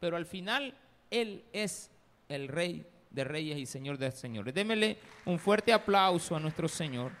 Pero 0.00 0.16
al 0.16 0.26
final 0.26 0.74
Él 1.10 1.44
es 1.52 1.90
el 2.28 2.48
rey 2.48 2.86
de 3.10 3.24
reyes 3.24 3.58
y 3.58 3.66
Señor 3.66 3.98
de 3.98 4.10
señores. 4.10 4.54
Démele 4.54 4.98
un 5.24 5.38
fuerte 5.38 5.72
aplauso 5.72 6.36
a 6.36 6.40
nuestro 6.40 6.68
Señor. 6.68 7.12